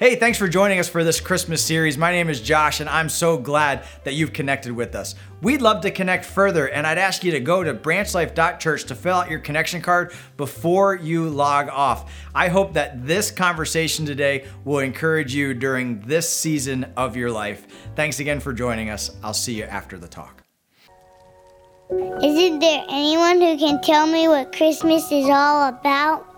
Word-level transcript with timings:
Hey, 0.00 0.16
thanks 0.16 0.38
for 0.38 0.48
joining 0.48 0.78
us 0.78 0.88
for 0.88 1.04
this 1.04 1.20
Christmas 1.20 1.62
series. 1.62 1.98
My 1.98 2.10
name 2.10 2.30
is 2.30 2.40
Josh, 2.40 2.80
and 2.80 2.88
I'm 2.88 3.10
so 3.10 3.36
glad 3.36 3.84
that 4.04 4.14
you've 4.14 4.32
connected 4.32 4.72
with 4.72 4.94
us. 4.94 5.14
We'd 5.42 5.60
love 5.60 5.82
to 5.82 5.90
connect 5.90 6.24
further, 6.24 6.70
and 6.70 6.86
I'd 6.86 6.96
ask 6.96 7.22
you 7.22 7.32
to 7.32 7.40
go 7.40 7.62
to 7.62 7.74
branchlife.church 7.74 8.84
to 8.84 8.94
fill 8.94 9.16
out 9.16 9.28
your 9.28 9.40
connection 9.40 9.82
card 9.82 10.14
before 10.38 10.94
you 10.94 11.28
log 11.28 11.68
off. 11.68 12.10
I 12.34 12.48
hope 12.48 12.72
that 12.72 13.06
this 13.06 13.30
conversation 13.30 14.06
today 14.06 14.46
will 14.64 14.78
encourage 14.78 15.34
you 15.34 15.52
during 15.52 16.00
this 16.00 16.26
season 16.34 16.90
of 16.96 17.14
your 17.14 17.30
life. 17.30 17.66
Thanks 17.94 18.20
again 18.20 18.40
for 18.40 18.54
joining 18.54 18.88
us. 18.88 19.10
I'll 19.22 19.34
see 19.34 19.52
you 19.52 19.64
after 19.64 19.98
the 19.98 20.08
talk. 20.08 20.42
Isn't 21.90 22.58
there 22.60 22.86
anyone 22.88 23.42
who 23.42 23.58
can 23.58 23.82
tell 23.82 24.06
me 24.06 24.28
what 24.28 24.56
Christmas 24.56 25.12
is 25.12 25.28
all 25.28 25.68
about? 25.68 26.29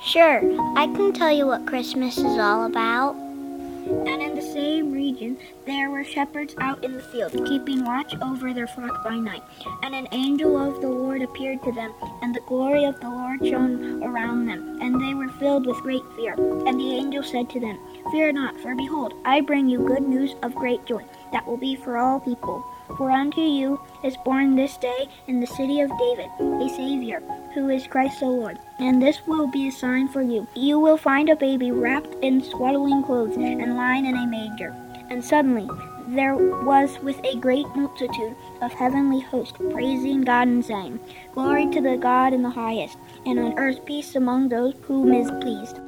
Sure, 0.00 0.40
I 0.76 0.86
can 0.86 1.12
tell 1.12 1.32
you 1.32 1.46
what 1.46 1.66
Christmas 1.66 2.18
is 2.18 2.38
all 2.38 2.64
about. 2.64 3.14
And 3.14 4.22
in 4.22 4.34
the 4.34 4.42
same 4.42 4.92
region 4.92 5.38
there 5.66 5.90
were 5.90 6.04
shepherds 6.04 6.54
out 6.58 6.84
in 6.84 6.92
the 6.92 7.02
field, 7.02 7.32
keeping 7.46 7.84
watch 7.84 8.14
over 8.20 8.52
their 8.52 8.66
flock 8.66 9.02
by 9.02 9.16
night. 9.16 9.42
And 9.82 9.94
an 9.94 10.08
angel 10.12 10.56
of 10.56 10.80
the 10.82 10.88
Lord 10.88 11.22
appeared 11.22 11.62
to 11.62 11.72
them, 11.72 11.92
and 12.22 12.34
the 12.34 12.40
glory 12.42 12.84
of 12.84 13.00
the 13.00 13.08
Lord 13.08 13.40
shone 13.46 14.02
around 14.02 14.46
them, 14.46 14.78
and 14.82 15.00
they 15.00 15.14
were 15.14 15.32
filled 15.38 15.66
with 15.66 15.76
great 15.78 16.04
fear. 16.16 16.34
And 16.34 16.78
the 16.78 16.92
angel 16.92 17.22
said 17.22 17.48
to 17.50 17.60
them, 17.60 17.78
Fear 18.10 18.32
not, 18.32 18.58
for 18.60 18.74
behold, 18.74 19.14
I 19.24 19.40
bring 19.40 19.68
you 19.68 19.86
good 19.86 20.06
news 20.06 20.34
of 20.42 20.54
great 20.54 20.84
joy, 20.84 21.04
that 21.32 21.46
will 21.46 21.56
be 21.56 21.74
for 21.74 21.96
all 21.96 22.20
people. 22.20 22.64
For 22.96 23.10
unto 23.10 23.40
you 23.40 23.80
is 24.04 24.16
born 24.24 24.54
this 24.54 24.76
day 24.76 25.08
in 25.26 25.40
the 25.40 25.46
city 25.46 25.80
of 25.80 25.90
David 25.98 26.30
a 26.40 26.68
Savior, 26.68 27.20
who 27.54 27.68
is 27.68 27.86
Christ 27.86 28.20
the 28.20 28.26
Lord. 28.26 28.58
And 28.78 29.02
this 29.02 29.20
will 29.26 29.48
be 29.48 29.68
a 29.68 29.72
sign 29.72 30.08
for 30.08 30.22
you. 30.22 30.46
You 30.54 30.78
will 30.78 30.96
find 30.96 31.28
a 31.28 31.36
baby 31.36 31.72
wrapped 31.72 32.14
in 32.22 32.42
swaddling 32.42 33.02
clothes 33.02 33.36
and 33.36 33.76
lying 33.76 34.06
in 34.06 34.16
a 34.16 34.26
manger. 34.26 34.74
And 35.10 35.24
suddenly 35.24 35.68
there 36.08 36.36
was 36.36 36.98
with 37.00 37.18
a 37.24 37.36
great 37.36 37.66
multitude 37.74 38.36
of 38.62 38.72
heavenly 38.72 39.20
hosts 39.20 39.58
praising 39.70 40.22
God 40.22 40.48
and 40.48 40.64
saying, 40.64 41.00
Glory 41.34 41.68
to 41.70 41.80
the 41.80 41.96
God 41.96 42.32
in 42.32 42.42
the 42.42 42.50
highest, 42.50 42.96
and 43.26 43.38
on 43.38 43.58
earth 43.58 43.84
peace 43.84 44.14
among 44.14 44.48
those 44.48 44.74
whom 44.82 45.12
is 45.12 45.30
pleased. 45.42 45.80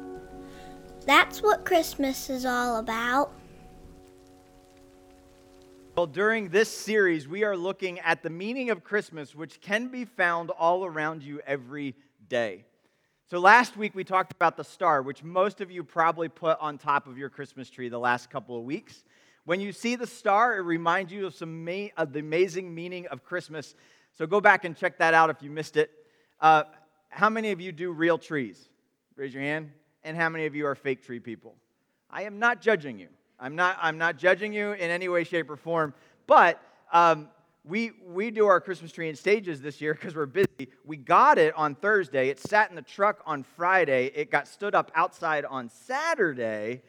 That's 1.05 1.41
what 1.41 1.65
Christmas 1.65 2.29
is 2.29 2.45
all 2.45 2.77
about. 2.77 3.31
Well, 5.95 6.07
during 6.07 6.49
this 6.49 6.69
series, 6.69 7.27
we 7.27 7.43
are 7.43 7.57
looking 7.57 7.99
at 7.99 8.21
the 8.21 8.29
meaning 8.29 8.69
of 8.69 8.83
Christmas, 8.83 9.33
which 9.33 9.59
can 9.59 9.87
be 9.87 10.05
found 10.05 10.49
all 10.51 10.85
around 10.85 11.23
you 11.23 11.41
every 11.45 11.95
day. 12.29 12.65
So, 13.31 13.39
last 13.39 13.77
week 13.77 13.95
we 13.95 14.03
talked 14.03 14.33
about 14.33 14.57
the 14.57 14.63
star, 14.65 15.01
which 15.01 15.23
most 15.23 15.61
of 15.61 15.71
you 15.71 15.85
probably 15.85 16.27
put 16.27 16.57
on 16.59 16.77
top 16.77 17.07
of 17.07 17.17
your 17.17 17.29
Christmas 17.29 17.69
tree 17.69 17.87
the 17.87 17.97
last 17.97 18.29
couple 18.29 18.57
of 18.57 18.65
weeks. 18.65 19.05
When 19.45 19.61
you 19.61 19.71
see 19.71 19.95
the 19.95 20.05
star, 20.05 20.57
it 20.57 20.63
reminds 20.63 21.13
you 21.13 21.27
of 21.27 21.33
some 21.33 21.63
ma- 21.63 21.87
of 21.95 22.11
the 22.11 22.19
amazing 22.19 22.75
meaning 22.75 23.07
of 23.07 23.23
Christmas. 23.23 23.73
So, 24.17 24.27
go 24.27 24.41
back 24.41 24.65
and 24.65 24.75
check 24.75 24.97
that 24.97 25.13
out 25.13 25.29
if 25.29 25.41
you 25.41 25.49
missed 25.49 25.77
it. 25.77 25.91
Uh, 26.41 26.63
how 27.07 27.29
many 27.29 27.51
of 27.51 27.61
you 27.61 27.71
do 27.71 27.93
real 27.93 28.17
trees? 28.17 28.67
Raise 29.15 29.33
your 29.33 29.43
hand. 29.43 29.71
And 30.03 30.17
how 30.17 30.27
many 30.27 30.45
of 30.45 30.53
you 30.53 30.65
are 30.65 30.75
fake 30.75 31.01
tree 31.01 31.21
people? 31.21 31.55
I 32.09 32.23
am 32.23 32.37
not 32.37 32.59
judging 32.59 32.99
you. 32.99 33.07
I'm 33.39 33.55
not, 33.55 33.77
I'm 33.81 33.97
not 33.97 34.17
judging 34.17 34.51
you 34.51 34.73
in 34.73 34.91
any 34.91 35.07
way, 35.07 35.23
shape, 35.23 35.49
or 35.49 35.55
form, 35.55 35.93
but 36.27 36.61
um, 36.91 37.29
we, 37.63 37.91
we 38.07 38.31
do 38.31 38.47
our 38.47 38.59
Christmas 38.59 38.91
tree 38.91 39.07
in 39.07 39.15
stages 39.15 39.61
this 39.61 39.81
year 39.81 39.93
because 39.93 40.15
we're 40.15 40.25
busy. 40.25 40.69
We 40.83 40.97
got 40.97 41.37
it 41.37 41.53
on 41.55 41.75
Thursday. 41.75 42.29
It 42.29 42.39
sat 42.39 42.69
in 42.71 42.75
the 42.75 42.81
truck 42.81 43.21
on 43.25 43.43
Friday. 43.43 44.11
It 44.15 44.31
got 44.31 44.47
stood 44.47 44.73
up 44.73 44.91
outside 44.95 45.45
on 45.45 45.69
Saturday. 45.69 46.81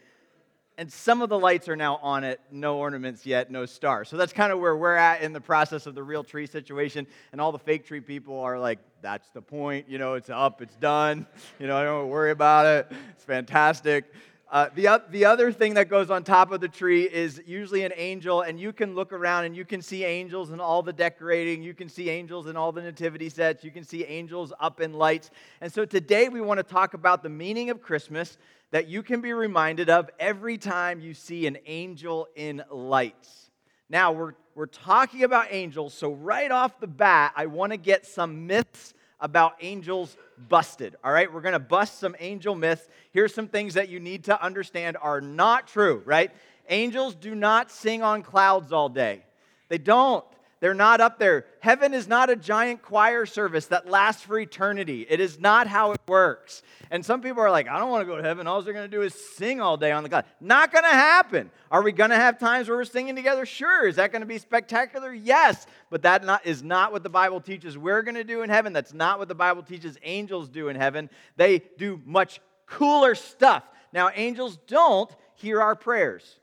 And 0.78 0.91
some 0.91 1.20
of 1.20 1.28
the 1.28 1.39
lights 1.39 1.69
are 1.69 1.77
now 1.77 1.97
on 1.97 2.25
it, 2.25 2.41
no 2.50 2.78
ornaments 2.78 3.27
yet, 3.27 3.50
no 3.50 3.67
star. 3.67 4.06
So 4.06 4.17
that's 4.17 4.33
kind 4.33 4.50
of 4.50 4.59
where 4.59 4.75
we're 4.75 4.97
at 4.97 5.20
in 5.20 5.34
the 5.34 5.41
process 5.41 5.87
of 5.87 5.95
the 5.95 6.03
real 6.03 6.25
tree 6.25 6.47
situation. 6.47 7.06
And 7.32 7.41
all 7.41 7.53
the 7.53 7.59
fake 7.59 7.87
tree 7.87 8.00
people 8.00 8.41
are 8.41 8.59
like, 8.59 8.78
that's 9.03 9.28
the 9.31 9.43
point. 9.43 9.91
You 9.91 9.99
know, 9.99 10.15
it's 10.15 10.31
up, 10.31 10.62
it's 10.62 10.77
done. 10.77 11.27
You 11.59 11.69
know, 11.69 11.77
I 11.77 11.84
don't 11.84 12.09
worry 12.09 12.31
about 12.32 12.66
it. 12.66 12.91
It's 13.11 13.25
fantastic. 13.25 14.12
Uh, 14.52 14.68
the, 14.74 15.02
the 15.08 15.24
other 15.24 15.50
thing 15.50 15.72
that 15.72 15.88
goes 15.88 16.10
on 16.10 16.22
top 16.22 16.52
of 16.52 16.60
the 16.60 16.68
tree 16.68 17.04
is 17.04 17.40
usually 17.46 17.84
an 17.84 17.92
angel, 17.96 18.42
and 18.42 18.60
you 18.60 18.70
can 18.70 18.94
look 18.94 19.10
around 19.14 19.46
and 19.46 19.56
you 19.56 19.64
can 19.64 19.80
see 19.80 20.04
angels 20.04 20.50
in 20.50 20.60
all 20.60 20.82
the 20.82 20.92
decorating. 20.92 21.62
You 21.62 21.72
can 21.72 21.88
see 21.88 22.10
angels 22.10 22.46
in 22.46 22.54
all 22.54 22.70
the 22.70 22.82
nativity 22.82 23.30
sets. 23.30 23.64
You 23.64 23.70
can 23.70 23.82
see 23.82 24.04
angels 24.04 24.52
up 24.60 24.82
in 24.82 24.92
lights. 24.92 25.30
And 25.62 25.72
so 25.72 25.86
today 25.86 26.28
we 26.28 26.42
want 26.42 26.58
to 26.58 26.64
talk 26.64 26.92
about 26.92 27.22
the 27.22 27.30
meaning 27.30 27.70
of 27.70 27.80
Christmas 27.80 28.36
that 28.72 28.88
you 28.88 29.02
can 29.02 29.22
be 29.22 29.32
reminded 29.32 29.88
of 29.88 30.10
every 30.20 30.58
time 30.58 31.00
you 31.00 31.14
see 31.14 31.46
an 31.46 31.56
angel 31.64 32.28
in 32.36 32.62
lights. 32.70 33.50
Now, 33.88 34.12
we're, 34.12 34.34
we're 34.54 34.66
talking 34.66 35.24
about 35.24 35.46
angels, 35.48 35.94
so 35.94 36.12
right 36.12 36.50
off 36.50 36.78
the 36.78 36.86
bat, 36.86 37.32
I 37.36 37.46
want 37.46 37.72
to 37.72 37.78
get 37.78 38.04
some 38.04 38.46
myths 38.46 38.92
about 39.22 39.55
angels 39.62 40.16
busted. 40.49 40.97
All 41.03 41.12
right, 41.12 41.33
we're 41.33 41.41
going 41.41 41.53
to 41.55 41.59
bust 41.59 41.99
some 41.99 42.15
angel 42.21 42.55
myths. 42.55 42.87
Here's 43.12 43.33
some 43.33 43.49
things 43.49 43.75
that 43.75 43.88
you 43.88 44.00
need 44.00 44.25
to 44.25 44.43
understand 44.43 44.99
are 45.00 45.22
not 45.22 45.69
true, 45.69 46.03
right? 46.05 46.31
Angels 46.69 47.15
do 47.15 47.34
not 47.34 47.71
sing 47.71 48.03
on 48.03 48.22
clouds 48.22 48.72
all 48.72 48.91
day. 48.91 49.25
They 49.69 49.78
don't. 49.78 50.25
They're 50.62 50.75
not 50.75 51.00
up 51.00 51.19
there. 51.19 51.45
Heaven 51.59 51.93
is 51.93 52.06
not 52.06 52.31
a 52.31 52.37
giant 52.37 52.83
choir 52.83 53.27
service 53.27 53.67
that 53.67 53.91
lasts 53.91 54.23
for 54.23 54.39
eternity. 54.39 55.05
It 55.11 55.19
is 55.19 55.41
not 55.41 55.67
how 55.67 55.91
it 55.91 56.00
works. 56.06 56.62
And 56.89 57.05
some 57.05 57.21
people 57.21 57.43
are 57.43 57.50
like, 57.50 57.67
I 57.67 57.81
don't 57.81 57.91
want 57.91 58.03
to 58.03 58.06
go 58.06 58.17
to 58.17 58.23
heaven. 58.23 58.47
All 58.47 58.62
they're 58.62 58.73
going 58.73 58.89
to 58.89 58.97
do 58.97 59.03
is 59.03 59.12
sing 59.12 59.61
all 59.61 59.77
day 59.77 59.91
on 59.91 60.05
the 60.05 60.09
cloud. 60.09 60.25
Not 60.41 60.71
going 60.71 60.84
to 60.84 60.91
happen. 60.91 61.50
Are 61.69 61.83
we 61.83 61.91
going 61.91 62.11
to 62.11 62.17
have 62.17 62.39
times 62.39 62.69
where 62.69 62.77
we're 62.77 62.84
singing 62.84 63.17
together? 63.17 63.45
Sure. 63.45 63.89
Is 63.89 63.97
that 63.97 64.12
going 64.12 64.21
to 64.21 64.27
be 64.27 64.39
spectacular? 64.39 65.12
Yes. 65.12 65.67
But 65.91 66.03
that 66.03 66.25
not, 66.25 66.47
is 66.47 66.62
not 66.62 66.93
what 66.93 67.03
the 67.03 67.11
Bible 67.11 67.41
teaches 67.41 67.77
we're 67.77 68.03
going 68.03 68.15
to 68.15 68.23
do 68.23 68.43
in 68.43 68.49
heaven. 68.49 68.73
That's 68.73 68.94
not 68.94 69.19
what 69.19 69.27
the 69.27 69.34
Bible 69.34 69.65
teaches 69.65 69.99
angels 70.05 70.49
do 70.49 70.69
in 70.69 70.77
heaven. 70.77 71.11
They 71.37 71.62
do 71.77 72.00
much 72.05 72.41
cooler 72.67 73.17
stuff. 73.17 73.65
Now, 73.93 74.11
angels 74.15 74.61
don't 74.69 75.11
hear 75.34 75.61
our 75.61 75.75
prayers. 75.75 76.39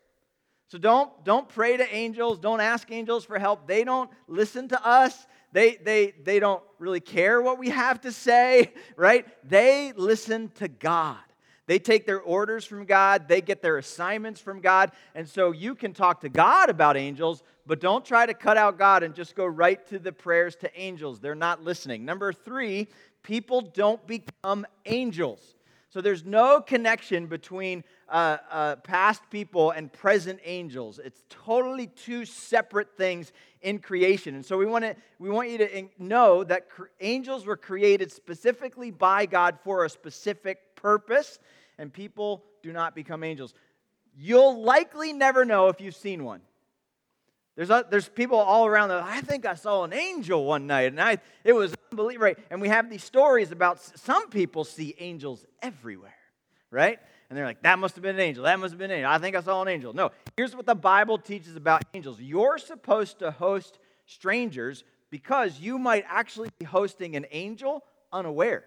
So 0.69 0.77
don't, 0.77 1.11
don't 1.25 1.49
pray 1.49 1.77
to 1.77 1.95
angels. 1.95 2.39
Don't 2.39 2.61
ask 2.61 2.91
angels 2.91 3.25
for 3.25 3.39
help. 3.39 3.67
They 3.67 3.83
don't 3.83 4.09
listen 4.27 4.67
to 4.69 4.87
us. 4.87 5.27
They, 5.51 5.77
they, 5.77 6.13
they 6.23 6.39
don't 6.39 6.61
really 6.77 6.99
care 6.99 7.41
what 7.41 7.57
we 7.57 7.69
have 7.69 8.01
to 8.01 8.11
say, 8.11 8.73
right? 8.95 9.25
They 9.47 9.93
listen 9.95 10.51
to 10.55 10.67
God. 10.67 11.17
They 11.65 11.79
take 11.79 12.05
their 12.05 12.21
orders 12.21 12.65
from 12.65 12.85
God, 12.85 13.27
they 13.27 13.41
get 13.41 13.61
their 13.61 13.77
assignments 13.77 14.41
from 14.41 14.59
God. 14.59 14.91
And 15.13 15.29
so 15.29 15.51
you 15.51 15.75
can 15.75 15.93
talk 15.93 16.21
to 16.21 16.29
God 16.29 16.69
about 16.69 16.97
angels, 16.97 17.43
but 17.67 17.79
don't 17.79 18.03
try 18.03 18.25
to 18.25 18.33
cut 18.33 18.57
out 18.57 18.79
God 18.79 19.03
and 19.03 19.13
just 19.13 19.35
go 19.35 19.45
right 19.45 19.85
to 19.89 19.99
the 19.99 20.11
prayers 20.11 20.55
to 20.57 20.79
angels. 20.79 21.19
They're 21.19 21.35
not 21.35 21.63
listening. 21.63 22.05
Number 22.05 22.33
three, 22.33 22.87
people 23.21 23.61
don't 23.61 24.05
become 24.07 24.65
angels. 24.87 25.41
So 25.89 26.01
there's 26.01 26.23
no 26.23 26.61
connection 26.61 27.25
between 27.25 27.83
uh, 28.07 28.37
uh, 28.51 28.75
past 28.77 29.23
people 29.31 29.71
and 29.71 29.91
present 29.91 30.39
angels. 30.43 30.99
It's 31.03 31.23
totally 31.29 31.87
two 31.87 32.25
separate 32.25 32.95
things 32.95 33.33
in 33.61 33.79
creation. 33.79 34.35
And 34.35 34.45
so 34.45 34.55
we 34.55 34.67
want 34.67 34.85
to 34.85 34.95
we 35.17 35.31
want 35.31 35.49
you 35.49 35.57
to 35.57 35.89
know 35.97 36.43
that 36.43 36.69
cre- 36.69 36.85
angels 37.01 37.45
were 37.45 37.57
created 37.57 38.11
specifically 38.11 38.91
by 38.91 39.25
God 39.25 39.57
for 39.63 39.83
a 39.83 39.89
specific 39.89 40.75
purpose, 40.75 41.39
and 41.79 41.91
people 41.91 42.43
do 42.61 42.71
not 42.71 42.93
become 42.93 43.23
angels. 43.23 43.55
You'll 44.15 44.61
likely 44.61 45.11
never 45.11 45.43
know 45.43 45.69
if 45.69 45.81
you've 45.81 45.95
seen 45.95 46.23
one. 46.23 46.41
There's, 47.55 47.71
a, 47.71 47.85
there's 47.89 48.07
people 48.07 48.37
all 48.37 48.65
around 48.65 48.89
that 48.89 49.03
I 49.03 49.21
think 49.21 49.45
I 49.45 49.55
saw 49.55 49.83
an 49.83 49.91
angel 49.91 50.45
one 50.45 50.67
night, 50.67 50.91
and 50.91 51.01
I, 51.01 51.17
it 51.43 51.53
was 51.53 51.73
Right? 51.93 52.37
And 52.49 52.61
we 52.61 52.69
have 52.69 52.89
these 52.89 53.03
stories 53.03 53.51
about 53.51 53.79
some 53.79 54.29
people 54.29 54.63
see 54.63 54.95
angels 54.99 55.45
everywhere, 55.61 56.15
right? 56.71 56.99
And 57.29 57.37
they're 57.37 57.45
like, 57.45 57.61
that 57.61 57.77
must 57.77 57.95
have 57.95 58.01
been 58.01 58.15
an 58.15 58.21
angel. 58.21 58.43
That 58.43 58.59
must 58.59 58.71
have 58.71 58.79
been 58.79 58.91
an 58.91 58.97
angel. 58.97 59.11
I 59.11 59.19
think 59.19 59.35
I 59.35 59.41
saw 59.41 59.61
an 59.61 59.67
angel. 59.67 59.93
No, 59.93 60.11
here's 60.35 60.55
what 60.55 60.65
the 60.65 60.75
Bible 60.75 61.17
teaches 61.17 61.55
about 61.55 61.83
angels 61.93 62.19
you're 62.19 62.57
supposed 62.57 63.19
to 63.19 63.31
host 63.31 63.77
strangers 64.05 64.83
because 65.11 65.59
you 65.59 65.77
might 65.77 66.05
actually 66.07 66.49
be 66.57 66.65
hosting 66.65 67.15
an 67.15 67.25
angel 67.31 67.83
unaware. 68.11 68.65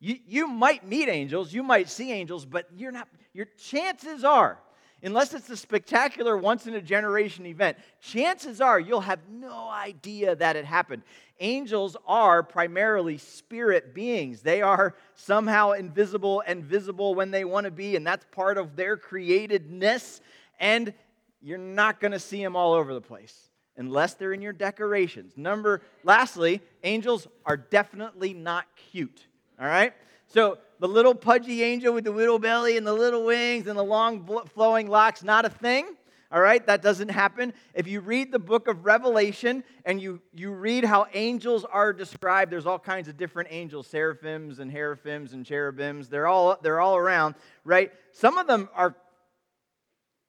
You, 0.00 0.16
you 0.26 0.48
might 0.48 0.86
meet 0.86 1.08
angels, 1.08 1.52
you 1.52 1.62
might 1.62 1.88
see 1.88 2.12
angels, 2.12 2.44
but 2.44 2.66
you're 2.76 2.92
not, 2.92 3.08
your 3.32 3.46
chances 3.46 4.24
are 4.24 4.58
unless 5.02 5.34
it's 5.34 5.50
a 5.50 5.56
spectacular 5.56 6.36
once 6.36 6.66
in 6.66 6.74
a 6.74 6.80
generation 6.80 7.46
event, 7.46 7.76
chances 8.00 8.60
are 8.60 8.78
you'll 8.78 9.00
have 9.00 9.20
no 9.30 9.68
idea 9.68 10.36
that 10.36 10.56
it 10.56 10.64
happened. 10.64 11.02
Angels 11.40 11.96
are 12.06 12.42
primarily 12.42 13.18
spirit 13.18 13.94
beings. 13.94 14.42
They 14.42 14.62
are 14.62 14.94
somehow 15.14 15.72
invisible 15.72 16.42
and 16.46 16.64
visible 16.64 17.14
when 17.14 17.30
they 17.30 17.44
want 17.44 17.64
to 17.64 17.70
be, 17.70 17.96
and 17.96 18.06
that's 18.06 18.24
part 18.30 18.58
of 18.58 18.76
their 18.76 18.96
createdness. 18.96 20.20
And 20.60 20.94
you're 21.40 21.58
not 21.58 22.00
going 22.00 22.12
to 22.12 22.20
see 22.20 22.42
them 22.42 22.54
all 22.54 22.72
over 22.72 22.94
the 22.94 23.00
place 23.00 23.48
unless 23.76 24.14
they're 24.14 24.32
in 24.32 24.42
your 24.42 24.52
decorations. 24.52 25.36
Number 25.36 25.82
lastly, 26.04 26.60
angels 26.84 27.26
are 27.44 27.56
definitely 27.56 28.34
not 28.34 28.66
cute. 28.76 29.26
All 29.60 29.66
right? 29.66 29.94
So 30.26 30.58
the 30.82 30.88
little 30.88 31.14
pudgy 31.14 31.62
angel 31.62 31.94
with 31.94 32.02
the 32.02 32.10
little 32.10 32.40
belly 32.40 32.76
and 32.76 32.84
the 32.84 32.92
little 32.92 33.24
wings 33.24 33.68
and 33.68 33.78
the 33.78 33.84
long 33.84 34.28
flowing 34.52 34.88
locks, 34.88 35.22
not 35.22 35.44
a 35.44 35.48
thing. 35.48 35.86
All 36.32 36.40
right, 36.40 36.66
that 36.66 36.82
doesn't 36.82 37.08
happen. 37.08 37.54
If 37.72 37.86
you 37.86 38.00
read 38.00 38.32
the 38.32 38.40
book 38.40 38.66
of 38.66 38.84
Revelation 38.84 39.62
and 39.84 40.02
you, 40.02 40.20
you 40.34 40.50
read 40.50 40.84
how 40.84 41.06
angels 41.14 41.64
are 41.64 41.92
described, 41.92 42.50
there's 42.50 42.66
all 42.66 42.80
kinds 42.80 43.06
of 43.06 43.16
different 43.16 43.50
angels, 43.52 43.86
seraphims 43.86 44.58
and 44.58 44.72
seraphims 44.72 45.34
and 45.34 45.46
cherubims. 45.46 46.08
They're 46.08 46.26
all, 46.26 46.58
they're 46.60 46.80
all 46.80 46.96
around, 46.96 47.36
right? 47.64 47.92
Some 48.10 48.36
of 48.36 48.48
them 48.48 48.68
are 48.74 48.96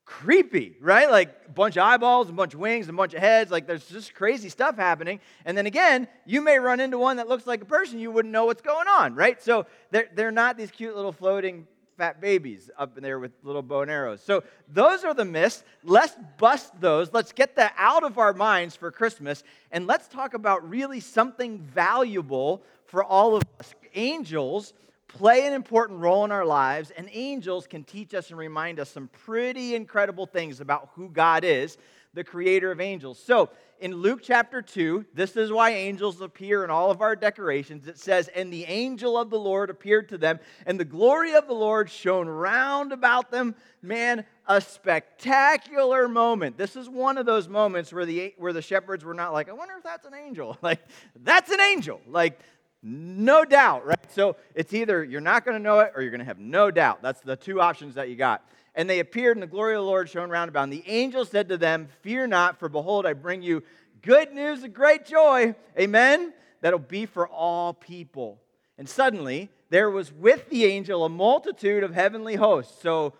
creepy, 0.05 0.75
right? 0.81 1.09
Like 1.09 1.33
a 1.47 1.51
bunch 1.51 1.77
of 1.77 1.83
eyeballs, 1.83 2.29
a 2.29 2.33
bunch 2.33 2.53
of 2.53 2.59
wings, 2.59 2.89
a 2.89 2.93
bunch 2.93 3.13
of 3.13 3.19
heads. 3.19 3.51
Like 3.51 3.67
there's 3.67 3.87
just 3.87 4.13
crazy 4.13 4.49
stuff 4.49 4.75
happening. 4.75 5.19
And 5.45 5.57
then 5.57 5.65
again, 5.65 6.07
you 6.25 6.41
may 6.41 6.59
run 6.59 6.79
into 6.79 6.97
one 6.97 7.17
that 7.17 7.27
looks 7.27 7.47
like 7.47 7.61
a 7.61 7.65
person. 7.65 7.99
You 7.99 8.11
wouldn't 8.11 8.31
know 8.31 8.45
what's 8.45 8.61
going 8.61 8.87
on, 8.87 9.15
right? 9.15 9.41
So 9.41 9.65
they're, 9.91 10.09
they're 10.13 10.31
not 10.31 10.57
these 10.57 10.71
cute 10.71 10.95
little 10.95 11.11
floating 11.11 11.67
fat 11.97 12.19
babies 12.19 12.69
up 12.77 12.97
in 12.97 13.03
there 13.03 13.19
with 13.19 13.31
little 13.43 13.61
bow 13.61 13.81
and 13.81 13.91
arrows. 13.91 14.21
So 14.21 14.43
those 14.67 15.03
are 15.03 15.13
the 15.13 15.25
myths. 15.25 15.63
Let's 15.83 16.15
bust 16.37 16.79
those. 16.79 17.13
Let's 17.13 17.31
get 17.31 17.55
that 17.55 17.73
out 17.77 18.03
of 18.03 18.17
our 18.17 18.33
minds 18.33 18.75
for 18.75 18.91
Christmas. 18.91 19.43
And 19.71 19.87
let's 19.87 20.07
talk 20.07 20.33
about 20.33 20.67
really 20.67 20.99
something 20.99 21.59
valuable 21.59 22.63
for 22.85 23.03
all 23.03 23.35
of 23.35 23.43
us. 23.59 23.73
Angels 23.95 24.73
play 25.13 25.45
an 25.45 25.53
important 25.53 25.99
role 25.99 26.25
in 26.25 26.31
our 26.31 26.45
lives, 26.45 26.91
and 26.91 27.07
angels 27.11 27.67
can 27.67 27.83
teach 27.83 28.13
us 28.13 28.29
and 28.29 28.37
remind 28.37 28.79
us 28.79 28.89
some 28.89 29.07
pretty 29.07 29.75
incredible 29.75 30.25
things 30.25 30.59
about 30.59 30.89
who 30.95 31.09
God 31.09 31.43
is, 31.43 31.77
the 32.13 32.23
creator 32.23 32.71
of 32.71 32.81
angels. 32.81 33.19
So, 33.23 33.49
in 33.79 33.95
Luke 33.95 34.21
chapter 34.23 34.61
2, 34.61 35.07
this 35.13 35.35
is 35.35 35.51
why 35.51 35.71
angels 35.71 36.21
appear 36.21 36.63
in 36.63 36.69
all 36.69 36.89
of 36.89 37.01
our 37.01 37.17
decorations. 37.17 37.85
It 37.85 37.97
says, 37.97 38.29
And 38.29 38.51
the 38.51 38.63
angel 38.63 39.17
of 39.17 39.29
the 39.29 39.37
Lord 39.37 39.69
appeared 39.69 40.07
to 40.09 40.17
them, 40.17 40.39
and 40.65 40.79
the 40.79 40.85
glory 40.85 41.33
of 41.33 41.47
the 41.47 41.53
Lord 41.53 41.89
shone 41.89 42.27
round 42.27 42.93
about 42.93 43.29
them. 43.29 43.55
Man, 43.81 44.25
a 44.47 44.61
spectacular 44.61 46.07
moment. 46.07 46.57
This 46.57 46.75
is 46.75 46.87
one 46.87 47.17
of 47.17 47.25
those 47.25 47.49
moments 47.49 47.91
where 47.91 48.05
the, 48.05 48.33
where 48.37 48.53
the 48.53 48.61
shepherds 48.61 49.03
were 49.03 49.13
not 49.13 49.33
like, 49.33 49.49
I 49.49 49.53
wonder 49.53 49.73
if 49.77 49.83
that's 49.83 50.05
an 50.05 50.13
angel. 50.13 50.57
Like, 50.63 50.79
that's 51.23 51.51
an 51.51 51.59
angel. 51.59 51.99
Like, 52.07 52.39
no 52.83 53.45
doubt, 53.45 53.85
right? 53.85 54.11
So 54.11 54.35
it's 54.53 54.73
either 54.73 55.03
you're 55.03 55.21
not 55.21 55.45
going 55.45 55.57
to 55.57 55.63
know 55.63 55.79
it 55.79 55.93
or 55.95 56.01
you're 56.01 56.11
going 56.11 56.19
to 56.19 56.25
have 56.25 56.39
no 56.39 56.69
doubt. 56.69 57.01
That's 57.01 57.21
the 57.21 57.37
two 57.37 57.61
options 57.61 57.95
that 57.95 58.09
you 58.09 58.15
got. 58.17 58.45
And 58.75 58.89
they 58.89 58.99
appeared, 58.99 59.37
and 59.37 59.43
the 59.43 59.47
glory 59.47 59.75
of 59.75 59.79
the 59.79 59.85
Lord 59.85 60.09
shone 60.09 60.29
round 60.29 60.49
about. 60.49 60.63
And 60.63 60.73
the 60.73 60.83
angel 60.87 61.25
said 61.25 61.47
to 61.49 61.57
them, 61.57 61.87
Fear 62.01 62.27
not, 62.27 62.59
for 62.59 62.67
behold, 62.67 63.05
I 63.05 63.13
bring 63.13 63.41
you 63.41 63.63
good 64.01 64.33
news 64.33 64.63
of 64.63 64.73
great 64.73 65.05
joy. 65.05 65.55
Amen? 65.79 66.33
That'll 66.61 66.79
be 66.79 67.05
for 67.05 67.27
all 67.27 67.73
people. 67.73 68.41
And 68.77 68.89
suddenly, 68.89 69.49
there 69.69 69.89
was 69.89 70.11
with 70.11 70.49
the 70.49 70.65
angel 70.65 71.05
a 71.05 71.09
multitude 71.09 71.83
of 71.83 71.93
heavenly 71.93 72.35
hosts. 72.35 72.81
So, 72.81 73.13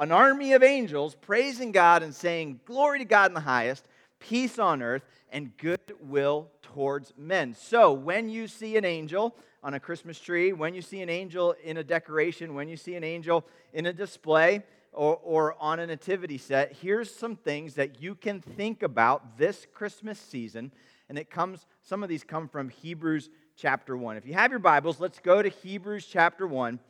an 0.00 0.10
army 0.10 0.52
of 0.52 0.62
angels 0.62 1.14
praising 1.14 1.70
God 1.70 2.02
and 2.02 2.14
saying, 2.14 2.60
Glory 2.64 2.98
to 2.98 3.04
God 3.04 3.30
in 3.30 3.34
the 3.34 3.40
highest, 3.40 3.86
peace 4.18 4.58
on 4.58 4.82
earth, 4.82 5.04
and 5.30 5.56
goodwill 5.56 6.50
towards 6.74 7.12
men. 7.16 7.54
So, 7.54 7.92
when 7.92 8.28
you 8.28 8.48
see 8.48 8.76
an 8.76 8.84
angel 8.84 9.36
on 9.62 9.74
a 9.74 9.80
Christmas 9.80 10.18
tree, 10.18 10.52
when 10.52 10.74
you 10.74 10.82
see 10.82 11.00
an 11.02 11.08
angel 11.08 11.54
in 11.62 11.76
a 11.76 11.84
decoration, 11.84 12.54
when 12.54 12.68
you 12.68 12.76
see 12.76 12.96
an 12.96 13.04
angel 13.04 13.46
in 13.72 13.86
a 13.86 13.92
display, 13.92 14.64
or, 14.92 15.18
or 15.22 15.56
on 15.60 15.78
a 15.78 15.86
nativity 15.86 16.38
set, 16.38 16.76
here's 16.80 17.14
some 17.14 17.36
things 17.36 17.74
that 17.74 18.02
you 18.02 18.14
can 18.14 18.40
think 18.40 18.82
about 18.82 19.38
this 19.38 19.66
Christmas 19.72 20.18
season. 20.18 20.72
And 21.08 21.18
it 21.18 21.30
comes, 21.30 21.66
some 21.82 22.02
of 22.02 22.08
these 22.08 22.24
come 22.24 22.48
from 22.48 22.68
Hebrews 22.68 23.30
chapter 23.56 23.96
1. 23.96 24.16
If 24.16 24.26
you 24.26 24.34
have 24.34 24.50
your 24.50 24.60
Bibles, 24.60 25.00
let's 25.00 25.20
go 25.20 25.42
to 25.42 25.48
Hebrews 25.48 26.06
chapter 26.06 26.46
1. 26.46 26.80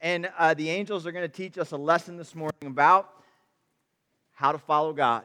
And 0.00 0.30
uh, 0.38 0.54
the 0.54 0.70
angels 0.70 1.06
are 1.06 1.12
going 1.12 1.28
to 1.28 1.36
teach 1.36 1.58
us 1.58 1.72
a 1.72 1.76
lesson 1.76 2.16
this 2.16 2.34
morning 2.34 2.66
about 2.66 3.08
how 4.32 4.52
to 4.52 4.58
follow 4.58 4.92
God. 4.92 5.24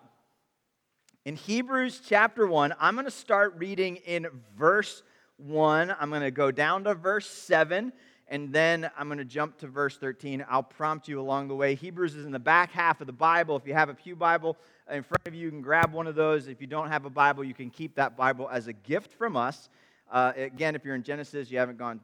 In 1.25 1.37
Hebrews 1.37 2.01
chapter 2.05 2.45
1, 2.45 2.75
I'm 2.81 2.95
going 2.95 3.05
to 3.05 3.11
start 3.11 3.53
reading 3.57 3.95
in 3.95 4.27
verse 4.57 5.03
1. 5.37 5.95
I'm 5.97 6.09
going 6.09 6.21
to 6.21 6.31
go 6.31 6.51
down 6.51 6.83
to 6.83 6.95
verse 6.95 7.29
7, 7.29 7.93
and 8.27 8.51
then 8.51 8.91
I'm 8.97 9.07
going 9.07 9.19
to 9.19 9.25
jump 9.25 9.57
to 9.59 9.67
verse 9.67 9.95
13. 9.97 10.45
I'll 10.49 10.63
prompt 10.63 11.07
you 11.07 11.21
along 11.21 11.47
the 11.47 11.55
way. 11.55 11.75
Hebrews 11.75 12.15
is 12.15 12.25
in 12.25 12.33
the 12.33 12.39
back 12.39 12.73
half 12.73 12.99
of 12.99 13.07
the 13.07 13.13
Bible. 13.13 13.55
If 13.55 13.65
you 13.65 13.73
have 13.73 13.87
a 13.87 13.93
Pew 13.93 14.17
Bible 14.17 14.57
in 14.91 15.01
front 15.01 15.25
of 15.25 15.33
you, 15.33 15.45
you 15.45 15.49
can 15.49 15.61
grab 15.61 15.93
one 15.93 16.07
of 16.07 16.15
those. 16.15 16.49
If 16.49 16.59
you 16.59 16.67
don't 16.67 16.89
have 16.89 17.05
a 17.05 17.09
Bible, 17.09 17.45
you 17.45 17.53
can 17.53 17.69
keep 17.69 17.95
that 17.95 18.17
Bible 18.17 18.49
as 18.51 18.67
a 18.67 18.73
gift 18.73 19.13
from 19.13 19.37
us. 19.37 19.69
Uh, 20.11 20.33
again, 20.35 20.75
if 20.75 20.83
you're 20.83 20.95
in 20.95 21.03
Genesis, 21.03 21.49
you 21.49 21.57
haven't 21.57 21.77
gone 21.77 22.01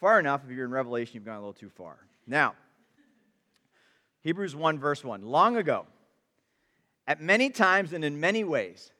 far 0.00 0.18
enough. 0.18 0.40
If 0.44 0.50
you're 0.50 0.64
in 0.64 0.72
Revelation, 0.72 1.14
you've 1.14 1.24
gone 1.24 1.36
a 1.36 1.40
little 1.40 1.52
too 1.52 1.70
far. 1.70 1.96
Now, 2.26 2.56
Hebrews 4.22 4.56
1, 4.56 4.80
verse 4.80 5.04
1. 5.04 5.22
Long 5.22 5.58
ago, 5.58 5.86
at 7.08 7.22
many 7.22 7.48
times 7.48 7.94
and 7.94 8.04
in 8.04 8.20
many 8.20 8.44
ways, 8.44 8.92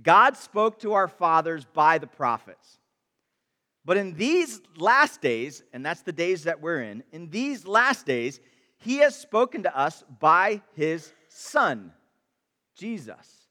God 0.00 0.36
spoke 0.36 0.78
to 0.80 0.92
our 0.92 1.08
fathers 1.08 1.66
by 1.74 1.98
the 1.98 2.06
prophets. 2.06 2.78
But 3.84 3.96
in 3.96 4.14
these 4.14 4.60
last 4.76 5.20
days, 5.20 5.64
and 5.72 5.84
that's 5.84 6.02
the 6.02 6.12
days 6.12 6.44
that 6.44 6.62
we're 6.62 6.80
in, 6.80 7.02
in 7.10 7.28
these 7.28 7.66
last 7.66 8.06
days, 8.06 8.38
he 8.78 8.98
has 8.98 9.18
spoken 9.18 9.64
to 9.64 9.76
us 9.76 10.04
by 10.20 10.62
his 10.74 11.12
Son, 11.28 11.92
Jesus, 12.76 13.48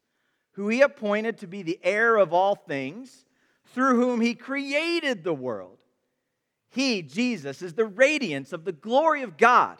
who 0.53 0.69
he 0.69 0.81
appointed 0.81 1.39
to 1.39 1.47
be 1.47 1.61
the 1.61 1.79
heir 1.83 2.15
of 2.15 2.33
all 2.33 2.55
things, 2.55 3.25
through 3.73 3.97
whom 3.97 4.21
he 4.21 4.33
created 4.33 5.23
the 5.23 5.33
world. 5.33 5.77
He, 6.69 7.01
Jesus, 7.01 7.61
is 7.61 7.73
the 7.73 7.85
radiance 7.85 8.53
of 8.53 8.63
the 8.63 8.71
glory 8.71 9.23
of 9.23 9.37
God 9.37 9.77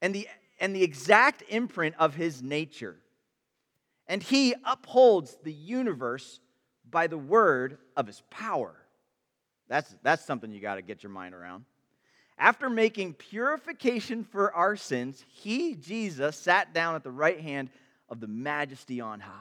and 0.00 0.12
the 0.12 0.26
and 0.62 0.76
the 0.76 0.84
exact 0.84 1.42
imprint 1.48 1.96
of 1.98 2.14
his 2.14 2.40
nature. 2.40 2.96
And 4.06 4.22
he 4.22 4.54
upholds 4.64 5.36
the 5.42 5.52
universe 5.52 6.38
by 6.88 7.08
the 7.08 7.18
word 7.18 7.78
of 7.96 8.06
his 8.06 8.22
power. 8.30 8.76
That's, 9.68 9.92
that's 10.04 10.24
something 10.24 10.52
you 10.52 10.60
got 10.60 10.76
to 10.76 10.82
get 10.82 11.02
your 11.02 11.10
mind 11.10 11.34
around. 11.34 11.64
After 12.38 12.70
making 12.70 13.14
purification 13.14 14.22
for 14.22 14.54
our 14.54 14.76
sins, 14.76 15.24
he, 15.28 15.74
Jesus, 15.74 16.36
sat 16.36 16.72
down 16.72 16.94
at 16.94 17.02
the 17.02 17.10
right 17.10 17.40
hand 17.40 17.68
of 18.08 18.20
the 18.20 18.28
majesty 18.28 19.00
on 19.00 19.18
high. 19.18 19.32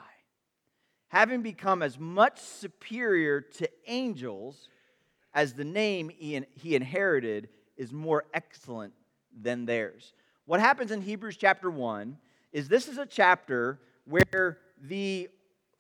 Having 1.10 1.44
become 1.44 1.84
as 1.84 2.00
much 2.00 2.40
superior 2.40 3.42
to 3.42 3.70
angels 3.86 4.70
as 5.36 5.54
the 5.54 5.66
name 5.66 6.10
he 6.10 6.76
inherited 6.76 7.50
is 7.78 7.94
more 7.94 8.26
excellent 8.34 8.94
than 9.40 9.66
theirs. 9.66 10.14
What 10.52 10.60
happens 10.60 10.92
in 10.92 11.00
Hebrews 11.00 11.38
chapter 11.38 11.72
1 11.72 12.18
is 12.52 12.68
this 12.68 12.90
is 12.90 12.98
a 12.98 13.06
chapter 13.06 13.80
where 14.04 14.58
the 14.82 15.30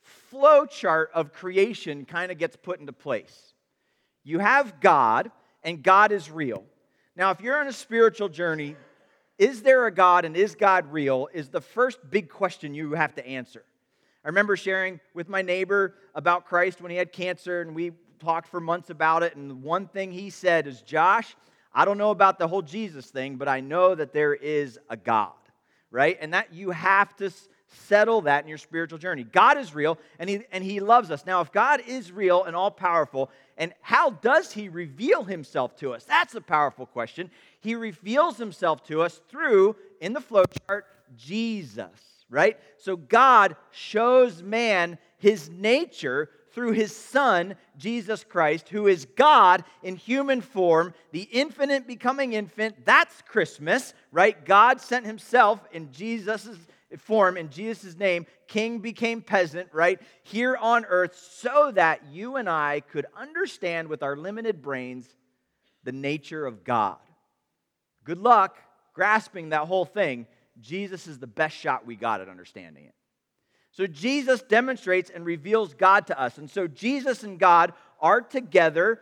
flow 0.01 0.65
chart 0.65 1.12
of 1.13 1.34
creation 1.34 2.05
kind 2.05 2.31
of 2.31 2.38
gets 2.38 2.55
put 2.55 2.79
into 2.79 2.93
place. 2.93 3.51
You 4.24 4.39
have 4.39 4.79
God, 4.79 5.29
and 5.62 5.84
God 5.84 6.13
is 6.13 6.31
real. 6.31 6.63
Now, 7.17 7.31
if 7.31 7.41
you're 7.41 7.60
on 7.60 7.67
a 7.67 7.74
spiritual 7.74 8.29
journey, 8.29 8.77
is 9.38 9.62
there 9.62 9.88
a 9.88 9.91
God 9.91 10.24
and 10.24 10.38
is 10.38 10.55
God 10.55 10.89
real? 10.89 11.27
Is 11.34 11.50
the 11.50 11.60
first 11.60 12.00
big 12.10 12.29
question 12.29 12.74
you 12.74 12.93
have 12.93 13.13
to 13.15 13.27
answer. 13.27 13.65
I 14.24 14.29
remember 14.29 14.55
sharing 14.55 15.01
with 15.13 15.27
my 15.27 15.41
neighbor 15.41 15.96
about 16.15 16.46
Christ 16.46 16.79
when 16.79 16.91
he 16.91 16.98
had 16.98 17.12
cancer, 17.12 17.60
and 17.60 17.75
we 17.75 17.91
talked 18.19 18.48
for 18.48 18.62
months 18.62 18.89
about 18.89 19.22
it. 19.22 19.36
And 19.36 19.63
one 19.63 19.88
thing 19.88 20.13
he 20.13 20.29
said 20.29 20.65
is, 20.65 20.81
Josh, 20.81 21.36
I 21.74 21.86
don't 21.86 21.98
know 21.98 22.12
about 22.12 22.40
the 22.40 22.48
whole 22.48 22.62
Jesus 22.62 23.08
thing, 23.08 23.36
but 23.38 23.48
I 23.48 23.60
know 23.60 23.96
that 23.96 24.13
there 24.13 24.34
is 24.34 24.80
a 24.90 24.98
God, 24.98 25.32
right? 25.90 26.18
And 26.20 26.34
that 26.34 26.54
you 26.54 26.72
have 26.72 27.16
to 27.18 27.32
settle 27.88 28.22
that 28.22 28.44
in 28.44 28.50
your 28.50 28.58
spiritual 28.58 29.00
journey. 29.00 29.24
God 29.24 29.58
is 29.58 29.74
real 29.74 29.98
and 30.20 30.30
he, 30.30 30.42
and 30.51 30.63
he 30.63 30.80
loves 30.80 31.10
us. 31.10 31.25
Now, 31.25 31.42
if 31.42 31.51
God 31.51 31.82
is 31.88 32.12
real 32.12 32.44
and 32.44 32.56
all 32.56 32.72
powerful, 32.72 33.30
and 33.58 33.74
how 33.82 34.10
does 34.10 34.51
he 34.51 34.68
reveal 34.70 35.24
himself 35.24 35.75
to 35.78 35.94
us? 35.94 36.04
That's 36.04 36.36
a 36.36 36.42
powerful 36.42 36.86
question. 36.86 37.32
He 37.62 37.75
reveals 37.75 38.38
himself 38.38 38.84
to 38.88 39.01
us 39.01 39.22
through, 39.30 39.75
in 40.01 40.13
the 40.13 40.20
flowchart, 40.20 40.82
Jesus, 41.16 42.25
right? 42.30 42.58
So 42.78 42.98
God 42.98 43.56
shows 43.72 44.42
man 44.42 44.98
his 45.18 45.50
nature 45.50 46.30
through 46.53 46.74
his 46.74 46.96
Son, 46.96 47.55
Jesus 47.77 48.24
Christ, 48.24 48.70
who 48.70 48.88
is 48.88 49.05
God 49.15 49.63
in 49.84 49.96
human 49.96 50.41
form, 50.41 50.93
the 51.12 51.22
infinite 51.31 51.88
becoming 51.88 52.34
infant. 52.34 52.86
That's 52.86 53.22
Christmas, 53.24 53.93
right? 54.12 54.46
God 54.46 54.81
sent 54.81 55.05
himself 55.05 55.60
in 55.72 55.91
Jesus' 55.91 56.50
form, 56.98 57.38
in 57.38 57.50
Jesus' 57.50 57.98
name. 57.98 58.25
King 58.48 58.79
became 58.79 59.22
peasant, 59.22 59.70
right? 59.72 60.01
Here 60.24 60.58
on 60.58 60.86
earth, 60.86 61.15
so 61.15 61.72
that 61.72 62.01
you 62.12 62.36
and 62.36 62.50
I 62.50 62.81
could 62.81 63.05
understand 63.15 63.88
with 63.88 64.03
our 64.03 64.17
limited 64.17 64.62
brains 64.62 65.08
the 65.84 65.93
nature 65.93 66.46
of 66.46 66.63
God. 66.63 66.98
Good 68.03 68.20
luck 68.20 68.58
grasping 68.93 69.50
that 69.50 69.67
whole 69.67 69.86
thing. 69.86 70.27
Jesus 70.60 71.08
is 71.08 71.17
the 71.17 71.27
best 71.27 71.55
shot 71.55 71.86
we 71.86 71.96
got 71.96 72.22
at 72.22 72.29
understanding 72.29 72.86
it. 72.86 72.93
So 73.72 73.88
Jesus 73.88 74.42
demonstrates 74.42 75.10
and 75.10 75.25
reveals 75.25 75.74
God 75.74 76.08
to 76.08 76.20
us. 76.20 76.38
And 76.38 76.50
so 76.50 76.68
Jesus 76.68 77.24
and 77.24 77.40
God 77.40 77.74
are 78.00 78.22
together 78.22 79.00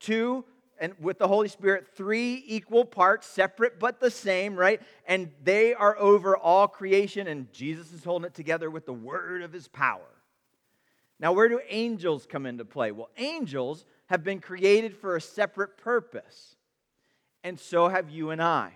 two 0.00 0.44
and 0.80 0.94
with 1.00 1.18
the 1.18 1.28
Holy 1.28 1.48
Spirit, 1.48 1.88
three 1.94 2.42
equal 2.46 2.84
parts, 2.84 3.26
separate 3.26 3.80
but 3.80 4.00
the 4.00 4.10
same, 4.10 4.54
right? 4.54 4.80
And 5.06 5.30
they 5.42 5.74
are 5.74 5.98
over 5.98 6.36
all 6.36 6.68
creation, 6.68 7.26
and 7.26 7.52
Jesus 7.52 7.92
is 7.92 8.04
holding 8.04 8.26
it 8.26 8.34
together 8.34 8.70
with 8.70 8.86
the 8.86 8.92
word 8.92 9.42
of 9.42 9.52
his 9.52 9.66
power. 9.66 10.06
Now, 11.18 11.32
where 11.32 11.48
do 11.48 11.60
angels 11.68 12.26
come 12.30 12.46
into 12.46 12.64
play? 12.64 12.92
Well, 12.92 13.10
angels 13.16 13.84
have 14.06 14.22
been 14.22 14.40
created 14.40 14.96
for 14.96 15.16
a 15.16 15.20
separate 15.20 15.76
purpose, 15.78 16.54
and 17.42 17.58
so 17.58 17.88
have 17.88 18.08
you 18.08 18.30
and 18.30 18.40
I. 18.40 18.72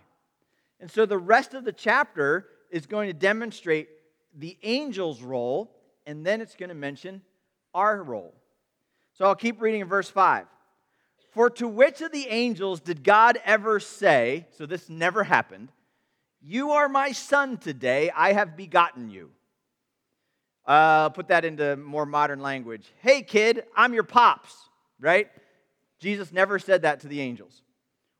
And 0.80 0.90
so 0.90 1.06
the 1.06 1.18
rest 1.18 1.54
of 1.54 1.64
the 1.64 1.72
chapter 1.72 2.48
is 2.68 2.86
going 2.86 3.08
to 3.08 3.14
demonstrate 3.14 3.88
the 4.36 4.56
angel's 4.62 5.22
role, 5.22 5.74
and 6.06 6.24
then 6.24 6.40
it's 6.40 6.56
going 6.56 6.68
to 6.68 6.74
mention 6.74 7.22
our 7.74 8.02
role. 8.02 8.34
So 9.14 9.26
I'll 9.26 9.34
keep 9.34 9.60
reading 9.60 9.80
in 9.80 9.88
verse 9.88 10.08
5. 10.08 10.46
For 11.32 11.48
to 11.50 11.68
which 11.68 12.00
of 12.00 12.12
the 12.12 12.28
angels 12.28 12.80
did 12.80 13.02
God 13.04 13.38
ever 13.44 13.80
say, 13.80 14.46
so 14.50 14.66
this 14.66 14.88
never 14.88 15.24
happened, 15.24 15.70
You 16.42 16.72
are 16.72 16.88
my 16.88 17.12
son 17.12 17.56
today, 17.56 18.10
I 18.14 18.32
have 18.32 18.56
begotten 18.56 19.10
you? 19.10 19.30
Uh, 20.66 21.08
put 21.08 21.28
that 21.28 21.44
into 21.44 21.76
more 21.76 22.06
modern 22.06 22.40
language. 22.40 22.92
Hey, 23.00 23.22
kid, 23.22 23.64
I'm 23.76 23.94
your 23.94 24.04
pops, 24.04 24.54
right? 25.00 25.28
Jesus 25.98 26.32
never 26.32 26.58
said 26.58 26.82
that 26.82 27.00
to 27.00 27.08
the 27.08 27.20
angels. 27.20 27.62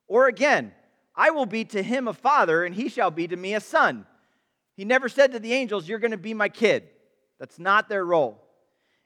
Or 0.08 0.26
again, 0.26 0.72
I 1.14 1.30
will 1.30 1.46
be 1.46 1.64
to 1.66 1.82
him 1.82 2.08
a 2.08 2.12
father, 2.12 2.64
and 2.64 2.74
he 2.74 2.88
shall 2.88 3.10
be 3.10 3.28
to 3.28 3.36
me 3.36 3.54
a 3.54 3.60
son. 3.60 4.06
He 4.76 4.84
never 4.84 5.08
said 5.08 5.32
to 5.32 5.38
the 5.38 5.52
angels, 5.52 5.88
You're 5.88 5.98
going 5.98 6.12
to 6.12 6.16
be 6.16 6.34
my 6.34 6.48
kid. 6.48 6.88
That's 7.38 7.58
not 7.58 7.88
their 7.88 8.04
role. 8.04 8.42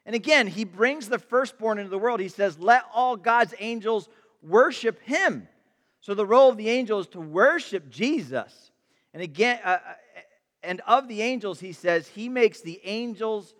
And 0.05 0.15
again, 0.15 0.47
he 0.47 0.63
brings 0.63 1.09
the 1.09 1.19
firstborn 1.19 1.79
into 1.79 1.89
the 1.89 1.97
world. 1.97 2.19
He 2.19 2.29
says, 2.29 2.57
Let 2.59 2.83
all 2.93 3.17
God's 3.17 3.53
angels 3.59 4.07
worship 4.41 5.01
him. 5.01 5.47
So 6.01 6.13
the 6.13 6.25
role 6.25 6.49
of 6.49 6.57
the 6.57 6.69
angel 6.69 6.99
is 6.99 7.07
to 7.07 7.19
worship 7.19 7.89
Jesus. 7.89 8.71
And 9.13 9.21
again, 9.21 9.59
uh, 9.63 9.69
uh 9.69 9.93
and 10.63 10.81
of 10.87 11.07
the 11.07 11.21
angels, 11.21 11.59
he 11.59 11.71
says, 11.71 12.07
He 12.07 12.29
makes 12.29 12.61
the 12.61 12.79
angels, 12.83 13.53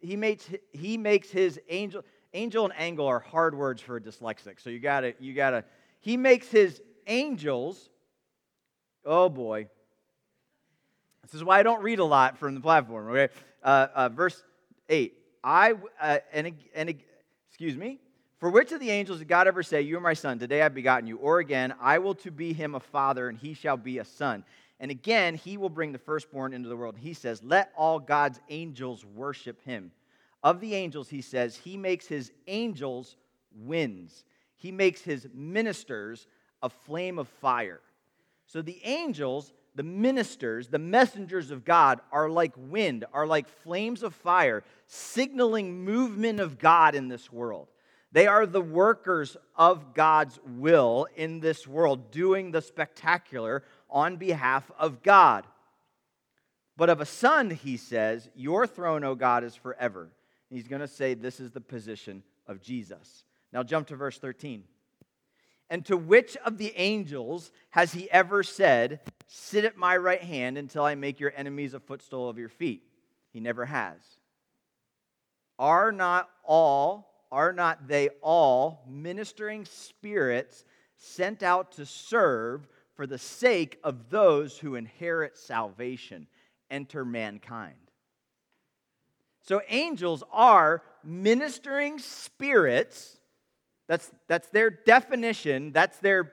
he 0.00 0.16
makes, 0.16 0.48
he 0.72 0.96
makes 0.96 1.30
his 1.30 1.58
angel, 1.68 2.02
angel 2.34 2.64
and 2.64 2.74
angle 2.78 3.06
are 3.06 3.20
hard 3.20 3.56
words 3.56 3.80
for 3.80 3.96
a 3.96 4.00
dyslexic. 4.00 4.60
So 4.60 4.70
you 4.70 4.78
gotta, 4.78 5.14
you 5.18 5.34
gotta, 5.34 5.64
he 6.00 6.16
makes 6.16 6.48
his 6.48 6.80
angels, 7.06 7.88
oh 9.04 9.28
boy. 9.28 9.68
This 11.26 11.34
is 11.34 11.44
why 11.44 11.58
I 11.58 11.64
don't 11.64 11.82
read 11.82 11.98
a 11.98 12.04
lot 12.04 12.38
from 12.38 12.54
the 12.54 12.60
platform, 12.60 13.10
okay? 13.10 13.32
Uh, 13.62 13.88
uh, 13.94 14.08
verse 14.08 14.44
8. 14.88 15.12
I, 15.42 15.74
uh, 16.00 16.18
and, 16.32 16.52
and, 16.72 16.94
excuse 17.48 17.76
me, 17.76 17.98
for 18.38 18.48
which 18.48 18.70
of 18.70 18.78
the 18.78 18.90
angels 18.90 19.18
did 19.18 19.28
God 19.28 19.48
ever 19.48 19.64
say, 19.64 19.82
You 19.82 19.96
are 19.96 20.00
my 20.00 20.14
son, 20.14 20.38
today 20.38 20.62
I've 20.62 20.74
begotten 20.74 21.08
you? 21.08 21.16
Or 21.16 21.40
again, 21.40 21.74
I 21.80 21.98
will 21.98 22.14
to 22.16 22.30
be 22.30 22.52
him 22.52 22.76
a 22.76 22.80
father, 22.80 23.28
and 23.28 23.36
he 23.36 23.54
shall 23.54 23.76
be 23.76 23.98
a 23.98 24.04
son. 24.04 24.44
And 24.78 24.90
again, 24.90 25.34
he 25.34 25.56
will 25.56 25.70
bring 25.70 25.90
the 25.90 25.98
firstborn 25.98 26.52
into 26.52 26.68
the 26.68 26.76
world. 26.76 26.96
He 26.96 27.12
says, 27.12 27.42
Let 27.42 27.72
all 27.76 27.98
God's 27.98 28.40
angels 28.48 29.04
worship 29.04 29.60
him. 29.64 29.90
Of 30.44 30.60
the 30.60 30.74
angels, 30.74 31.08
he 31.08 31.22
says, 31.22 31.56
He 31.56 31.76
makes 31.76 32.06
his 32.06 32.30
angels 32.46 33.16
winds, 33.52 34.24
he 34.56 34.70
makes 34.70 35.00
his 35.00 35.26
ministers 35.34 36.28
a 36.62 36.68
flame 36.68 37.18
of 37.18 37.28
fire. 37.28 37.80
So 38.46 38.62
the 38.62 38.80
angels, 38.84 39.52
the 39.76 39.82
ministers, 39.82 40.68
the 40.68 40.78
messengers 40.78 41.50
of 41.50 41.64
God 41.64 42.00
are 42.10 42.30
like 42.30 42.54
wind, 42.56 43.04
are 43.12 43.26
like 43.26 43.46
flames 43.46 44.02
of 44.02 44.14
fire, 44.14 44.64
signaling 44.86 45.84
movement 45.84 46.40
of 46.40 46.58
God 46.58 46.94
in 46.94 47.08
this 47.08 47.30
world. 47.30 47.68
They 48.10 48.26
are 48.26 48.46
the 48.46 48.62
workers 48.62 49.36
of 49.54 49.92
God's 49.92 50.40
will 50.44 51.06
in 51.14 51.40
this 51.40 51.66
world, 51.66 52.10
doing 52.10 52.50
the 52.50 52.62
spectacular 52.62 53.62
on 53.90 54.16
behalf 54.16 54.70
of 54.78 55.02
God. 55.02 55.46
But 56.78 56.88
of 56.88 57.00
a 57.02 57.06
son, 57.06 57.50
he 57.50 57.76
says, 57.76 58.30
Your 58.34 58.66
throne, 58.66 59.04
O 59.04 59.14
God, 59.14 59.44
is 59.44 59.54
forever. 59.54 60.08
And 60.48 60.58
he's 60.58 60.68
going 60.68 60.80
to 60.80 60.88
say 60.88 61.12
this 61.12 61.40
is 61.40 61.50
the 61.50 61.60
position 61.60 62.22
of 62.46 62.62
Jesus. 62.62 63.24
Now 63.52 63.62
jump 63.62 63.88
to 63.88 63.96
verse 63.96 64.18
13. 64.18 64.64
And 65.68 65.84
to 65.86 65.96
which 65.96 66.36
of 66.38 66.58
the 66.58 66.72
angels 66.76 67.50
has 67.70 67.92
he 67.92 68.10
ever 68.10 68.42
said, 68.42 69.00
Sit 69.26 69.64
at 69.64 69.76
my 69.76 69.96
right 69.96 70.22
hand 70.22 70.56
until 70.56 70.84
I 70.84 70.94
make 70.94 71.18
your 71.18 71.32
enemies 71.36 71.74
a 71.74 71.80
footstool 71.80 72.28
of 72.28 72.38
your 72.38 72.48
feet? 72.48 72.84
He 73.32 73.40
never 73.40 73.64
has. 73.64 73.98
Are 75.58 75.90
not 75.90 76.30
all, 76.44 77.26
are 77.32 77.52
not 77.52 77.88
they 77.88 78.10
all 78.22 78.84
ministering 78.88 79.64
spirits 79.64 80.64
sent 80.96 81.42
out 81.42 81.72
to 81.72 81.86
serve 81.86 82.68
for 82.94 83.06
the 83.06 83.18
sake 83.18 83.78
of 83.82 84.10
those 84.10 84.58
who 84.58 84.76
inherit 84.76 85.36
salvation, 85.36 86.28
enter 86.70 87.04
mankind? 87.04 87.74
So 89.42 89.60
angels 89.68 90.22
are 90.32 90.82
ministering 91.04 91.98
spirits 91.98 93.15
that's, 93.88 94.10
that's 94.28 94.48
their 94.48 94.70
definition, 94.70 95.72
that's 95.72 95.98
their 95.98 96.32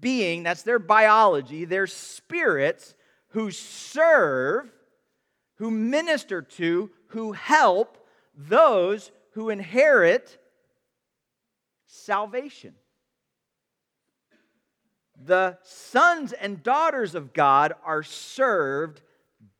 being, 0.00 0.42
that's 0.42 0.62
their 0.62 0.78
biology. 0.78 1.64
They're 1.64 1.86
spirits 1.86 2.94
who 3.28 3.50
serve, 3.50 4.70
who 5.56 5.70
minister 5.70 6.42
to, 6.42 6.90
who 7.08 7.32
help 7.32 7.96
those 8.34 9.10
who 9.32 9.50
inherit 9.50 10.38
salvation. 11.86 12.74
The 15.22 15.58
sons 15.62 16.32
and 16.32 16.62
daughters 16.62 17.14
of 17.14 17.32
God 17.32 17.74
are 17.84 18.02
served 18.02 19.02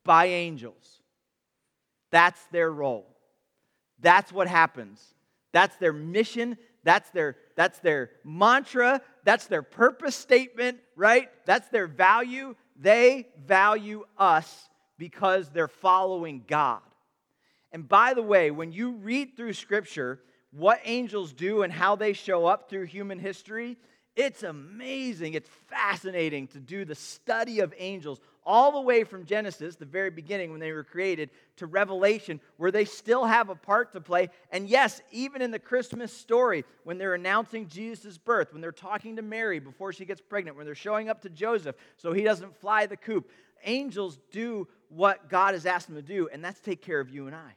by 0.04 0.26
angels. 0.26 1.00
That's 2.10 2.42
their 2.46 2.70
role. 2.70 3.06
That's 4.00 4.32
what 4.32 4.48
happens. 4.48 5.14
That's 5.52 5.76
their 5.76 5.92
mission. 5.92 6.56
That's 6.82 7.10
their, 7.10 7.36
that's 7.56 7.78
their 7.80 8.10
mantra. 8.24 9.02
That's 9.24 9.46
their 9.46 9.62
purpose 9.62 10.16
statement, 10.16 10.78
right? 10.96 11.28
That's 11.44 11.68
their 11.68 11.86
value. 11.86 12.54
They 12.76 13.28
value 13.46 14.04
us 14.16 14.68
because 14.98 15.50
they're 15.50 15.68
following 15.68 16.44
God. 16.46 16.80
And 17.72 17.88
by 17.88 18.14
the 18.14 18.22
way, 18.22 18.50
when 18.50 18.72
you 18.72 18.92
read 18.92 19.36
through 19.36 19.52
Scripture, 19.52 20.20
what 20.52 20.80
angels 20.84 21.32
do 21.32 21.62
and 21.62 21.72
how 21.72 21.96
they 21.96 22.12
show 22.12 22.46
up 22.46 22.68
through 22.68 22.86
human 22.86 23.18
history, 23.18 23.76
it's 24.16 24.42
amazing. 24.42 25.34
It's 25.34 25.48
fascinating 25.68 26.48
to 26.48 26.58
do 26.58 26.84
the 26.84 26.94
study 26.94 27.60
of 27.60 27.72
angels 27.78 28.20
all 28.44 28.72
the 28.72 28.80
way 28.80 29.04
from 29.04 29.24
Genesis, 29.24 29.76
the 29.76 29.84
very 29.84 30.10
beginning 30.10 30.50
when 30.50 30.60
they 30.60 30.72
were 30.72 30.82
created, 30.82 31.30
to 31.56 31.66
Revelation, 31.66 32.40
where 32.56 32.70
they 32.70 32.84
still 32.84 33.24
have 33.24 33.48
a 33.48 33.54
part 33.54 33.92
to 33.92 34.00
play. 34.00 34.30
And 34.50 34.68
yes, 34.68 35.00
even 35.12 35.42
in 35.42 35.50
the 35.50 35.58
Christmas 35.58 36.12
story, 36.12 36.64
when 36.84 36.98
they're 36.98 37.14
announcing 37.14 37.68
Jesus' 37.68 38.18
birth, 38.18 38.52
when 38.52 38.60
they're 38.60 38.72
talking 38.72 39.16
to 39.16 39.22
Mary 39.22 39.60
before 39.60 39.92
she 39.92 40.04
gets 40.04 40.20
pregnant, 40.20 40.56
when 40.56 40.66
they're 40.66 40.74
showing 40.74 41.08
up 41.08 41.22
to 41.22 41.30
Joseph 41.30 41.76
so 41.96 42.12
he 42.12 42.22
doesn't 42.22 42.56
fly 42.60 42.86
the 42.86 42.96
coop, 42.96 43.30
angels 43.64 44.18
do 44.32 44.66
what 44.88 45.28
God 45.28 45.54
has 45.54 45.66
asked 45.66 45.86
them 45.86 45.96
to 45.96 46.02
do, 46.02 46.28
and 46.32 46.44
that's 46.44 46.60
take 46.60 46.82
care 46.82 46.98
of 46.98 47.10
you 47.10 47.26
and 47.26 47.36
I. 47.36 47.52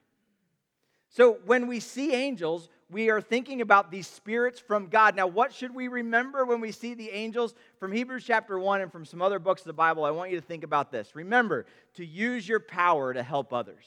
So 1.13 1.37
when 1.45 1.67
we 1.67 1.79
see 1.79 2.11
angels, 2.11 2.69
we 2.89 3.11
are 3.11 3.21
thinking 3.21 3.61
about 3.61 3.91
these 3.91 4.07
spirits 4.07 4.59
from 4.59 4.87
God. 4.87 5.15
Now, 5.15 5.27
what 5.27 5.53
should 5.53 5.73
we 5.73 5.87
remember 5.87 6.43
when 6.43 6.59
we 6.59 6.71
see 6.71 6.95
the 6.95 7.11
angels? 7.11 7.53
From 7.79 7.91
Hebrews 7.91 8.23
chapter 8.25 8.57
1 8.57 8.81
and 8.81 8.91
from 8.91 9.05
some 9.05 9.21
other 9.21 9.37
books 9.37 9.61
of 9.61 9.67
the 9.67 9.73
Bible, 9.73 10.05
I 10.05 10.09
want 10.09 10.31
you 10.31 10.39
to 10.41 10.45
think 10.45 10.63
about 10.63 10.91
this. 10.91 11.15
Remember 11.15 11.67
to 11.95 12.05
use 12.05 12.47
your 12.47 12.59
power 12.59 13.13
to 13.13 13.21
help 13.21 13.53
others. 13.53 13.85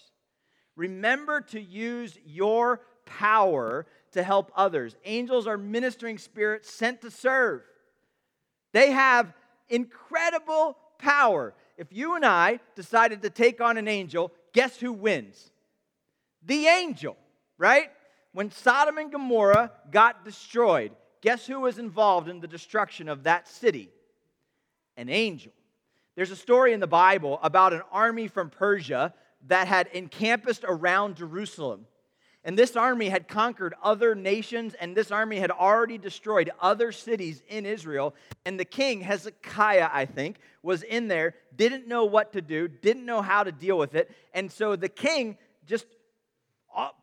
Remember 0.77 1.41
to 1.41 1.61
use 1.61 2.17
your 2.25 2.83
power 3.07 3.87
to 4.13 4.23
help 4.23 4.53
others. 4.55 4.95
Angels 5.05 5.49
are 5.49 5.59
ministering 5.59 6.19
spirits 6.19 6.71
sent 6.71 7.01
to 7.01 7.11
serve. 7.11 7.63
They 8.73 8.93
have 8.93 9.35
incredible 9.69 10.79
power. 10.99 11.55
If 11.77 11.89
you 11.93 12.15
and 12.15 12.25
I 12.25 12.61
decided 12.77 13.23
to 13.23 13.31
take 13.31 13.61
on 13.61 13.79
an 13.79 13.89
angel, 13.89 14.31
guess 14.53 14.77
who 14.77 14.93
wins? 14.93 15.51
The 16.47 16.67
angel, 16.67 17.17
right? 17.59 17.91
when 18.37 18.51
Sodom 18.51 18.99
and 18.99 19.11
Gomorrah 19.11 19.73
got 19.91 20.23
destroyed, 20.23 20.93
guess 21.23 21.47
who 21.47 21.61
was 21.61 21.79
involved 21.79 22.29
in 22.29 22.39
the 22.39 22.47
destruction 22.47 23.09
of 23.09 23.23
that 23.23 23.49
city? 23.49 23.89
An 24.99 25.09
angel. 25.09 25.53
There's 26.17 26.31
a 26.31 26.37
story 26.37 26.75
in 26.75 26.81
the 26.81 26.87
Bible 26.87 27.41
about 27.43 27.73
an 27.73 27.81
army 27.91 28.29
from 28.29 28.51
Persia 28.51 29.15
that 29.47 29.69
had 29.69 29.87
encamped 29.95 30.63
around 30.69 31.17
Jerusalem. 31.17 31.87
And 32.45 32.59
this 32.59 32.77
army 32.77 33.09
had 33.09 33.27
conquered 33.27 33.73
other 33.83 34.15
nations, 34.15 34.75
and 34.75 34.95
this 34.95 35.11
army 35.11 35.39
had 35.39 35.51
already 35.51 35.97
destroyed 35.97 36.51
other 36.61 36.93
cities 36.93 37.43
in 37.49 37.65
Israel. 37.65 38.15
And 38.45 38.61
the 38.61 38.67
king, 38.67 39.01
Hezekiah, 39.01 39.89
I 39.91 40.05
think, 40.05 40.41
was 40.63 40.83
in 40.83 41.09
there, 41.09 41.37
didn't 41.57 41.89
know 41.89 42.05
what 42.05 42.35
to 42.35 42.43
do, 42.43 42.69
didn't 42.69 43.07
know 43.07 43.23
how 43.23 43.45
to 43.45 43.51
deal 43.51 43.79
with 43.79 43.95
it. 43.95 44.11
And 44.35 44.53
so 44.53 44.77
the 44.77 44.91
king 44.91 45.39
just 45.65 45.87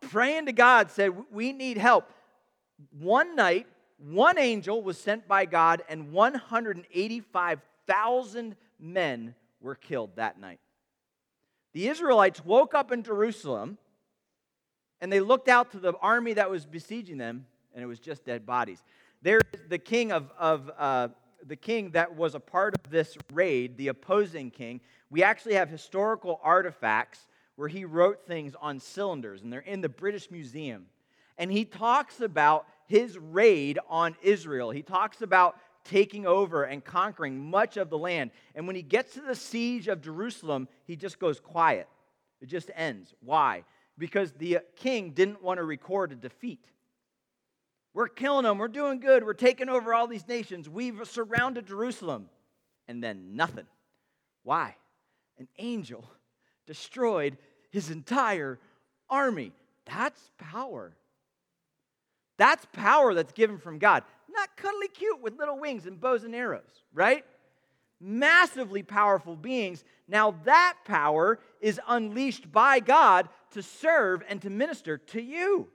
praying 0.01 0.47
to 0.47 0.51
God, 0.51 0.91
said, 0.91 1.13
We 1.31 1.53
need 1.53 1.77
help. 1.77 2.11
One 2.99 3.35
night, 3.35 3.67
one 3.97 4.37
angel 4.37 4.81
was 4.81 4.97
sent 4.97 5.25
by 5.27 5.45
God, 5.45 5.83
and 5.87 6.11
185,000 6.11 8.55
men 8.79 9.35
were 9.61 9.75
killed 9.75 10.15
that 10.15 10.39
night. 10.39 10.59
The 11.73 11.87
Israelites 11.87 12.43
woke 12.45 12.73
up 12.73 12.91
in 12.91 13.03
Jerusalem 13.03 13.77
and 15.03 15.11
they 15.11 15.19
looked 15.19 15.49
out 15.49 15.71
to 15.71 15.79
the 15.79 15.91
army 16.01 16.31
that 16.31 16.49
was 16.49 16.65
besieging 16.65 17.17
them, 17.17 17.45
and 17.75 17.83
it 17.83 17.87
was 17.87 17.99
just 17.99 18.23
dead 18.23 18.45
bodies. 18.45 18.81
There's 19.21 19.41
the 19.67 19.77
king 19.77 20.13
of, 20.13 20.31
of 20.39 20.71
uh, 20.77 21.09
the 21.45 21.57
king 21.57 21.91
that 21.91 22.15
was 22.15 22.35
a 22.35 22.39
part 22.39 22.73
of 22.73 22.89
this 22.89 23.17
raid, 23.33 23.75
the 23.75 23.89
opposing 23.89 24.49
king. 24.49 24.79
We 25.09 25.21
actually 25.21 25.55
have 25.55 25.69
historical 25.69 26.39
artifacts 26.41 27.27
where 27.55 27.67
he 27.67 27.85
wrote 27.85 28.25
things 28.25 28.55
on 28.59 28.79
cylinders, 28.79 29.41
and 29.41 29.51
they're 29.51 29.59
in 29.59 29.81
the 29.81 29.89
British 29.89 30.31
Museum. 30.31 30.87
And 31.37 31.51
he 31.51 31.65
talks 31.65 32.21
about 32.21 32.65
his 32.87 33.17
raid 33.17 33.79
on 33.89 34.15
Israel. 34.21 34.71
He 34.71 34.81
talks 34.81 35.21
about 35.21 35.55
taking 35.83 36.25
over 36.25 36.63
and 36.63 36.83
conquering 36.83 37.39
much 37.39 37.77
of 37.77 37.89
the 37.89 37.97
land. 37.97 38.31
And 38.55 38.67
when 38.67 38.75
he 38.75 38.81
gets 38.81 39.13
to 39.13 39.21
the 39.21 39.35
siege 39.35 39.87
of 39.87 40.01
Jerusalem, 40.01 40.67
he 40.85 40.95
just 40.95 41.19
goes 41.19 41.39
quiet. 41.39 41.87
It 42.41 42.47
just 42.47 42.71
ends. 42.75 43.13
Why? 43.21 43.63
Because 43.97 44.31
the 44.33 44.59
king 44.75 45.11
didn't 45.11 45.43
want 45.43 45.57
to 45.57 45.63
record 45.63 46.11
a 46.11 46.15
defeat. 46.15 46.65
We're 47.93 48.07
killing 48.07 48.43
them. 48.43 48.57
We're 48.57 48.67
doing 48.67 48.99
good. 48.99 49.23
We're 49.23 49.33
taking 49.33 49.69
over 49.69 49.93
all 49.93 50.07
these 50.07 50.27
nations. 50.27 50.67
We've 50.67 51.07
surrounded 51.07 51.67
Jerusalem. 51.67 52.29
And 52.87 53.03
then 53.03 53.35
nothing. 53.35 53.67
Why? 54.43 54.75
An 55.37 55.47
angel 55.57 56.09
destroyed 56.65 57.37
his 57.71 57.89
entire 57.89 58.59
army. 59.09 59.51
That's 59.85 60.21
power. 60.37 60.95
That's 62.37 62.65
power 62.73 63.13
that's 63.13 63.33
given 63.33 63.57
from 63.57 63.79
God. 63.79 64.03
Not 64.29 64.55
cuddly 64.57 64.87
cute 64.87 65.21
with 65.21 65.37
little 65.37 65.59
wings 65.59 65.85
and 65.85 65.99
bows 65.99 66.23
and 66.23 66.33
arrows, 66.33 66.83
right? 66.93 67.23
Massively 68.01 68.83
powerful 68.83 69.35
beings. 69.35 69.83
Now, 70.07 70.35
that 70.45 70.77
power 70.85 71.39
is 71.61 71.79
unleashed 71.87 72.51
by 72.51 72.79
God 72.79 73.29
to 73.51 73.61
serve 73.61 74.23
and 74.27 74.41
to 74.41 74.49
minister 74.49 74.97
to 74.97 75.21
you. 75.21 75.69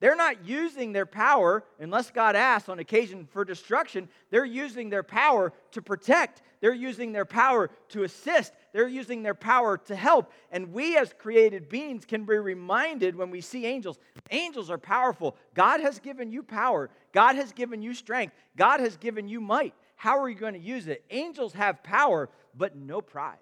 They're 0.00 0.16
not 0.16 0.46
using 0.46 0.92
their 0.92 1.06
power, 1.06 1.64
unless 1.80 2.10
God 2.10 2.36
asks 2.36 2.68
on 2.68 2.78
occasion 2.78 3.26
for 3.26 3.44
destruction. 3.44 4.08
They're 4.30 4.44
using 4.44 4.90
their 4.90 5.02
power 5.02 5.52
to 5.72 5.82
protect. 5.82 6.42
They're 6.60 6.72
using 6.72 7.12
their 7.12 7.24
power 7.24 7.70
to 7.88 8.04
assist. 8.04 8.52
They're 8.78 8.86
using 8.86 9.24
their 9.24 9.34
power 9.34 9.76
to 9.76 9.96
help. 9.96 10.30
And 10.52 10.72
we, 10.72 10.96
as 10.96 11.12
created 11.12 11.68
beings, 11.68 12.04
can 12.04 12.24
be 12.24 12.36
reminded 12.36 13.16
when 13.16 13.28
we 13.28 13.40
see 13.40 13.66
angels 13.66 13.98
angels 14.30 14.70
are 14.70 14.78
powerful. 14.78 15.36
God 15.52 15.80
has 15.80 15.98
given 15.98 16.30
you 16.30 16.44
power, 16.44 16.88
God 17.10 17.34
has 17.34 17.50
given 17.50 17.82
you 17.82 17.92
strength, 17.92 18.36
God 18.56 18.78
has 18.78 18.96
given 18.96 19.26
you 19.26 19.40
might. 19.40 19.74
How 19.96 20.20
are 20.20 20.28
you 20.28 20.36
going 20.36 20.54
to 20.54 20.60
use 20.60 20.86
it? 20.86 21.02
Angels 21.10 21.54
have 21.54 21.82
power, 21.82 22.28
but 22.56 22.76
no 22.76 23.00
pride. 23.00 23.38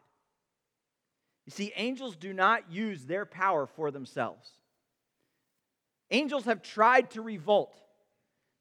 You 1.44 1.50
see, 1.50 1.70
angels 1.76 2.16
do 2.16 2.32
not 2.32 2.72
use 2.72 3.04
their 3.04 3.26
power 3.26 3.66
for 3.66 3.90
themselves. 3.90 4.48
Angels 6.10 6.46
have 6.46 6.62
tried 6.62 7.10
to 7.10 7.20
revolt. 7.20 7.78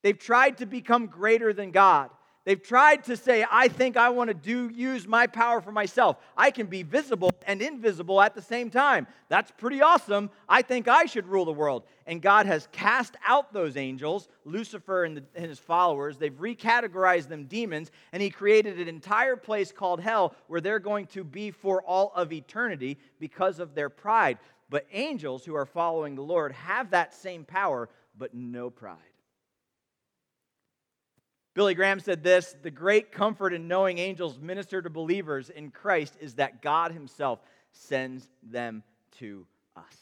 They've 0.04 0.20
tried 0.20 0.58
to 0.58 0.66
become 0.66 1.06
greater 1.06 1.54
than 1.54 1.72
God. 1.72 2.10
They've 2.46 2.62
tried 2.62 3.06
to 3.06 3.18
say, 3.18 3.44
I 3.50 3.68
think 3.68 3.98
I 3.98 4.10
want 4.10 4.28
to 4.28 4.36
do 4.36 4.70
use 4.70 5.08
my 5.08 5.26
power 5.26 5.62
for 5.62 5.72
myself. 5.72 6.18
I 6.38 6.52
can 6.52 6.68
be 6.68 6.84
visible 6.84 7.32
and 7.48 7.60
invisible 7.60 8.22
at 8.22 8.36
the 8.36 8.42
same 8.42 8.70
time. 8.70 9.08
That's 9.30 9.50
pretty 9.50 9.82
awesome. 9.82 10.30
I 10.48 10.62
think 10.62 10.88
I 10.88 11.06
should 11.06 11.28
rule 11.28 11.46
the 11.46 11.52
world. 11.52 11.84
And 12.06 12.22
God 12.22 12.46
has 12.46 12.68
cast 12.72 13.16
out 13.26 13.52
those 13.52 13.78
angels, 13.78 14.30
Lucifer 14.46 15.06
and, 15.06 15.18
the, 15.18 15.24
and 15.34 15.48
his 15.48 15.58
followers. 15.58 16.18
They've 16.18 16.32
recategorized 16.32 17.30
them 17.30 17.46
demons, 17.46 17.90
and 18.12 18.22
he 18.22 18.30
created 18.30 18.80
an 18.80 18.88
entire 18.88 19.38
place 19.38 19.72
called 19.72 20.00
hell 20.00 20.36
where 20.46 20.62
they're 20.62 20.78
going 20.78 21.08
to 21.08 21.24
be 21.24 21.50
for 21.50 21.82
all 21.82 22.12
of 22.16 22.32
eternity 22.32 23.00
because 23.20 23.58
of 23.58 23.74
their 23.74 23.90
pride. 23.90 24.38
But 24.70 24.86
angels 24.92 25.46
who 25.46 25.56
are 25.56 25.66
following 25.66 26.14
the 26.14 26.22
Lord 26.22 26.52
have 26.52 26.92
that 26.92 27.16
same 27.16 27.44
power, 27.44 27.90
but 28.16 28.36
no 28.36 28.70
pride. 28.70 29.15
Billy 31.56 31.74
Graham 31.74 32.00
said 32.00 32.22
this 32.22 32.56
The 32.62 32.70
great 32.70 33.12
comfort 33.12 33.54
in 33.54 33.68
knowing 33.68 33.98
angels 33.98 34.38
minister 34.38 34.82
to 34.82 34.90
believers 34.90 35.50
in 35.50 35.72
Christ 35.72 36.16
is 36.20 36.36
that 36.36 36.62
God 36.62 36.92
Himself 36.92 37.40
sends 37.72 38.30
them 38.44 38.84
to 39.20 39.48
us. 39.76 39.96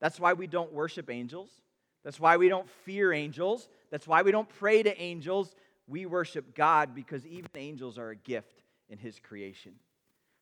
That's 0.00 0.18
why 0.18 0.32
we 0.32 0.46
don't 0.46 0.72
worship 0.72 1.10
angels. 1.10 1.50
That's 2.04 2.18
why 2.18 2.36
we 2.36 2.48
don't 2.48 2.68
fear 2.84 3.12
angels. 3.12 3.68
That's 3.90 4.08
why 4.08 4.22
we 4.22 4.32
don't 4.32 4.48
pray 4.48 4.82
to 4.82 5.00
angels. 5.00 5.54
We 5.86 6.06
worship 6.06 6.54
God 6.54 6.94
because 6.94 7.26
even 7.26 7.50
angels 7.54 7.98
are 7.98 8.10
a 8.10 8.16
gift 8.16 8.62
in 8.88 8.98
His 8.98 9.18
creation. 9.18 9.74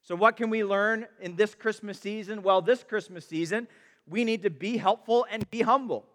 So, 0.03 0.15
what 0.15 0.37
can 0.37 0.51
we 0.51 0.65
learn 0.65 1.07
in 1.21 1.37
this 1.37 1.55
Christmas 1.55 1.99
season? 1.99 2.43
Well, 2.43 2.63
this 2.63 2.83
Christmas 2.83 3.27
season, 3.27 3.67
we 4.07 4.25
need 4.25 4.43
to 4.43 4.51
be 4.51 4.77
helpful 4.77 5.27
and 5.31 5.51
be 5.51 5.63
humble. 5.63 6.07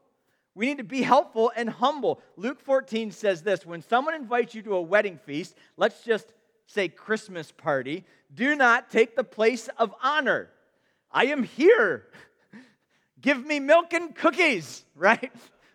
We 0.56 0.68
need 0.68 0.78
to 0.78 0.86
be 0.86 1.02
helpful 1.02 1.52
and 1.56 1.70
humble. 1.70 2.22
Luke 2.38 2.62
14 2.62 3.12
says 3.12 3.44
this 3.44 3.66
when 3.66 3.82
someone 3.82 4.16
invites 4.16 4.56
you 4.56 4.62
to 4.64 4.76
a 4.76 4.82
wedding 4.82 5.20
feast, 5.26 5.56
let's 5.76 6.04
just 6.04 6.34
say 6.66 6.88
Christmas 6.88 7.52
party, 7.52 8.06
do 8.34 8.56
not 8.56 8.90
take 8.90 9.16
the 9.16 9.24
place 9.24 9.70
of 9.78 9.94
honor. 10.02 10.50
I 11.12 11.26
am 11.26 11.44
here. 11.44 12.08
Give 13.22 13.46
me 13.46 13.60
milk 13.60 13.94
and 13.94 14.16
cookies, 14.16 14.86
right? 14.96 15.32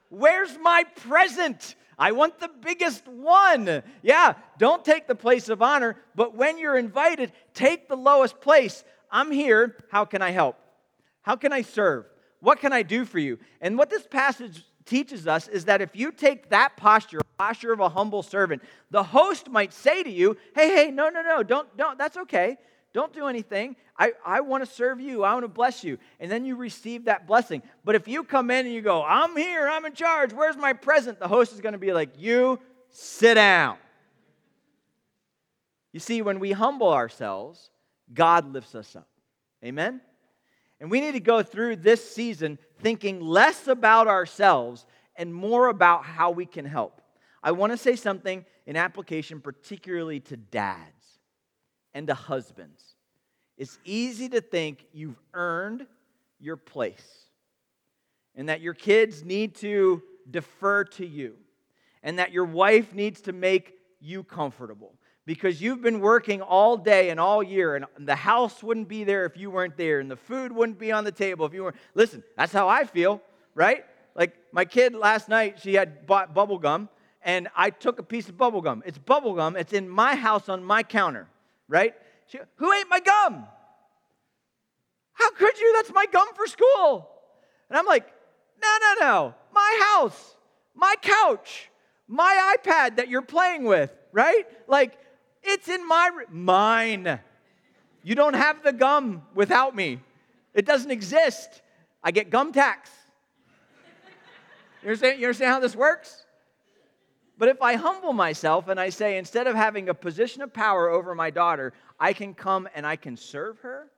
Where's 0.08 0.56
my 0.58 0.84
present? 0.96 1.76
I 1.98 2.12
want 2.12 2.40
the 2.40 2.50
biggest 2.62 3.06
one. 3.06 3.82
Yeah, 4.02 4.34
don't 4.58 4.82
take 4.82 5.06
the 5.06 5.14
place 5.14 5.50
of 5.50 5.60
honor, 5.60 5.96
but 6.14 6.34
when 6.34 6.56
you're 6.56 6.78
invited, 6.78 7.32
take 7.52 7.88
the 7.88 7.96
lowest 7.96 8.40
place. 8.40 8.82
I'm 9.10 9.30
here. 9.30 9.76
How 9.90 10.06
can 10.06 10.22
I 10.22 10.30
help? 10.30 10.56
How 11.20 11.36
can 11.36 11.52
I 11.52 11.60
serve? 11.60 12.06
What 12.40 12.60
can 12.60 12.72
I 12.72 12.82
do 12.82 13.04
for 13.04 13.18
you? 13.18 13.38
And 13.60 13.76
what 13.76 13.90
this 13.90 14.06
passage 14.06 14.64
teaches 14.90 15.26
us 15.26 15.48
is 15.48 15.64
that 15.66 15.80
if 15.80 15.94
you 15.94 16.12
take 16.12 16.50
that 16.50 16.76
posture, 16.76 17.20
posture 17.38 17.72
of 17.72 17.80
a 17.80 17.88
humble 17.88 18.22
servant, 18.22 18.62
the 18.90 19.02
host 19.02 19.48
might 19.48 19.72
say 19.72 20.02
to 20.02 20.10
you, 20.10 20.36
"Hey, 20.54 20.68
hey, 20.74 20.90
no, 20.90 21.08
no, 21.08 21.22
no, 21.22 21.42
don't, 21.42 21.74
don't. 21.76 21.96
That's 21.96 22.16
okay. 22.18 22.58
Don't 22.92 23.12
do 23.12 23.28
anything. 23.28 23.76
I, 23.96 24.12
I 24.26 24.40
want 24.40 24.64
to 24.64 24.70
serve 24.70 25.00
you. 25.00 25.22
I 25.22 25.32
want 25.32 25.44
to 25.44 25.48
bless 25.48 25.84
you. 25.84 25.98
And 26.18 26.30
then 26.30 26.44
you 26.44 26.56
receive 26.56 27.04
that 27.04 27.26
blessing. 27.26 27.62
But 27.84 27.94
if 27.94 28.08
you 28.08 28.24
come 28.24 28.50
in 28.50 28.66
and 28.66 28.74
you 28.74 28.82
go, 28.82 29.04
I'm 29.04 29.36
here, 29.36 29.68
I'm 29.68 29.84
in 29.84 29.92
charge, 29.92 30.32
where's 30.32 30.56
my 30.56 30.72
present? 30.72 31.20
The 31.20 31.28
host 31.28 31.52
is 31.52 31.60
going 31.60 31.74
to 31.74 31.78
be 31.78 31.92
like, 31.92 32.10
You 32.18 32.58
sit 32.90 33.34
down. 33.34 33.76
You 35.92 36.00
see, 36.00 36.22
when 36.22 36.40
we 36.40 36.52
humble 36.52 36.92
ourselves, 36.92 37.70
God 38.12 38.52
lifts 38.52 38.74
us 38.74 38.96
up. 38.96 39.08
Amen? 39.64 40.00
And 40.80 40.90
we 40.90 41.00
need 41.00 41.12
to 41.12 41.20
go 41.20 41.42
through 41.42 41.76
this 41.76 42.02
season 42.12 42.58
thinking 42.80 43.20
less 43.20 43.66
about 43.68 44.08
ourselves 44.08 44.86
and 45.16 45.34
more 45.34 45.68
about 45.68 46.04
how 46.04 46.30
we 46.30 46.46
can 46.46 46.64
help. 46.64 47.00
I 47.42 47.52
want 47.52 47.72
to 47.72 47.76
say 47.76 47.96
something 47.96 48.44
in 48.66 48.76
application, 48.76 49.40
particularly 49.40 50.20
to 50.20 50.36
dads 50.36 51.18
and 51.94 52.06
to 52.06 52.14
husbands. 52.14 52.82
It's 53.56 53.78
easy 53.84 54.28
to 54.30 54.40
think 54.40 54.86
you've 54.92 55.20
earned 55.34 55.86
your 56.38 56.56
place 56.56 57.26
and 58.34 58.48
that 58.48 58.60
your 58.60 58.74
kids 58.74 59.24
need 59.24 59.54
to 59.56 60.02
defer 60.30 60.84
to 60.84 61.06
you 61.06 61.34
and 62.02 62.18
that 62.18 62.32
your 62.32 62.44
wife 62.44 62.94
needs 62.94 63.20
to 63.22 63.32
make 63.32 63.74
you 64.00 64.24
comfortable 64.24 64.94
because 65.30 65.62
you've 65.62 65.80
been 65.80 66.00
working 66.00 66.42
all 66.42 66.76
day 66.76 67.10
and 67.10 67.20
all 67.20 67.40
year 67.42 67.76
and 67.76 67.86
the 68.00 68.16
house 68.16 68.62
wouldn't 68.62 68.88
be 68.88 69.04
there 69.04 69.24
if 69.26 69.36
you 69.36 69.50
weren't 69.50 69.76
there 69.76 70.00
and 70.00 70.10
the 70.10 70.16
food 70.16 70.50
wouldn't 70.50 70.78
be 70.78 70.90
on 70.90 71.04
the 71.04 71.12
table 71.12 71.46
if 71.46 71.54
you 71.54 71.62
weren't 71.62 71.76
listen 71.94 72.22
that's 72.36 72.52
how 72.52 72.68
i 72.68 72.82
feel 72.84 73.22
right 73.54 73.84
like 74.16 74.34
my 74.50 74.64
kid 74.64 74.94
last 74.94 75.28
night 75.28 75.60
she 75.60 75.74
had 75.74 76.04
bought 76.06 76.34
bubble 76.34 76.58
gum 76.58 76.88
and 77.22 77.46
i 77.54 77.70
took 77.70 78.00
a 78.00 78.02
piece 78.02 78.28
of 78.28 78.36
bubble 78.36 78.60
gum 78.60 78.82
it's 78.84 78.98
bubble 78.98 79.34
gum 79.34 79.54
it's 79.54 79.72
in 79.72 79.88
my 79.88 80.16
house 80.16 80.48
on 80.48 80.64
my 80.64 80.82
counter 80.82 81.28
right? 81.70 81.94
She, 82.26 82.38
Who 82.56 82.72
ate 82.72 82.86
my 82.90 83.00
gum? 83.00 83.46
How 85.14 85.30
could 85.30 85.58
you? 85.58 85.72
That's 85.74 85.92
my 85.94 86.04
gum 86.12 86.28
for 86.34 86.46
school. 86.46 87.08
And 87.70 87.78
I'm 87.78 87.86
like, 87.86 88.06
no, 88.60 88.76
no, 88.80 88.94
no. 89.00 89.34
My 89.52 89.94
house, 89.94 90.36
my 90.74 90.94
couch, 91.00 91.70
my 92.06 92.56
iPad 92.58 92.96
that 92.96 93.08
you're 93.08 93.22
playing 93.22 93.64
with, 93.64 93.92
right? 94.12 94.44
Like, 94.66 94.98
it's 95.42 95.68
in 95.68 95.86
my, 95.86 96.10
mine. 96.30 97.20
You 98.02 98.14
don't 98.14 98.34
have 98.34 98.62
the 98.62 98.72
gum 98.72 99.22
without 99.34 99.74
me. 99.74 100.00
It 100.54 100.66
doesn't 100.66 100.90
exist. 100.90 101.62
I 102.02 102.10
get 102.10 102.30
gum 102.30 102.52
tax. 102.52 102.90
You 104.82 104.88
understand, 104.88 105.20
you 105.20 105.26
understand 105.26 105.52
how 105.52 105.60
this 105.60 105.76
works? 105.76 106.24
But 107.36 107.48
if 107.48 107.62
I 107.62 107.74
humble 107.74 108.12
myself 108.12 108.68
and 108.68 108.78
I 108.78 108.90
say, 108.90 109.18
instead 109.18 109.46
of 109.46 109.54
having 109.54 109.88
a 109.88 109.94
position 109.94 110.42
of 110.42 110.52
power 110.52 110.88
over 110.88 111.14
my 111.14 111.30
daughter, 111.30 111.72
I 111.98 112.12
can 112.12 112.34
come 112.34 112.68
and 112.74 112.86
I 112.86 112.96
can 112.96 113.16
serve 113.16 113.60
her, 113.60 113.90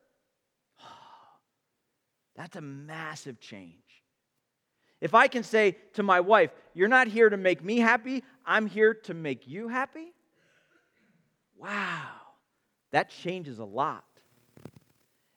that's 2.36 2.56
a 2.56 2.60
massive 2.60 3.40
change. 3.40 3.74
If 5.00 5.14
I 5.14 5.26
can 5.26 5.42
say 5.42 5.76
to 5.94 6.04
my 6.04 6.20
wife, 6.20 6.50
You're 6.74 6.88
not 6.88 7.08
here 7.08 7.28
to 7.28 7.36
make 7.36 7.64
me 7.64 7.78
happy, 7.78 8.22
I'm 8.46 8.66
here 8.66 8.94
to 8.94 9.14
make 9.14 9.48
you 9.48 9.68
happy. 9.68 10.12
Wow, 11.58 12.08
that 12.90 13.10
changes 13.10 13.58
a 13.58 13.64
lot. 13.64 14.04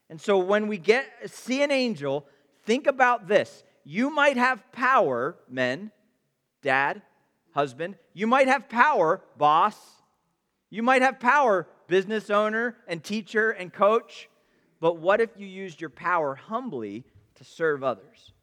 And 0.10 0.20
so 0.20 0.38
when 0.38 0.68
we 0.68 0.78
get 0.78 1.06
see 1.26 1.62
an 1.64 1.72
angel, 1.72 2.26
think 2.64 2.88
about 2.88 3.28
this. 3.28 3.64
You 3.84 4.10
might 4.10 4.38
have 4.38 4.64
power, 4.72 5.36
men, 5.50 5.92
dad, 6.62 7.02
husband. 7.52 7.96
You 8.14 8.28
might 8.28 8.48
have 8.48 8.68
power, 8.70 9.22
boss. 9.38 9.76
You 10.70 10.84
might 10.84 11.02
have 11.02 11.20
power, 11.20 11.68
business 11.88 12.30
owner 12.30 12.76
and 12.88 13.04
teacher 13.04 13.52
and 13.52 13.72
coach. 13.72 14.30
But 14.80 14.98
what 14.98 15.22
if 15.22 15.30
you 15.38 15.48
used 15.48 15.80
your 15.80 15.90
power 15.90 16.36
humbly 16.36 17.06
to 17.36 17.44
serve 17.44 17.84
others 17.84 18.34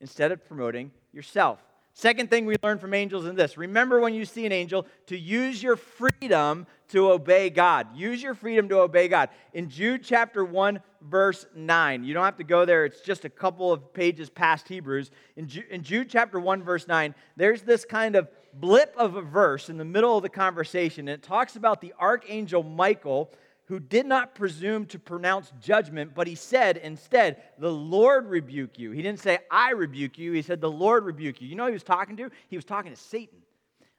instead 0.00 0.32
of 0.32 0.46
promoting 0.46 0.90
yourself? 1.12 1.60
Second 1.98 2.30
thing 2.30 2.46
we 2.46 2.54
learn 2.62 2.78
from 2.78 2.94
angels 2.94 3.26
in 3.26 3.34
this 3.34 3.58
remember 3.58 3.98
when 3.98 4.14
you 4.14 4.24
see 4.24 4.46
an 4.46 4.52
angel 4.52 4.86
to 5.06 5.18
use 5.18 5.60
your 5.60 5.74
freedom 5.74 6.64
to 6.90 7.10
obey 7.10 7.50
God. 7.50 7.88
Use 7.96 8.22
your 8.22 8.34
freedom 8.34 8.68
to 8.68 8.78
obey 8.78 9.08
God. 9.08 9.30
In 9.52 9.68
Jude 9.68 10.04
chapter 10.04 10.44
1, 10.44 10.80
verse 11.02 11.44
9, 11.56 12.04
you 12.04 12.14
don't 12.14 12.24
have 12.24 12.36
to 12.36 12.44
go 12.44 12.64
there, 12.64 12.84
it's 12.84 13.00
just 13.00 13.24
a 13.24 13.28
couple 13.28 13.72
of 13.72 13.92
pages 13.92 14.30
past 14.30 14.68
Hebrews. 14.68 15.10
In, 15.34 15.48
Ju- 15.48 15.64
in 15.68 15.82
Jude 15.82 16.08
chapter 16.08 16.38
1, 16.38 16.62
verse 16.62 16.86
9, 16.86 17.16
there's 17.36 17.62
this 17.62 17.84
kind 17.84 18.14
of 18.14 18.28
blip 18.54 18.94
of 18.96 19.16
a 19.16 19.22
verse 19.22 19.68
in 19.68 19.76
the 19.76 19.84
middle 19.84 20.16
of 20.16 20.22
the 20.22 20.28
conversation, 20.28 21.08
and 21.08 21.20
it 21.20 21.24
talks 21.24 21.56
about 21.56 21.80
the 21.80 21.92
archangel 21.98 22.62
Michael 22.62 23.28
who 23.68 23.78
did 23.78 24.06
not 24.06 24.34
presume 24.34 24.86
to 24.86 24.98
pronounce 24.98 25.52
judgment, 25.60 26.14
but 26.14 26.26
he 26.26 26.34
said 26.34 26.78
instead, 26.78 27.42
The 27.58 27.70
Lord 27.70 28.26
rebuke 28.26 28.78
you. 28.78 28.92
He 28.92 29.02
didn't 29.02 29.20
say, 29.20 29.40
I 29.50 29.72
rebuke 29.72 30.18
you. 30.18 30.32
He 30.32 30.40
said, 30.40 30.62
The 30.62 30.70
Lord 30.70 31.04
rebuke 31.04 31.42
you. 31.42 31.48
You 31.48 31.54
know 31.54 31.64
who 31.64 31.70
he 31.70 31.74
was 31.74 31.82
talking 31.82 32.16
to? 32.16 32.30
He 32.48 32.56
was 32.56 32.64
talking 32.64 32.90
to 32.90 32.96
Satan. 32.96 33.38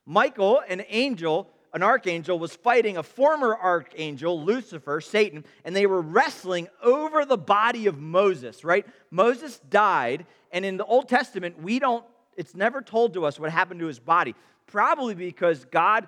Michael, 0.08 0.63
an 0.67 0.84
angel, 0.89 1.51
an 1.71 1.84
archangel, 1.84 2.39
was 2.39 2.55
fighting 2.55 2.97
a 2.97 3.03
former 3.03 3.55
archangel, 3.55 4.43
Lucifer, 4.43 5.01
Satan, 5.01 5.45
and 5.63 5.75
they 5.75 5.86
were 5.86 6.01
wrestling 6.01 6.67
over 6.82 7.23
the 7.23 7.38
body 7.38 7.86
of 7.86 7.99
Moses, 7.99 8.63
right? 8.63 8.88
Moses 9.12 9.60
died, 9.69 10.25
and 10.51 10.65
in 10.65 10.77
the 10.77 10.86
Old 10.86 11.08
Testament, 11.08 11.62
we 11.62 11.77
don't, 11.77 12.03
it's 12.36 12.55
never 12.55 12.82
told 12.82 13.13
to 13.13 13.23
us 13.23 13.39
what 13.39 13.51
happened 13.51 13.82
to 13.82 13.86
his 13.86 13.99
body. 13.99 14.34
Probably 14.65 15.13
because 15.13 15.65
God 15.65 16.08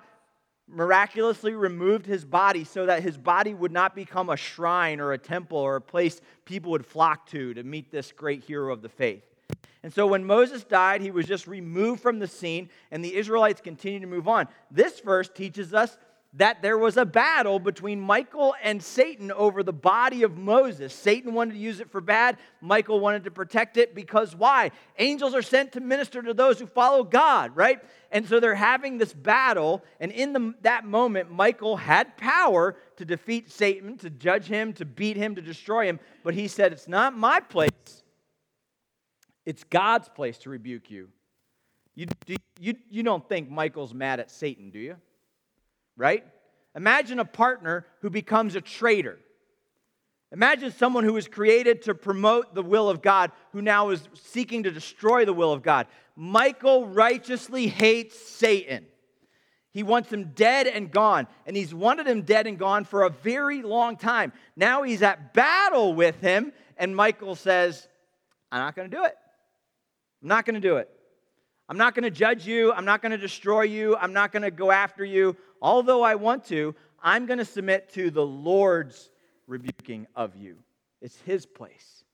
miraculously 0.72 1.52
removed 1.54 2.06
his 2.06 2.24
body 2.24 2.64
so 2.64 2.86
that 2.86 3.02
his 3.02 3.18
body 3.18 3.54
would 3.54 3.72
not 3.72 3.94
become 3.94 4.30
a 4.30 4.36
shrine 4.36 5.00
or 5.00 5.12
a 5.12 5.18
temple 5.18 5.58
or 5.58 5.76
a 5.76 5.80
place 5.80 6.20
people 6.44 6.70
would 6.70 6.86
flock 6.86 7.26
to 7.26 7.54
to 7.54 7.62
meet 7.62 7.90
this 7.90 8.12
great 8.12 8.42
hero 8.42 8.72
of 8.72 8.82
the 8.82 8.88
faith. 8.88 9.22
And 9.82 9.92
so 9.92 10.06
when 10.06 10.24
Moses 10.24 10.62
died, 10.64 11.02
he 11.02 11.10
was 11.10 11.26
just 11.26 11.46
removed 11.46 12.00
from 12.00 12.20
the 12.20 12.28
scene, 12.28 12.70
and 12.92 13.04
the 13.04 13.16
Israelites 13.16 13.60
continued 13.60 14.02
to 14.02 14.06
move 14.06 14.28
on. 14.28 14.46
This 14.70 15.00
verse 15.00 15.28
teaches 15.28 15.74
us 15.74 15.98
that 16.34 16.62
there 16.62 16.78
was 16.78 16.96
a 16.96 17.04
battle 17.04 17.58
between 17.58 18.00
Michael 18.00 18.54
and 18.62 18.82
Satan 18.82 19.30
over 19.30 19.62
the 19.62 19.72
body 19.72 20.22
of 20.22 20.38
Moses. 20.38 20.94
Satan 20.94 21.34
wanted 21.34 21.52
to 21.52 21.58
use 21.58 21.78
it 21.78 21.90
for 21.90 22.00
bad, 22.00 22.38
Michael 22.62 23.00
wanted 23.00 23.24
to 23.24 23.30
protect 23.30 23.76
it 23.76 23.94
because 23.94 24.34
why? 24.34 24.70
Angels 24.98 25.34
are 25.34 25.42
sent 25.42 25.72
to 25.72 25.80
minister 25.80 26.22
to 26.22 26.32
those 26.32 26.58
who 26.58 26.66
follow 26.66 27.04
God, 27.04 27.54
right? 27.54 27.80
And 28.10 28.26
so 28.26 28.40
they're 28.40 28.54
having 28.54 28.96
this 28.96 29.12
battle, 29.12 29.84
and 30.00 30.10
in 30.10 30.32
the, 30.32 30.54
that 30.62 30.86
moment, 30.86 31.30
Michael 31.30 31.76
had 31.76 32.16
power 32.16 32.76
to 32.96 33.04
defeat 33.04 33.50
Satan, 33.50 33.98
to 33.98 34.08
judge 34.08 34.46
him, 34.46 34.72
to 34.74 34.86
beat 34.86 35.18
him, 35.18 35.34
to 35.34 35.42
destroy 35.42 35.86
him, 35.86 36.00
but 36.24 36.32
he 36.32 36.48
said, 36.48 36.72
It's 36.72 36.88
not 36.88 37.16
my 37.16 37.40
place, 37.40 38.02
it's 39.44 39.64
God's 39.64 40.08
place 40.08 40.38
to 40.38 40.50
rebuke 40.50 40.90
you. 40.90 41.08
You, 41.94 42.06
you, 42.58 42.74
you 42.88 43.02
don't 43.02 43.28
think 43.28 43.50
Michael's 43.50 43.92
mad 43.92 44.18
at 44.18 44.30
Satan, 44.30 44.70
do 44.70 44.78
you? 44.78 44.96
Right? 45.96 46.24
Imagine 46.74 47.18
a 47.18 47.24
partner 47.24 47.86
who 48.00 48.10
becomes 48.10 48.54
a 48.54 48.60
traitor. 48.60 49.18
Imagine 50.32 50.72
someone 50.72 51.04
who 51.04 51.12
was 51.12 51.28
created 51.28 51.82
to 51.82 51.94
promote 51.94 52.54
the 52.54 52.62
will 52.62 52.88
of 52.88 53.02
God 53.02 53.32
who 53.52 53.60
now 53.60 53.90
is 53.90 54.08
seeking 54.14 54.62
to 54.62 54.70
destroy 54.70 55.26
the 55.26 55.32
will 55.34 55.52
of 55.52 55.62
God. 55.62 55.86
Michael 56.16 56.86
righteously 56.86 57.66
hates 57.66 58.18
Satan. 58.18 58.86
He 59.72 59.82
wants 59.82 60.10
him 60.10 60.32
dead 60.34 60.66
and 60.66 60.90
gone, 60.90 61.26
and 61.46 61.56
he's 61.56 61.74
wanted 61.74 62.06
him 62.06 62.22
dead 62.22 62.46
and 62.46 62.58
gone 62.58 62.84
for 62.84 63.02
a 63.02 63.10
very 63.10 63.62
long 63.62 63.96
time. 63.96 64.32
Now 64.54 64.82
he's 64.82 65.02
at 65.02 65.32
battle 65.34 65.94
with 65.94 66.20
him, 66.20 66.52
and 66.76 66.94
Michael 66.94 67.34
says, 67.34 67.88
I'm 68.50 68.60
not 68.60 68.76
going 68.76 68.90
to 68.90 68.96
do 68.96 69.04
it. 69.04 69.16
I'm 70.22 70.28
not 70.28 70.44
going 70.44 70.54
to 70.54 70.66
do 70.66 70.76
it. 70.76 70.90
I'm 71.72 71.78
not 71.78 71.94
going 71.94 72.04
to 72.04 72.10
judge 72.10 72.46
you. 72.46 72.70
I'm 72.70 72.84
not 72.84 73.00
going 73.00 73.12
to 73.12 73.18
destroy 73.18 73.62
you. 73.62 73.96
I'm 73.96 74.12
not 74.12 74.30
going 74.30 74.42
to 74.42 74.50
go 74.50 74.70
after 74.70 75.06
you 75.06 75.34
although 75.62 76.02
I 76.02 76.16
want 76.16 76.44
to, 76.46 76.74
I'm 77.02 77.24
going 77.24 77.38
to 77.38 77.44
submit 77.44 77.90
to 77.94 78.10
the 78.10 78.26
Lord's 78.26 79.08
rebuking 79.46 80.08
of 80.14 80.36
you. 80.36 80.56
It's 81.00 81.18
His 81.20 81.46
place. 81.46 82.04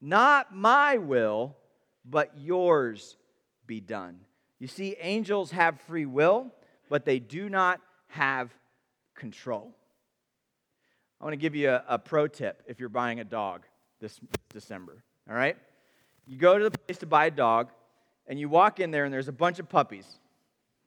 Not 0.00 0.54
my 0.54 0.98
will, 0.98 1.56
but 2.04 2.30
yours 2.38 3.16
be 3.66 3.80
done. 3.80 4.20
You 4.60 4.68
see, 4.68 4.96
angels 5.00 5.50
have 5.50 5.80
free 5.82 6.06
will, 6.06 6.52
but 6.88 7.04
they 7.04 7.18
do 7.18 7.50
not 7.50 7.80
have 8.08 8.54
control. 9.14 9.74
I 11.20 11.24
want 11.24 11.32
to 11.32 11.38
give 11.38 11.54
you 11.54 11.70
a, 11.70 11.82
a, 11.88 11.98
pro 11.98 12.28
tip 12.28 12.62
if 12.66 12.78
you're 12.78 12.88
buying 12.88 13.20
a 13.20 13.24
dog 13.24 13.62
this 14.00 14.20
December. 14.50 15.02
All 15.28 15.34
right? 15.34 15.56
You 16.26 16.38
go 16.38 16.58
to 16.58 16.70
the 16.70 16.78
place 16.78 16.98
to 16.98 17.06
buy 17.06 17.26
a 17.26 17.30
dog, 17.30 17.70
and 18.28 18.38
you 18.38 18.48
walk 18.48 18.80
in 18.80 18.90
there, 18.90 19.04
and 19.04 19.12
there's 19.12 19.28
a 19.28 19.32
bunch 19.32 19.58
of 19.58 19.68
puppies. 19.68 20.06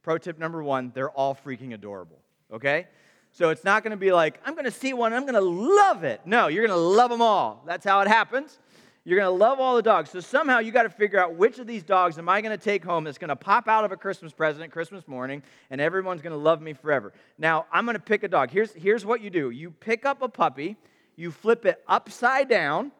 Pro 0.02 0.18
tip 0.18 0.38
number 0.38 0.62
one 0.62 0.92
they're 0.94 1.10
all 1.10 1.34
freaking 1.34 1.74
adorable, 1.74 2.18
okay? 2.52 2.86
So 3.32 3.50
it's 3.50 3.64
not 3.64 3.82
gonna 3.82 3.96
be 3.96 4.12
like, 4.12 4.40
I'm 4.44 4.54
gonna 4.54 4.70
see 4.70 4.92
one, 4.92 5.12
I'm 5.12 5.26
gonna 5.26 5.40
love 5.40 6.04
it. 6.04 6.20
No, 6.24 6.48
you're 6.48 6.66
gonna 6.66 6.78
love 6.78 7.10
them 7.10 7.22
all. 7.22 7.62
That's 7.66 7.84
how 7.84 8.00
it 8.00 8.08
happens. 8.08 8.58
You're 9.04 9.18
gonna 9.18 9.30
love 9.30 9.60
all 9.60 9.76
the 9.76 9.82
dogs. 9.82 10.10
So 10.10 10.20
somehow 10.20 10.58
you 10.58 10.72
gotta 10.72 10.90
figure 10.90 11.18
out 11.18 11.34
which 11.34 11.58
of 11.58 11.66
these 11.66 11.82
dogs 11.82 12.18
am 12.18 12.28
I 12.28 12.40
gonna 12.40 12.58
take 12.58 12.84
home 12.84 13.04
that's 13.04 13.18
gonna 13.18 13.36
pop 13.36 13.68
out 13.68 13.84
of 13.84 13.92
a 13.92 13.96
Christmas 13.96 14.32
present 14.32 14.70
Christmas 14.72 15.06
morning 15.06 15.42
and 15.70 15.80
everyone's 15.80 16.22
gonna 16.22 16.36
love 16.36 16.60
me 16.60 16.72
forever. 16.72 17.12
Now, 17.38 17.66
I'm 17.72 17.86
gonna 17.86 17.98
pick 17.98 18.24
a 18.24 18.28
dog. 18.28 18.50
Here's, 18.50 18.72
here's 18.72 19.06
what 19.06 19.20
you 19.20 19.30
do 19.30 19.50
you 19.50 19.70
pick 19.70 20.04
up 20.04 20.22
a 20.22 20.28
puppy, 20.28 20.76
you 21.16 21.30
flip 21.30 21.64
it 21.66 21.82
upside 21.86 22.48
down 22.48 22.92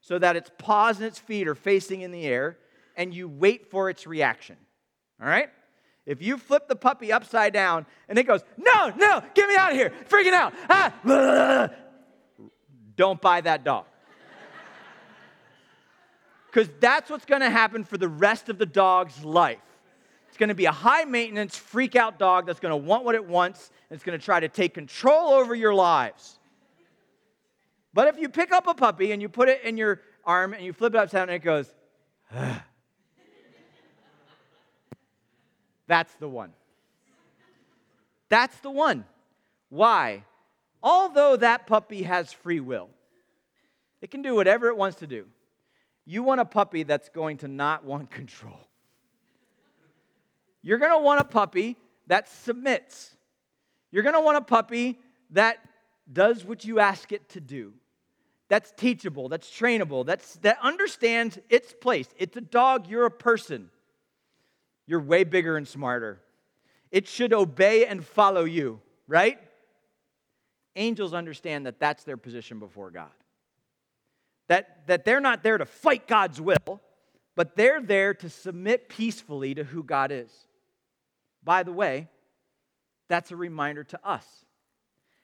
so 0.00 0.18
that 0.18 0.36
its 0.36 0.50
paws 0.58 0.98
and 0.98 1.06
its 1.06 1.18
feet 1.18 1.48
are 1.48 1.54
facing 1.54 2.02
in 2.02 2.10
the 2.10 2.24
air, 2.24 2.58
and 3.00 3.14
you 3.14 3.28
wait 3.28 3.70
for 3.70 3.88
its 3.88 4.06
reaction. 4.06 4.56
All 5.22 5.26
right? 5.26 5.48
If 6.04 6.20
you 6.20 6.36
flip 6.36 6.68
the 6.68 6.76
puppy 6.76 7.12
upside 7.12 7.54
down 7.54 7.86
and 8.10 8.18
it 8.18 8.24
goes, 8.24 8.42
no, 8.58 8.92
no, 8.94 9.22
get 9.32 9.48
me 9.48 9.56
out 9.56 9.70
of 9.70 9.78
here, 9.78 9.90
freaking 10.06 10.34
out, 10.34 10.52
ah, 10.68 11.70
don't 12.96 13.18
buy 13.18 13.40
that 13.40 13.64
dog. 13.64 13.86
Because 16.48 16.68
that's 16.80 17.08
what's 17.08 17.24
going 17.24 17.42
to 17.42 17.48
happen 17.48 17.84
for 17.84 17.96
the 17.96 18.08
rest 18.08 18.48
of 18.48 18.58
the 18.58 18.66
dog's 18.66 19.24
life. 19.24 19.60
It's 20.28 20.36
going 20.36 20.48
to 20.48 20.54
be 20.54 20.64
a 20.64 20.72
high 20.72 21.04
maintenance, 21.04 21.56
freak 21.56 21.94
out 21.94 22.18
dog 22.18 22.44
that's 22.44 22.58
going 22.58 22.72
to 22.72 22.76
want 22.76 23.04
what 23.04 23.14
it 23.14 23.24
wants 23.24 23.70
and 23.88 23.96
it's 23.96 24.04
going 24.04 24.18
to 24.18 24.24
try 24.24 24.40
to 24.40 24.48
take 24.48 24.74
control 24.74 25.30
over 25.30 25.54
your 25.54 25.72
lives. 25.72 26.38
But 27.94 28.08
if 28.08 28.18
you 28.18 28.28
pick 28.28 28.52
up 28.52 28.66
a 28.66 28.74
puppy 28.74 29.12
and 29.12 29.22
you 29.22 29.28
put 29.28 29.48
it 29.48 29.62
in 29.64 29.76
your 29.76 30.02
arm 30.24 30.52
and 30.52 30.62
you 30.64 30.72
flip 30.72 30.94
it 30.94 30.98
upside 30.98 31.20
down 31.20 31.28
and 31.28 31.36
it 31.36 31.44
goes, 31.44 31.72
ah, 32.34 32.64
That's 35.90 36.14
the 36.20 36.28
one. 36.28 36.52
That's 38.28 38.56
the 38.60 38.70
one. 38.70 39.04
Why? 39.70 40.22
Although 40.84 41.34
that 41.38 41.66
puppy 41.66 42.04
has 42.04 42.32
free 42.32 42.60
will, 42.60 42.90
it 44.00 44.12
can 44.12 44.22
do 44.22 44.36
whatever 44.36 44.68
it 44.68 44.76
wants 44.76 44.98
to 44.98 45.08
do. 45.08 45.26
You 46.06 46.22
want 46.22 46.40
a 46.40 46.44
puppy 46.44 46.84
that's 46.84 47.08
going 47.08 47.38
to 47.38 47.48
not 47.48 47.84
want 47.84 48.08
control. 48.08 48.60
You're 50.62 50.78
going 50.78 50.92
to 50.92 51.04
want 51.04 51.22
a 51.22 51.24
puppy 51.24 51.76
that 52.06 52.28
submits. 52.28 53.16
You're 53.90 54.04
going 54.04 54.14
to 54.14 54.20
want 54.20 54.36
a 54.36 54.42
puppy 54.42 54.96
that 55.30 55.56
does 56.12 56.44
what 56.44 56.64
you 56.64 56.78
ask 56.78 57.10
it 57.10 57.28
to 57.30 57.40
do. 57.40 57.72
That's 58.48 58.70
teachable, 58.76 59.28
that's 59.28 59.50
trainable, 59.50 60.06
that's, 60.06 60.36
that 60.42 60.58
understands 60.62 61.40
its 61.48 61.72
place. 61.72 62.06
It's 62.16 62.36
a 62.36 62.40
dog, 62.40 62.86
you're 62.86 63.06
a 63.06 63.10
person. 63.10 63.70
You're 64.90 64.98
way 64.98 65.22
bigger 65.22 65.56
and 65.56 65.68
smarter. 65.68 66.20
It 66.90 67.06
should 67.06 67.32
obey 67.32 67.86
and 67.86 68.04
follow 68.04 68.42
you, 68.42 68.80
right? 69.06 69.38
Angels 70.74 71.14
understand 71.14 71.66
that 71.66 71.78
that's 71.78 72.02
their 72.02 72.16
position 72.16 72.58
before 72.58 72.90
God. 72.90 73.12
That, 74.48 74.88
that 74.88 75.04
they're 75.04 75.20
not 75.20 75.44
there 75.44 75.58
to 75.58 75.64
fight 75.64 76.08
God's 76.08 76.40
will, 76.40 76.80
but 77.36 77.54
they're 77.54 77.80
there 77.80 78.14
to 78.14 78.28
submit 78.28 78.88
peacefully 78.88 79.54
to 79.54 79.62
who 79.62 79.84
God 79.84 80.10
is. 80.10 80.32
By 81.44 81.62
the 81.62 81.70
way, 81.70 82.08
that's 83.08 83.30
a 83.30 83.36
reminder 83.36 83.84
to 83.84 84.00
us. 84.04 84.26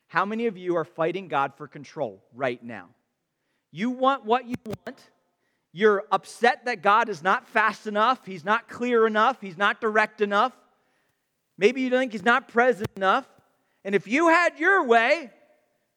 How 0.07 0.24
many 0.24 0.46
of 0.46 0.57
you 0.57 0.76
are 0.76 0.85
fighting 0.85 1.26
God 1.26 1.55
for 1.57 1.66
control 1.66 2.22
right 2.33 2.62
now? 2.62 2.90
You 3.72 3.90
want 3.90 4.24
what 4.24 4.46
you 4.46 4.55
want, 4.64 5.00
You're 5.77 6.05
upset 6.11 6.65
that 6.65 6.81
God 6.81 7.11
is 7.11 7.23
not 7.23 7.47
fast 7.47 7.87
enough, 7.87 8.25
He's 8.25 8.47
not 8.47 8.67
clear 8.67 9.07
enough, 9.07 9.43
He's 9.43 9.59
not 9.59 9.79
direct 9.79 10.23
enough. 10.23 10.57
Maybe 11.59 11.83
you 11.83 11.91
think 11.91 12.12
He's 12.12 12.25
not 12.25 12.49
present 12.49 12.89
enough. 12.97 13.29
And 13.85 13.95
if 13.95 14.09
you 14.09 14.29
had 14.29 14.59
your 14.59 14.85
way, 14.85 15.31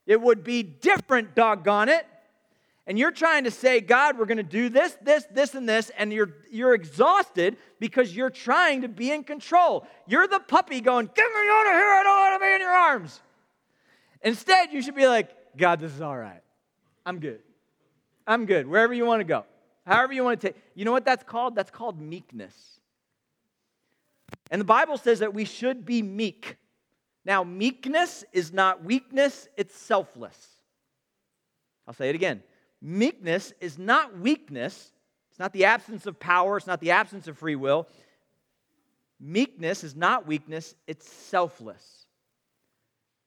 it 0.06 0.20
would 0.20 0.44
be 0.44 0.64
different, 0.64 1.34
doggone 1.34 1.88
it. 1.88 2.06
And 2.88 3.00
you're 3.00 3.14
trying 3.14 3.46
to 3.46 3.52
say, 3.52 3.80
God, 3.80 4.20
we're 4.20 4.26
going 4.26 4.36
to 4.36 4.44
do 4.44 4.68
this, 4.68 4.98
this, 5.02 5.26
this, 5.32 5.56
and 5.56 5.70
this, 5.70 5.92
and 5.98 6.12
you're, 6.12 6.34
you're 6.52 6.74
exhausted 6.74 7.56
because 7.80 8.14
you're 8.14 8.30
trying 8.30 8.82
to 8.82 8.90
be 8.90 9.14
in 9.14 9.24
control. 9.24 9.88
You're 10.08 10.28
the 10.28 10.42
puppy 10.42 10.82
going, 10.82 11.06
Get 11.06 11.32
me 11.32 11.50
out 11.50 11.68
of 11.68 11.72
here, 11.72 11.90
I 11.90 12.02
don't 12.04 12.20
want 12.20 12.42
to 12.42 12.46
be 12.46 12.54
in 12.54 12.60
your 12.60 12.70
arms. 12.70 13.22
Instead, 14.24 14.74
you 14.74 14.82
should 14.82 14.96
be 14.96 15.08
like, 15.08 15.30
God, 15.56 15.80
this 15.80 15.94
is 15.94 16.02
all 16.02 16.18
right. 16.18 16.42
I'm 17.06 17.22
good. 17.22 17.40
I'm 18.28 18.46
good. 18.46 18.68
Wherever 18.68 18.94
you 18.94 19.06
want 19.06 19.22
to 19.22 19.24
go. 19.24 19.46
However 19.90 20.14
you 20.14 20.24
want 20.24 20.40
to 20.40 20.48
take. 20.50 20.58
You 20.76 20.86
know 20.86 20.92
what 20.92 21.04
that's 21.04 21.24
called? 21.24 21.56
That's 21.56 21.72
called 21.72 22.00
meekness. 22.00 22.80
And 24.52 24.62
the 24.62 24.66
Bible 24.66 24.98
says 24.98 25.20
that 25.20 25.34
we 25.34 25.46
should 25.46 25.84
be 25.84 26.04
meek. 26.04 26.58
Now, 27.26 27.44
meekness 27.44 28.24
is 28.32 28.54
not 28.54 28.84
weakness, 28.84 29.48
it's 29.58 29.76
selfless. 29.76 30.38
I'll 31.88 31.96
say 31.96 32.10
it 32.10 32.16
again. 32.16 32.44
Meekness 32.82 33.52
is 33.60 33.80
not 33.80 34.18
weakness, 34.20 34.92
it's 35.32 35.40
not 35.40 35.54
the 35.54 35.66
absence 35.66 36.06
of 36.06 36.20
power, 36.20 36.58
it's 36.58 36.68
not 36.68 36.82
the 36.82 36.92
absence 36.92 37.28
of 37.28 37.40
free 37.40 37.56
will. 37.56 37.88
Meekness 39.20 39.84
is 39.84 39.96
not 39.96 40.28
weakness, 40.28 40.76
it's 40.86 41.12
selfless. 41.12 42.06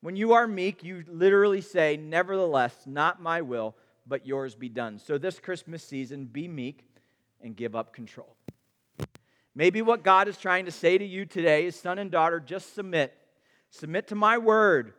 When 0.01 0.15
you 0.15 0.33
are 0.33 0.47
meek, 0.47 0.85
you 0.85 1.05
literally 1.09 1.61
say, 1.61 1.97
Nevertheless, 1.97 2.75
not 2.87 3.21
my 3.21 3.43
will, 3.43 3.75
but 4.07 4.27
yours 4.27 4.55
be 4.55 4.69
done. 4.69 4.99
So, 4.99 5.19
this 5.19 5.39
Christmas 5.39 5.83
season, 5.83 6.27
be 6.27 6.49
meek 6.49 6.85
and 7.41 7.57
give 7.57 7.75
up 7.75 7.93
control. 7.93 8.37
Maybe 9.55 9.83
what 9.83 10.03
God 10.03 10.29
is 10.29 10.39
trying 10.39 10.65
to 10.65 10.71
say 10.71 10.97
to 10.97 11.05
you 11.05 11.27
today 11.27 11.67
is, 11.67 11.77
son 11.77 11.99
and 11.99 12.11
daughter, 12.11 12.41
just 12.41 12.75
submit. 12.75 13.15
Submit 13.71 14.09
to 14.09 14.15
my 14.15 14.39
word. 14.39 14.95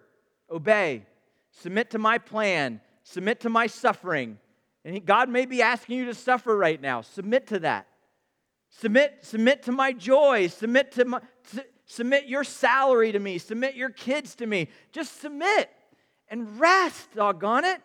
Obey. 0.50 1.06
Submit 1.52 1.92
to 1.92 2.00
my 2.00 2.18
plan. 2.18 2.82
Submit 3.04 3.40
to 3.42 3.50
my 3.50 3.68
suffering. 3.68 4.38
And 4.86 5.04
God 5.06 5.30
may 5.30 5.46
be 5.46 5.62
asking 5.62 5.98
you 5.98 6.06
to 6.06 6.14
suffer 6.14 6.56
right 6.56 6.80
now. 6.80 7.02
Submit 7.02 7.48
to 7.48 7.60
that. 7.60 7.88
Submit, 8.70 9.20
submit 9.22 9.64
to 9.64 9.72
my 9.72 9.94
joy. 9.94 10.48
Submit 10.48 10.92
to 10.94 11.06
my, 11.06 11.22
submit 11.86 12.28
your 12.28 12.44
salary 12.44 13.12
to 13.12 13.20
me. 13.20 13.38
Submit 13.38 13.76
your 13.76 13.90
kids 13.90 14.36
to 14.36 14.46
me. 14.46 14.68
Just 14.92 15.22
submit 15.22 15.70
and 16.28 16.60
rest, 16.60 17.14
doggone 17.16 17.66
it. 17.66 17.82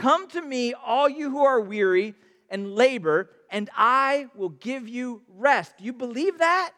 Come 0.00 0.28
to 0.28 0.40
me, 0.40 0.72
all 0.72 1.10
you 1.10 1.28
who 1.28 1.44
are 1.44 1.60
weary 1.60 2.14
and 2.48 2.74
labor, 2.74 3.28
and 3.50 3.68
I 3.76 4.28
will 4.34 4.48
give 4.48 4.88
you 4.88 5.20
rest. 5.28 5.76
Do 5.76 5.84
you 5.84 5.92
believe 5.92 6.38
that? 6.38 6.70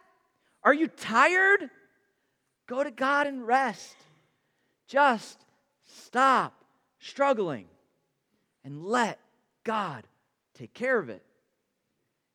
Are 0.65 0.75
you 0.75 0.89
tired? 0.89 1.71
Go 2.67 2.83
to 2.83 2.91
God 2.91 3.29
and 3.29 3.47
rest. 3.47 3.95
Just 4.89 5.39
stop 5.85 6.65
struggling 6.99 7.67
and 8.65 8.83
let 8.83 9.21
God 9.63 10.03
take 10.59 10.75
care 10.75 10.99
of 10.99 11.09
it. 11.09 11.23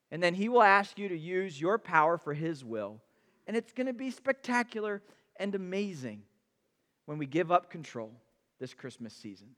And 0.09 0.23
then 0.23 0.33
He 0.33 0.47
will 0.47 0.63
ask 0.63 0.97
you 0.97 1.09
to 1.09 1.17
use 1.17 1.59
your 1.59 1.77
power 1.77 2.17
for 2.17 2.33
His 2.33 2.63
will. 2.63 3.01
And 3.45 3.57
it's 3.57 3.73
going 3.73 3.87
to 3.87 3.93
be 3.93 4.09
spectacular 4.09 5.01
and 5.37 5.53
amazing 5.53 6.21
when 7.07 7.17
we 7.17 7.25
give 7.25 7.51
up 7.51 7.69
control 7.69 8.13
this 8.57 8.73
Christmas 8.73 9.13
season. 9.13 9.49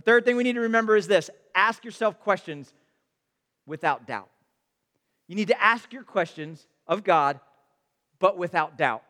The 0.00 0.12
third 0.12 0.24
thing 0.24 0.36
we 0.36 0.44
need 0.44 0.54
to 0.54 0.60
remember 0.60 0.96
is 0.96 1.08
this 1.08 1.28
ask 1.54 1.84
yourself 1.84 2.18
questions 2.20 2.72
without 3.66 4.06
doubt. 4.06 4.30
You 5.28 5.36
need 5.36 5.48
to 5.48 5.62
ask 5.62 5.92
your 5.92 6.04
questions 6.04 6.66
of 6.86 7.04
God, 7.04 7.38
but 8.18 8.38
without 8.38 8.78
doubt. 8.78 9.02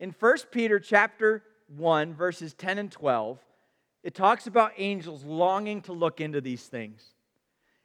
In 0.00 0.14
1 0.18 0.36
Peter 0.50 0.80
chapter 0.80 1.42
1, 1.76 2.14
verses 2.14 2.54
10 2.54 2.78
and 2.78 2.90
12, 2.90 3.38
it 4.02 4.14
talks 4.14 4.46
about 4.46 4.72
angels 4.78 5.24
longing 5.24 5.82
to 5.82 5.92
look 5.92 6.22
into 6.22 6.40
these 6.40 6.62
things. 6.62 7.04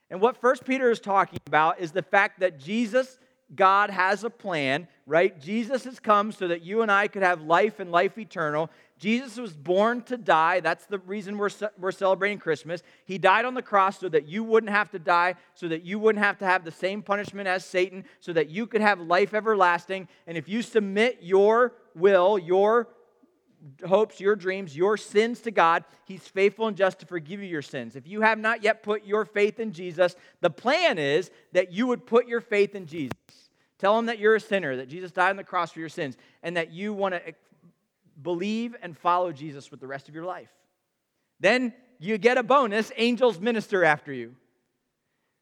And 0.09 0.21
what 0.21 0.41
1 0.41 0.59
Peter 0.63 0.89
is 0.89 1.01
talking 1.01 1.39
about 1.45 1.81
is 1.81 1.91
the 1.91 2.03
fact 2.03 2.39
that 2.39 2.57
Jesus, 2.57 3.19
God, 3.55 3.89
has 3.89 4.23
a 4.23 4.29
plan, 4.29 4.87
right? 5.05 5.39
Jesus 5.39 5.83
has 5.85 5.99
come 5.99 6.31
so 6.31 6.47
that 6.47 6.61
you 6.61 6.81
and 6.81 6.91
I 6.91 7.07
could 7.07 7.23
have 7.23 7.41
life 7.41 7.79
and 7.79 7.91
life 7.91 8.17
eternal. 8.17 8.69
Jesus 8.99 9.37
was 9.37 9.53
born 9.53 10.01
to 10.03 10.17
die. 10.17 10.61
That's 10.61 10.85
the 10.85 10.99
reason 10.99 11.37
we're, 11.37 11.49
we're 11.77 11.91
celebrating 11.91 12.37
Christmas. 12.37 12.83
He 13.05 13.17
died 13.17 13.43
on 13.45 13.53
the 13.53 13.61
cross 13.61 13.99
so 13.99 14.07
that 14.09 14.27
you 14.27 14.43
wouldn't 14.43 14.71
have 14.71 14.91
to 14.91 14.99
die, 14.99 15.35
so 15.55 15.67
that 15.67 15.83
you 15.83 15.99
wouldn't 15.99 16.23
have 16.23 16.37
to 16.39 16.45
have 16.45 16.63
the 16.63 16.71
same 16.71 17.01
punishment 17.01 17.47
as 17.47 17.65
Satan, 17.65 18.05
so 18.19 18.31
that 18.33 18.49
you 18.49 18.65
could 18.65 18.81
have 18.81 19.01
life 19.01 19.33
everlasting. 19.33 20.07
And 20.25 20.37
if 20.37 20.47
you 20.47 20.61
submit 20.61 21.19
your 21.21 21.73
will, 21.95 22.39
your 22.39 22.87
hopes, 23.87 24.19
your 24.19 24.35
dreams, 24.35 24.75
your 24.75 24.97
sins 24.97 25.41
to 25.41 25.51
God, 25.51 25.83
He's 26.05 26.27
faithful 26.27 26.67
and 26.67 26.77
just 26.77 26.99
to 26.99 27.05
forgive 27.05 27.41
you 27.41 27.47
your 27.47 27.61
sins. 27.61 27.95
If 27.95 28.07
you 28.07 28.21
have 28.21 28.37
not 28.37 28.63
yet 28.63 28.83
put 28.83 29.05
your 29.05 29.25
faith 29.25 29.59
in 29.59 29.71
Jesus, 29.71 30.15
the 30.41 30.49
plan 30.49 30.97
is 30.97 31.31
that 31.53 31.71
you 31.71 31.87
would 31.87 32.05
put 32.05 32.27
your 32.27 32.41
faith 32.41 32.75
in 32.75 32.85
Jesus. 32.85 33.13
Tell 33.83 33.97
them 33.97 34.05
that 34.05 34.17
you're 34.17 34.35
a 34.35 34.39
sinner, 34.39 34.77
that 34.77 34.87
Jesus 34.87 35.11
died 35.11 35.31
on 35.31 35.35
the 35.35 35.43
cross 35.43 35.73
for 35.73 35.81
your 35.81 35.89
sins, 35.89 36.15
and 36.41 36.55
that 36.55 36.71
you 36.71 36.93
want 36.93 37.15
to 37.15 37.33
believe 38.21 38.77
and 38.81 38.97
follow 38.97 39.33
Jesus 39.33 39.71
with 39.71 39.81
the 39.81 39.87
rest 39.87 40.07
of 40.07 40.15
your 40.15 40.23
life. 40.23 40.47
Then 41.41 41.73
you 41.99 42.17
get 42.17 42.37
a 42.37 42.43
bonus 42.43 42.93
angels 42.95 43.41
minister 43.41 43.83
after 43.83 44.13
you. 44.13 44.35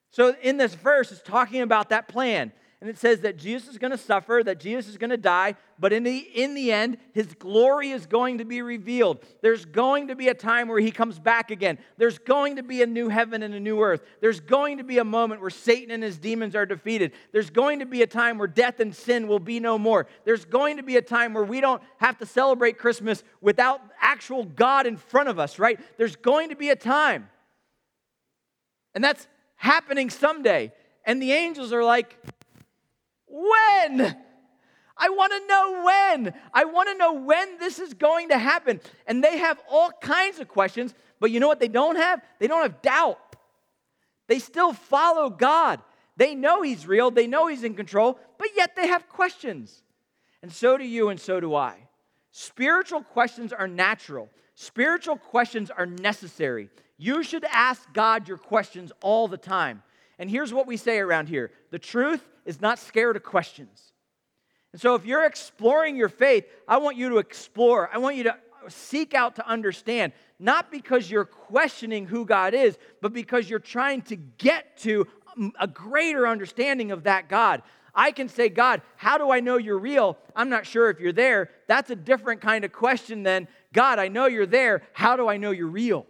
So, 0.09 0.35
in 0.41 0.57
this 0.57 0.73
verse, 0.73 1.11
it's 1.11 1.21
talking 1.21 1.61
about 1.61 1.89
that 1.89 2.07
plan 2.07 2.51
and 2.81 2.89
it 2.89 2.97
says 2.97 3.19
that 3.19 3.37
Jesus 3.37 3.69
is 3.69 3.77
going 3.77 3.91
to 3.91 3.97
suffer, 3.97 4.41
that 4.43 4.59
Jesus 4.59 4.89
is 4.89 4.97
going 4.97 5.11
to 5.11 5.17
die, 5.17 5.55
but 5.77 5.93
in 5.93 6.01
the, 6.01 6.17
in 6.17 6.55
the 6.55 6.71
end, 6.71 6.97
his 7.13 7.27
glory 7.35 7.91
is 7.91 8.07
going 8.07 8.39
to 8.39 8.45
be 8.45 8.63
revealed. 8.63 9.23
There's 9.41 9.65
going 9.65 10.07
to 10.07 10.15
be 10.15 10.29
a 10.29 10.33
time 10.33 10.67
where 10.67 10.79
he 10.79 10.89
comes 10.89 11.19
back 11.19 11.51
again. 11.51 11.77
There's 11.97 12.17
going 12.17 12.55
to 12.55 12.63
be 12.63 12.81
a 12.81 12.87
new 12.87 13.07
heaven 13.07 13.43
and 13.43 13.53
a 13.53 13.59
new 13.59 13.81
earth. 13.81 14.01
There's 14.19 14.39
going 14.39 14.79
to 14.79 14.83
be 14.83 14.97
a 14.97 15.03
moment 15.03 15.41
where 15.41 15.51
Satan 15.51 15.91
and 15.91 16.01
his 16.01 16.17
demons 16.17 16.55
are 16.55 16.65
defeated. 16.65 17.11
There's 17.31 17.51
going 17.51 17.79
to 17.79 17.85
be 17.85 18.01
a 18.01 18.07
time 18.07 18.39
where 18.39 18.47
death 18.47 18.79
and 18.79 18.95
sin 18.95 19.27
will 19.27 19.39
be 19.39 19.59
no 19.59 19.77
more. 19.77 20.07
There's 20.25 20.45
going 20.45 20.77
to 20.77 20.83
be 20.83 20.97
a 20.97 21.03
time 21.03 21.35
where 21.35 21.43
we 21.43 21.61
don't 21.61 21.83
have 21.97 22.17
to 22.17 22.25
celebrate 22.25 22.79
Christmas 22.79 23.23
without 23.41 23.79
actual 24.01 24.43
God 24.43 24.87
in 24.87 24.97
front 24.97 25.29
of 25.29 25.37
us, 25.37 25.59
right? 25.59 25.79
There's 25.97 26.15
going 26.15 26.49
to 26.49 26.55
be 26.55 26.69
a 26.69 26.75
time. 26.75 27.29
And 28.95 29.03
that's 29.03 29.27
happening 29.55 30.09
someday. 30.09 30.73
And 31.05 31.21
the 31.21 31.31
angels 31.31 31.71
are 31.73 31.83
like, 31.83 32.17
when? 33.31 34.17
I 34.97 35.09
want 35.09 35.33
to 35.33 35.47
know 35.47 35.83
when. 35.83 36.33
I 36.53 36.65
want 36.65 36.89
to 36.89 36.97
know 36.97 37.13
when 37.13 37.57
this 37.57 37.79
is 37.79 37.93
going 37.93 38.29
to 38.29 38.37
happen. 38.37 38.79
And 39.07 39.23
they 39.23 39.39
have 39.39 39.59
all 39.69 39.91
kinds 40.01 40.39
of 40.39 40.47
questions, 40.47 40.93
but 41.19 41.31
you 41.31 41.39
know 41.39 41.47
what 41.47 41.59
they 41.59 41.67
don't 41.67 41.95
have? 41.95 42.21
They 42.39 42.47
don't 42.47 42.61
have 42.61 42.81
doubt. 42.81 43.35
They 44.27 44.39
still 44.39 44.73
follow 44.73 45.29
God. 45.29 45.81
They 46.17 46.35
know 46.35 46.61
He's 46.61 46.85
real, 46.85 47.09
they 47.09 47.27
know 47.27 47.47
He's 47.47 47.63
in 47.63 47.73
control, 47.73 48.19
but 48.37 48.49
yet 48.55 48.75
they 48.75 48.87
have 48.87 49.09
questions. 49.09 49.81
And 50.43 50.51
so 50.51 50.77
do 50.77 50.85
you, 50.85 51.09
and 51.09 51.19
so 51.19 51.39
do 51.39 51.55
I. 51.55 51.87
Spiritual 52.31 53.01
questions 53.01 53.51
are 53.51 53.67
natural, 53.67 54.29
spiritual 54.55 55.17
questions 55.17 55.71
are 55.71 55.85
necessary. 55.85 56.69
You 56.97 57.23
should 57.23 57.45
ask 57.45 57.91
God 57.93 58.27
your 58.27 58.37
questions 58.37 58.91
all 59.01 59.27
the 59.27 59.37
time. 59.37 59.81
And 60.21 60.29
here's 60.29 60.53
what 60.53 60.67
we 60.67 60.77
say 60.77 60.99
around 60.99 61.29
here 61.29 61.51
the 61.71 61.79
truth 61.79 62.25
is 62.45 62.61
not 62.61 62.77
scared 62.77 63.15
of 63.15 63.23
questions. 63.23 63.91
And 64.71 64.79
so 64.79 64.93
if 64.93 65.03
you're 65.03 65.25
exploring 65.25 65.97
your 65.97 66.09
faith, 66.09 66.45
I 66.67 66.77
want 66.77 66.95
you 66.95 67.09
to 67.09 67.17
explore. 67.17 67.89
I 67.91 67.97
want 67.97 68.15
you 68.15 68.23
to 68.25 68.37
seek 68.69 69.15
out 69.15 69.37
to 69.37 69.47
understand, 69.47 70.13
not 70.39 70.71
because 70.71 71.09
you're 71.09 71.25
questioning 71.25 72.05
who 72.05 72.23
God 72.23 72.53
is, 72.53 72.77
but 73.01 73.13
because 73.13 73.49
you're 73.49 73.59
trying 73.59 74.03
to 74.03 74.15
get 74.15 74.77
to 74.81 75.07
a 75.59 75.67
greater 75.67 76.27
understanding 76.27 76.91
of 76.91 77.03
that 77.03 77.27
God. 77.27 77.63
I 77.95 78.11
can 78.11 78.29
say, 78.29 78.47
God, 78.47 78.83
how 78.97 79.17
do 79.17 79.31
I 79.31 79.39
know 79.39 79.57
you're 79.57 79.79
real? 79.79 80.19
I'm 80.35 80.49
not 80.49 80.67
sure 80.67 80.91
if 80.91 80.99
you're 80.99 81.11
there. 81.11 81.49
That's 81.67 81.89
a 81.89 81.95
different 81.95 82.41
kind 82.41 82.63
of 82.63 82.71
question 82.71 83.23
than, 83.23 83.47
God, 83.73 83.97
I 83.97 84.07
know 84.07 84.27
you're 84.27 84.45
there. 84.45 84.83
How 84.93 85.15
do 85.15 85.27
I 85.27 85.37
know 85.37 85.49
you're 85.49 85.67
real? 85.67 86.05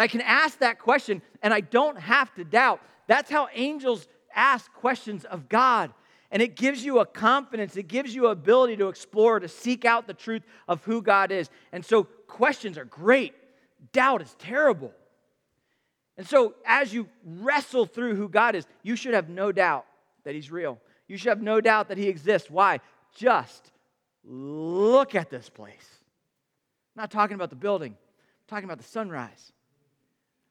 And 0.00 0.04
I 0.04 0.08
can 0.08 0.22
ask 0.22 0.60
that 0.60 0.78
question 0.78 1.20
and 1.42 1.52
I 1.52 1.60
don't 1.60 2.00
have 2.00 2.34
to 2.36 2.42
doubt. 2.42 2.80
That's 3.06 3.30
how 3.30 3.48
angels 3.52 4.08
ask 4.34 4.72
questions 4.72 5.26
of 5.26 5.46
God. 5.50 5.92
And 6.30 6.40
it 6.40 6.56
gives 6.56 6.82
you 6.82 7.00
a 7.00 7.04
confidence, 7.04 7.76
it 7.76 7.86
gives 7.86 8.14
you 8.14 8.28
ability 8.28 8.78
to 8.78 8.88
explore, 8.88 9.38
to 9.40 9.46
seek 9.46 9.84
out 9.84 10.06
the 10.06 10.14
truth 10.14 10.40
of 10.66 10.82
who 10.84 11.02
God 11.02 11.30
is. 11.30 11.50
And 11.70 11.84
so 11.84 12.04
questions 12.04 12.78
are 12.78 12.86
great, 12.86 13.34
doubt 13.92 14.22
is 14.22 14.34
terrible. 14.38 14.90
And 16.16 16.26
so 16.26 16.54
as 16.64 16.94
you 16.94 17.06
wrestle 17.22 17.84
through 17.84 18.16
who 18.16 18.26
God 18.26 18.54
is, 18.54 18.66
you 18.82 18.96
should 18.96 19.12
have 19.12 19.28
no 19.28 19.52
doubt 19.52 19.84
that 20.24 20.34
He's 20.34 20.50
real. 20.50 20.78
You 21.08 21.18
should 21.18 21.28
have 21.28 21.42
no 21.42 21.60
doubt 21.60 21.88
that 21.88 21.98
He 21.98 22.08
exists. 22.08 22.48
Why? 22.48 22.80
Just 23.14 23.70
look 24.24 25.14
at 25.14 25.28
this 25.28 25.50
place. 25.50 25.98
I'm 26.96 27.02
not 27.02 27.10
talking 27.10 27.34
about 27.34 27.50
the 27.50 27.56
building, 27.56 27.92
I'm 27.92 28.48
talking 28.48 28.64
about 28.64 28.78
the 28.78 28.84
sunrise. 28.84 29.52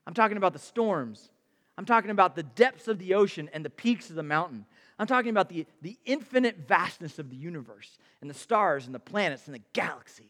I'm 0.07 0.13
talking 0.13 0.37
about 0.37 0.53
the 0.53 0.59
storms. 0.59 1.29
I'm 1.77 1.85
talking 1.85 2.11
about 2.11 2.35
the 2.35 2.43
depths 2.43 2.87
of 2.87 2.99
the 2.99 3.13
ocean 3.13 3.49
and 3.53 3.63
the 3.63 3.69
peaks 3.69 4.09
of 4.09 4.15
the 4.15 4.23
mountain. 4.23 4.65
I'm 4.97 5.07
talking 5.07 5.29
about 5.29 5.47
the, 5.47 5.65
the 5.81 5.97
infinite 6.05 6.67
vastness 6.67 7.19
of 7.19 7.29
the 7.29 7.37
universe 7.37 7.97
and 8.19 8.29
the 8.29 8.33
stars 8.33 8.85
and 8.85 8.93
the 8.93 8.99
planets 8.99 9.45
and 9.45 9.55
the 9.55 9.61
galaxies. 9.71 10.25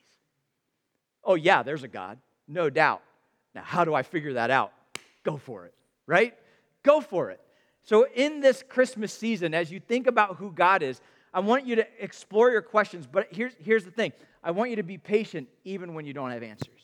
Oh, 1.24 1.36
yeah, 1.36 1.64
there's 1.64 1.84
a 1.84 1.88
God, 1.88 2.20
no 2.48 2.70
doubt. 2.70 3.02
Now, 3.56 3.64
how 3.64 3.84
do 3.84 3.96
I 3.96 4.04
figure 4.04 4.34
that 4.34 4.52
out? 4.52 4.72
Go 5.24 5.38
for 5.38 5.66
it, 5.66 5.74
right? 6.06 6.36
Go 6.84 7.02
for 7.02 7.32
it. 7.32 7.40
So, 7.84 8.06
in 8.14 8.42
this 8.42 8.64
Christmas 8.68 9.12
season, 9.12 9.54
as 9.54 9.72
you 9.72 9.80
think 9.80 10.06
about 10.06 10.36
who 10.36 10.52
God 10.52 10.84
is, 10.84 11.02
I 11.34 11.40
want 11.40 11.66
you 11.66 11.76
to 11.78 11.88
explore 12.00 12.52
your 12.52 12.62
questions, 12.62 13.08
but 13.12 13.28
here's, 13.32 13.54
here's 13.60 13.86
the 13.86 13.92
thing 13.92 14.14
I 14.44 14.52
want 14.52 14.70
you 14.70 14.76
to 14.78 14.84
be 14.84 14.98
patient 14.98 15.48
even 15.64 15.94
when 15.94 16.06
you 16.06 16.14
don't 16.14 16.32
have 16.32 16.44
answers. 16.44 16.79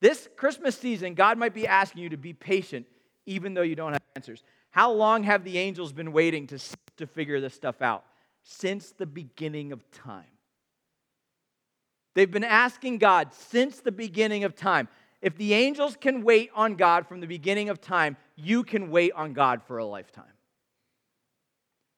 This 0.00 0.28
Christmas 0.36 0.78
season, 0.78 1.14
God 1.14 1.38
might 1.38 1.54
be 1.54 1.66
asking 1.66 2.02
you 2.02 2.08
to 2.10 2.16
be 2.16 2.32
patient 2.32 2.86
even 3.26 3.54
though 3.54 3.62
you 3.62 3.76
don't 3.76 3.92
have 3.92 4.02
answers. 4.16 4.42
How 4.70 4.92
long 4.92 5.22
have 5.24 5.44
the 5.44 5.58
angels 5.58 5.92
been 5.92 6.12
waiting 6.12 6.46
to, 6.48 6.58
to 6.96 7.06
figure 7.06 7.40
this 7.40 7.54
stuff 7.54 7.82
out? 7.82 8.04
Since 8.42 8.92
the 8.92 9.06
beginning 9.06 9.72
of 9.72 9.88
time. 9.90 10.24
They've 12.14 12.30
been 12.30 12.44
asking 12.44 12.98
God 12.98 13.32
since 13.34 13.80
the 13.80 13.92
beginning 13.92 14.44
of 14.44 14.56
time. 14.56 14.88
If 15.20 15.36
the 15.36 15.52
angels 15.52 15.96
can 16.00 16.22
wait 16.22 16.50
on 16.54 16.76
God 16.76 17.06
from 17.06 17.20
the 17.20 17.26
beginning 17.26 17.68
of 17.68 17.80
time, 17.80 18.16
you 18.36 18.62
can 18.62 18.90
wait 18.90 19.12
on 19.12 19.32
God 19.32 19.62
for 19.66 19.78
a 19.78 19.84
lifetime. 19.84 20.24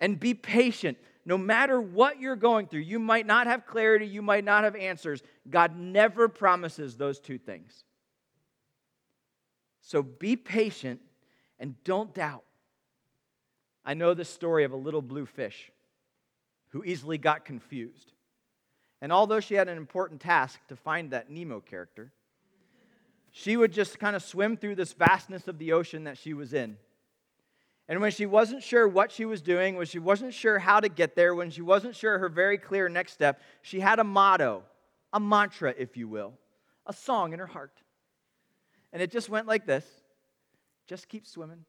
And 0.00 0.18
be 0.18 0.34
patient. 0.34 0.98
No 1.24 1.36
matter 1.36 1.80
what 1.80 2.18
you're 2.18 2.36
going 2.36 2.66
through, 2.66 2.80
you 2.80 2.98
might 2.98 3.26
not 3.26 3.46
have 3.46 3.66
clarity, 3.66 4.06
you 4.06 4.22
might 4.22 4.44
not 4.44 4.64
have 4.64 4.74
answers. 4.74 5.22
God 5.48 5.76
never 5.76 6.28
promises 6.28 6.96
those 6.96 7.20
two 7.20 7.38
things. 7.38 7.84
So 9.90 10.04
be 10.04 10.36
patient 10.36 11.00
and 11.58 11.74
don't 11.82 12.14
doubt. 12.14 12.44
I 13.84 13.94
know 13.94 14.14
the 14.14 14.24
story 14.24 14.62
of 14.62 14.70
a 14.70 14.76
little 14.76 15.02
blue 15.02 15.26
fish 15.26 15.72
who 16.68 16.84
easily 16.84 17.18
got 17.18 17.44
confused. 17.44 18.12
And 19.02 19.12
although 19.12 19.40
she 19.40 19.54
had 19.54 19.68
an 19.68 19.76
important 19.76 20.20
task 20.20 20.60
to 20.68 20.76
find 20.76 21.10
that 21.10 21.28
Nemo 21.28 21.58
character, 21.58 22.12
she 23.32 23.56
would 23.56 23.72
just 23.72 23.98
kind 23.98 24.14
of 24.14 24.22
swim 24.22 24.56
through 24.56 24.76
this 24.76 24.92
vastness 24.92 25.48
of 25.48 25.58
the 25.58 25.72
ocean 25.72 26.04
that 26.04 26.18
she 26.18 26.34
was 26.34 26.54
in. 26.54 26.76
And 27.88 28.00
when 28.00 28.12
she 28.12 28.26
wasn't 28.26 28.62
sure 28.62 28.86
what 28.86 29.10
she 29.10 29.24
was 29.24 29.42
doing, 29.42 29.74
when 29.74 29.86
she 29.86 29.98
wasn't 29.98 30.34
sure 30.34 30.60
how 30.60 30.78
to 30.78 30.88
get 30.88 31.16
there, 31.16 31.34
when 31.34 31.50
she 31.50 31.62
wasn't 31.62 31.96
sure 31.96 32.16
her 32.20 32.28
very 32.28 32.58
clear 32.58 32.88
next 32.88 33.14
step, 33.14 33.40
she 33.62 33.80
had 33.80 33.98
a 33.98 34.04
motto, 34.04 34.62
a 35.12 35.18
mantra, 35.18 35.74
if 35.76 35.96
you 35.96 36.06
will, 36.06 36.34
a 36.86 36.92
song 36.92 37.32
in 37.32 37.40
her 37.40 37.46
heart. 37.48 37.72
And 38.92 39.00
it 39.02 39.10
just 39.10 39.28
went 39.28 39.46
like 39.46 39.66
this 39.66 39.84
just 40.86 41.08
keep 41.08 41.26
swimming. 41.26 41.64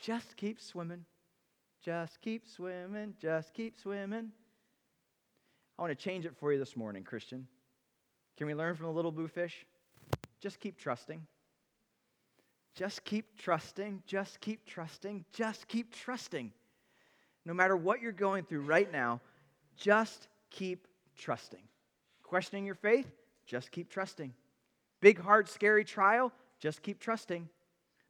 Just 0.00 0.36
keep 0.36 0.60
swimming. 0.60 1.04
Just 1.84 2.20
keep 2.20 2.46
swimming. 2.46 3.14
Just 3.20 3.54
keep 3.54 3.78
swimming. 3.78 4.32
I 5.78 5.82
want 5.82 5.96
to 5.96 6.04
change 6.04 6.24
it 6.26 6.36
for 6.36 6.52
you 6.52 6.58
this 6.58 6.76
morning, 6.76 7.04
Christian. 7.04 7.46
Can 8.36 8.46
we 8.46 8.54
learn 8.54 8.74
from 8.74 8.86
the 8.86 8.92
little 8.92 9.12
blue 9.12 9.28
fish? 9.28 9.64
Just 10.40 10.60
keep 10.60 10.78
trusting. 10.78 11.20
Just 12.74 13.04
keep 13.04 13.38
trusting. 13.38 14.02
Just 14.06 14.40
keep 14.40 14.66
trusting. 14.66 15.24
Just 15.32 15.68
keep 15.68 15.94
trusting. 15.94 16.52
No 17.44 17.54
matter 17.54 17.76
what 17.76 18.00
you're 18.00 18.12
going 18.12 18.44
through 18.44 18.62
right 18.62 18.90
now, 18.90 19.20
just 19.76 20.28
keep 20.50 20.88
trusting. 21.16 21.62
Questioning 22.22 22.64
your 22.66 22.74
faith? 22.74 23.06
Just 23.46 23.70
keep 23.70 23.88
trusting. 23.88 24.32
Big, 25.04 25.20
hard, 25.20 25.50
scary 25.50 25.84
trial? 25.84 26.32
Just 26.58 26.80
keep 26.80 26.98
trusting. 26.98 27.46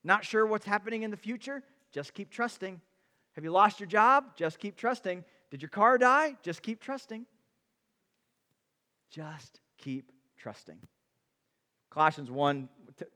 Not 0.04 0.24
sure 0.24 0.46
what's 0.46 0.64
happening 0.64 1.02
in 1.02 1.10
the 1.10 1.16
future? 1.16 1.64
Just 1.90 2.14
keep 2.14 2.30
trusting. 2.30 2.80
Have 3.32 3.42
you 3.42 3.50
lost 3.50 3.80
your 3.80 3.88
job? 3.88 4.36
Just 4.36 4.60
keep 4.60 4.76
trusting. 4.76 5.24
Did 5.50 5.60
your 5.60 5.70
car 5.70 5.98
die? 5.98 6.36
Just 6.44 6.62
keep 6.62 6.80
trusting. 6.80 7.26
Just 9.10 9.58
keep 9.76 10.12
trusting. 10.36 10.78
Colossians 11.90 12.30
1 12.30 12.68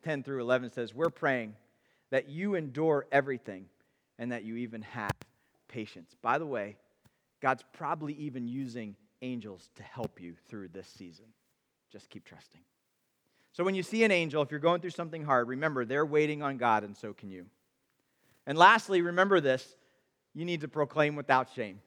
10 0.03 0.23
through 0.25 0.41
11 0.41 0.73
says, 0.73 0.93
We're 0.93 1.09
praying 1.09 1.55
that 2.11 2.29
you 2.29 2.57
endure 2.57 3.07
everything 3.13 3.67
and 4.19 4.33
that 4.33 4.43
you 4.43 4.57
even 4.57 4.83
have 4.83 5.13
patience. 5.69 6.17
By 6.21 6.39
the 6.39 6.47
way, 6.47 6.79
God's 7.41 7.63
probably 7.73 8.15
even 8.15 8.49
using 8.49 8.97
angels 9.23 9.71
to 9.77 9.85
help 9.85 10.21
you 10.21 10.35
through 10.49 10.67
this 10.67 10.89
season. 10.89 11.27
Just 11.93 12.11
keep 12.11 12.25
trusting. 12.25 12.63
So 13.59 13.65
when 13.65 13.75
you 13.75 13.83
see 13.83 14.05
an 14.05 14.13
angel, 14.13 14.41
if 14.41 14.53
you're 14.53 14.61
going 14.61 14.81
through 14.81 14.91
something 14.91 15.25
hard, 15.25 15.49
remember 15.49 15.85
they're 15.85 16.07
waiting 16.07 16.45
on 16.45 16.59
God, 16.59 16.85
and 16.85 16.97
so 16.97 17.13
can 17.13 17.29
you. 17.29 17.47
And 18.47 18.57
lastly, 18.57 19.03
remember 19.03 19.41
this 19.41 19.75
you 20.33 20.45
need 20.45 20.61
to 20.61 20.69
proclaim 20.69 21.17
without 21.17 21.53
shame. 21.57 21.81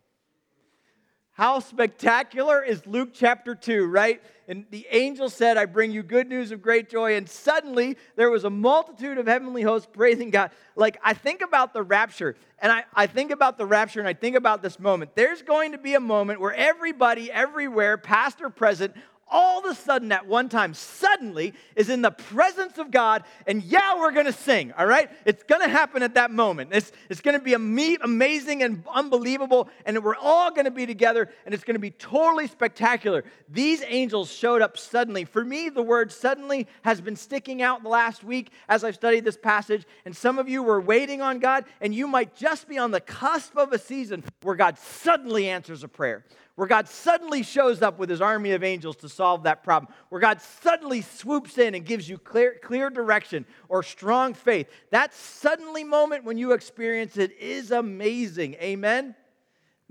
How 1.32 1.60
spectacular 1.60 2.62
is 2.62 2.86
Luke 2.86 3.12
chapter 3.14 3.56
2, 3.56 3.86
right? 3.86 4.22
And 4.50 4.66
the 4.70 4.86
angel 4.92 5.30
said, 5.30 5.56
I 5.56 5.64
bring 5.64 5.92
you 5.92 6.04
good 6.04 6.28
news 6.28 6.52
of 6.52 6.62
great 6.62 6.90
joy. 6.90 7.16
And 7.16 7.28
suddenly 7.30 7.98
there 8.18 8.30
was 8.30 8.44
a 8.44 8.50
multitude 8.50 9.18
of 9.18 9.28
heavenly 9.28 9.62
hosts 9.62 9.88
praising 9.90 10.30
God. 10.30 10.52
Like, 10.76 11.00
I 11.02 11.14
think 11.14 11.42
about 11.42 11.74
the 11.74 11.84
rapture, 11.84 12.36
and 12.60 12.70
I, 12.70 12.84
I 12.94 13.08
think 13.08 13.32
about 13.32 13.58
the 13.58 13.66
rapture, 13.66 14.02
and 14.02 14.10
I 14.10 14.14
think 14.14 14.36
about 14.36 14.62
this 14.62 14.78
moment. 14.78 15.16
There's 15.16 15.42
going 15.42 15.72
to 15.72 15.78
be 15.78 15.94
a 15.94 16.02
moment 16.02 16.42
where 16.42 16.54
everybody, 16.54 17.32
everywhere, 17.32 17.98
past 17.98 18.42
or 18.42 18.50
present, 18.50 18.94
all 19.32 19.60
of 19.60 19.66
a 19.66 19.74
sudden 19.74 20.12
at 20.12 20.28
one 20.28 20.50
time, 20.50 20.74
suddenly 20.74 21.54
is 21.76 21.90
in 21.90 22.02
the 22.02 22.12
presence 22.12 22.78
of 22.78 22.92
God, 22.92 23.24
and 23.48 23.64
yeah, 23.64 23.98
we're 23.98 24.12
gonna 24.12 24.34
sing, 24.34 24.74
all 24.78 24.86
right? 24.86 25.10
It's 25.26 25.44
gonna 25.44 25.70
happen 25.70 26.04
at 26.04 26.16
that 26.16 26.32
moment. 26.32 26.72
It's, 26.74 26.92
it's 27.10 27.22
gonna 27.22 27.40
be 27.40 27.54
amazing 27.54 28.62
and 28.62 28.84
unbelievable, 28.94 29.70
and 29.86 30.04
we're 30.04 30.16
all 30.16 30.52
gonna 30.52 30.72
be 30.72 30.86
together, 30.86 31.30
and 31.46 31.54
it's 31.54 31.64
gonna 31.64 31.80
be 31.80 31.92
totally 31.92 32.48
spectacular. 32.48 33.24
These 33.50 33.84
angels 33.88 34.32
showed 34.32 34.62
up 34.62 34.78
suddenly. 34.78 35.24
For 35.26 35.44
me, 35.44 35.70
the 35.70 35.82
word 35.82 36.12
suddenly 36.12 36.68
has 36.84 37.00
been 37.00 37.16
sticking 37.16 37.62
out 37.62 37.84
the 37.84 37.90
last 37.90 38.24
week 38.24 38.52
as 38.68 38.84
I've 38.84 38.96
studied 38.96 39.24
this 39.24 39.38
passage, 39.38 39.86
and 40.06 40.16
some 40.16 40.38
of 40.38 40.50
you 40.50 40.62
were 40.62 40.82
waiting 40.82 41.22
on 41.22 41.40
God, 41.40 41.66
and 41.80 41.96
you 41.96 42.08
might 42.08 42.36
just 42.36 42.68
be 42.68 42.78
on 42.78 42.92
the 42.92 43.00
cusp 43.00 43.56
of 43.56 43.72
a 43.72 43.80
season 43.80 44.24
where 44.42 44.56
God 44.56 44.78
suddenly 44.78 45.48
answers 45.48 45.84
a 45.84 45.88
prayer 45.88 46.26
where 46.56 46.68
God 46.68 46.88
suddenly 46.88 47.44
shows 47.44 47.82
up 47.82 47.98
with 47.98 48.10
his 48.10 48.22
army 48.22 48.52
of 48.52 48.64
angels 48.64 48.96
to 48.98 49.10
solve 49.10 49.44
that 49.44 49.64
problem, 49.64 49.94
where 50.10 50.22
God 50.22 50.42
suddenly 50.42 51.02
swoops 51.02 51.58
in 51.58 51.76
and 51.76 51.86
gives 51.86 52.10
you 52.10 52.18
clear, 52.18 52.56
clear 52.62 52.90
direction 52.90 53.46
or 53.70 53.84
strong 53.84 54.34
faith. 54.34 54.68
That 54.92 55.14
suddenly 55.14 55.84
moment 55.84 56.24
when 56.24 56.38
you 56.38 56.52
experience 56.52 57.18
it 57.18 57.32
is 57.40 57.72
amazing. 57.72 58.56
Amen? 58.56 59.16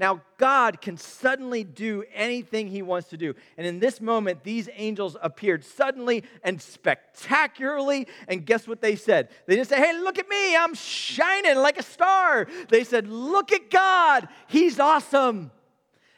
Now, 0.01 0.23
God 0.39 0.81
can 0.81 0.97
suddenly 0.97 1.63
do 1.63 2.05
anything 2.15 2.69
He 2.69 2.81
wants 2.81 3.09
to 3.09 3.19
do. 3.19 3.35
And 3.59 3.67
in 3.67 3.81
this 3.81 4.01
moment, 4.01 4.43
these 4.43 4.67
angels 4.75 5.15
appeared 5.21 5.63
suddenly 5.63 6.25
and 6.43 6.61
spectacularly. 6.61 8.09
And 8.27 8.47
guess 8.47 8.67
what 8.67 8.81
they 8.81 8.97
said? 8.97 9.29
They 9.47 9.57
didn't 9.57 9.69
say, 9.69 9.77
Hey, 9.77 9.93
look 9.99 10.19
at 10.19 10.27
me, 10.27 10.57
I'm 10.57 10.75
shining 10.75 11.57
like 11.57 11.79
a 11.79 11.83
star. 11.83 12.47
They 12.71 12.83
said, 12.83 13.09
Look 13.09 13.53
at 13.53 13.69
God, 13.69 14.29
He's 14.49 14.81
awesome 14.81 15.51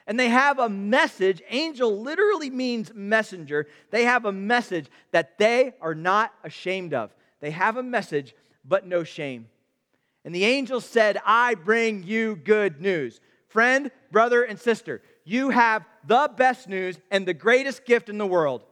and 0.07 0.19
they 0.19 0.29
have 0.29 0.59
a 0.59 0.69
message. 0.69 1.43
Angel 1.49 2.01
literally 2.01 2.51
means 2.51 2.93
messenger. 2.95 3.67
They 3.91 4.05
have 4.05 4.25
a 4.25 4.33
message 4.33 4.87
that 5.13 5.39
they 5.39 5.75
are 5.81 5.95
not 5.95 6.35
ashamed 6.45 6.95
of. 6.95 7.15
They 7.41 7.51
have 7.51 7.77
a 7.77 7.83
message, 7.83 8.35
but 8.65 8.87
no 8.87 9.05
shame. 9.05 9.49
And 10.25 10.35
the 10.35 10.45
angel 10.45 10.81
said, 10.81 11.21
I 11.25 11.55
bring 11.55 12.05
you 12.05 12.37
good 12.37 12.81
news. 12.81 13.21
Friend, 13.49 13.91
brother, 14.11 14.43
and 14.45 14.59
sister, 14.59 15.03
you 15.25 15.51
have 15.51 15.85
the 16.07 16.31
best 16.37 16.69
news 16.69 16.99
and 17.11 17.27
the 17.27 17.35
greatest 17.35 17.85
gift 17.85 18.09
in 18.09 18.19
the 18.19 18.27
world, 18.27 18.63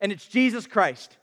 and 0.00 0.12
it's 0.12 0.26
Jesus 0.26 0.66
Christ. 0.66 1.16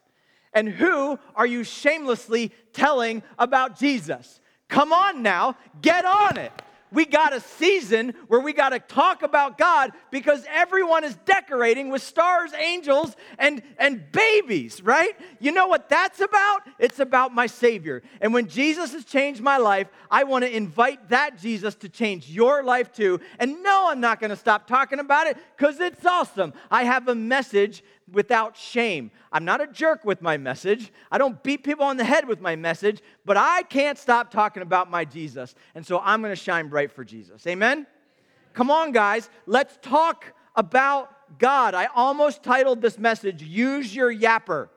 And 0.54 0.68
who 0.68 1.18
are 1.36 1.46
you 1.46 1.64
shamelessly 1.64 2.52
telling 2.74 3.24
about 3.38 3.78
Jesus? 3.78 4.42
Come 4.68 4.92
on 4.92 5.22
now, 5.22 5.56
get 5.82 6.06
on 6.06 6.38
it 6.38 6.52
we 6.92 7.06
got 7.06 7.34
a 7.34 7.40
season 7.40 8.14
where 8.28 8.40
we 8.40 8.54
got 8.54 8.70
to 8.70 8.80
talk 8.80 9.24
about 9.24 9.58
God 9.58 9.92
because 10.12 10.46
everyone 10.50 11.04
is 11.04 11.16
decorating 11.26 11.90
with 11.90 12.02
stars, 12.02 12.52
angels, 12.54 13.16
and, 13.40 13.62
and 13.78 14.12
babies, 14.12 14.82
right? 14.84 15.14
You 15.40 15.52
know 15.52 15.68
what 15.68 15.90
that's 15.90 16.20
about? 16.20 16.62
It's 16.80 17.00
about 17.00 17.34
my 17.34 17.48
Savior. 17.48 18.04
And 18.20 18.34
when 18.34 18.48
Jesus 18.48 18.94
has 18.94 19.06
changed 19.06 19.42
my 19.42 19.58
life, 19.58 19.88
I 20.10 20.26
want 20.26 20.44
to 20.44 20.56
invite 20.56 21.10
that 21.10 21.40
Jesus 21.40 21.76
to 21.76 21.90
change 21.90 22.30
your 22.30 22.64
life 22.64 22.92
too. 22.92 23.20
And 23.40 23.64
no, 23.64 23.88
I'm 23.90 24.02
not 24.02 24.20
going 24.20 24.32
to 24.32 24.36
stop 24.36 24.68
talking 24.68 25.00
about 25.00 25.28
it 25.28 25.38
because 25.58 25.80
it's 25.80 26.06
awesome. 26.06 26.54
I 26.70 26.84
have 26.84 27.08
a 27.08 27.16
message 27.16 27.84
without 28.12 28.58
shame. 28.58 29.12
I'm 29.32 29.46
not 29.46 29.62
a 29.62 29.68
jerk 29.68 30.06
with 30.06 30.22
my 30.22 30.38
message. 30.38 30.92
I 31.12 31.18
don't 31.18 31.42
beat 31.44 31.64
people 31.64 31.86
on 31.86 31.98
the 31.98 32.04
head 32.04 32.28
with 32.28 32.42
my 32.42 32.56
message, 32.56 33.02
but 33.26 33.38
I 33.38 33.64
can't 33.64 33.98
stop 33.98 34.32
talking 34.32 34.64
about 34.64 34.90
my 34.90 35.06
Jesus. 35.06 35.56
And 35.76 35.86
so 35.86 36.00
I'm 36.00 36.22
going 36.22 36.32
to 36.32 36.42
shine 36.42 36.68
bright 36.68 36.92
for 36.92 37.04
Jesus. 37.04 37.46
Amen? 37.48 37.88
Come 38.54 38.70
on, 38.70 38.92
guys. 38.92 39.30
Let's 39.46 39.78
talk 39.82 40.34
about 40.56 41.10
God. 41.40 41.74
I 41.74 41.88
almost 41.96 42.44
titled 42.44 42.82
this 42.82 42.98
message, 42.98 43.42
Use 43.42 43.96
Your 43.96 44.14
Yapper. 44.14 44.70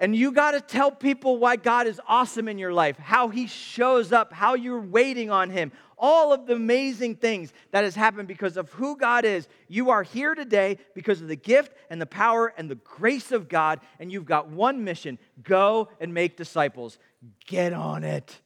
And 0.00 0.14
you 0.14 0.30
got 0.30 0.52
to 0.52 0.60
tell 0.60 0.92
people 0.92 1.38
why 1.38 1.56
God 1.56 1.88
is 1.88 2.00
awesome 2.06 2.46
in 2.46 2.56
your 2.56 2.72
life, 2.72 2.96
how 2.98 3.28
He 3.28 3.48
shows 3.48 4.12
up, 4.12 4.32
how 4.32 4.54
you're 4.54 4.80
waiting 4.80 5.30
on 5.30 5.50
Him, 5.50 5.72
all 5.98 6.32
of 6.32 6.46
the 6.46 6.54
amazing 6.54 7.16
things 7.16 7.52
that 7.72 7.84
has 7.84 7.94
happened 7.94 8.28
because 8.28 8.56
of 8.56 8.70
who 8.72 8.96
God 8.96 9.24
is. 9.24 9.48
You 9.68 9.90
are 9.90 10.02
here 10.02 10.34
today 10.34 10.78
because 10.94 11.20
of 11.20 11.28
the 11.28 11.36
gift 11.36 11.72
and 11.90 12.00
the 12.00 12.06
power 12.06 12.52
and 12.56 12.70
the 12.70 12.76
grace 12.76 13.32
of 13.32 13.48
God, 13.48 13.80
and 13.98 14.10
you've 14.10 14.24
got 14.24 14.48
one 14.48 14.84
mission 14.84 15.18
go 15.42 15.88
and 16.00 16.14
make 16.14 16.36
disciples. 16.36 16.98
Get 17.46 17.72
on 17.72 18.04
it. 18.04 18.40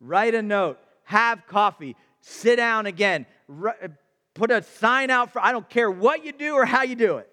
Write 0.00 0.34
a 0.34 0.42
note, 0.42 0.78
have 1.04 1.46
coffee, 1.46 1.96
sit 2.20 2.56
down 2.56 2.86
again, 2.86 3.26
put 4.34 4.50
a 4.50 4.62
sign 4.62 5.10
out 5.10 5.32
for, 5.32 5.40
I 5.40 5.52
don't 5.52 5.68
care 5.68 5.90
what 5.90 6.24
you 6.24 6.32
do 6.32 6.54
or 6.54 6.64
how 6.64 6.82
you 6.82 6.96
do 6.96 7.18
it. 7.18 7.28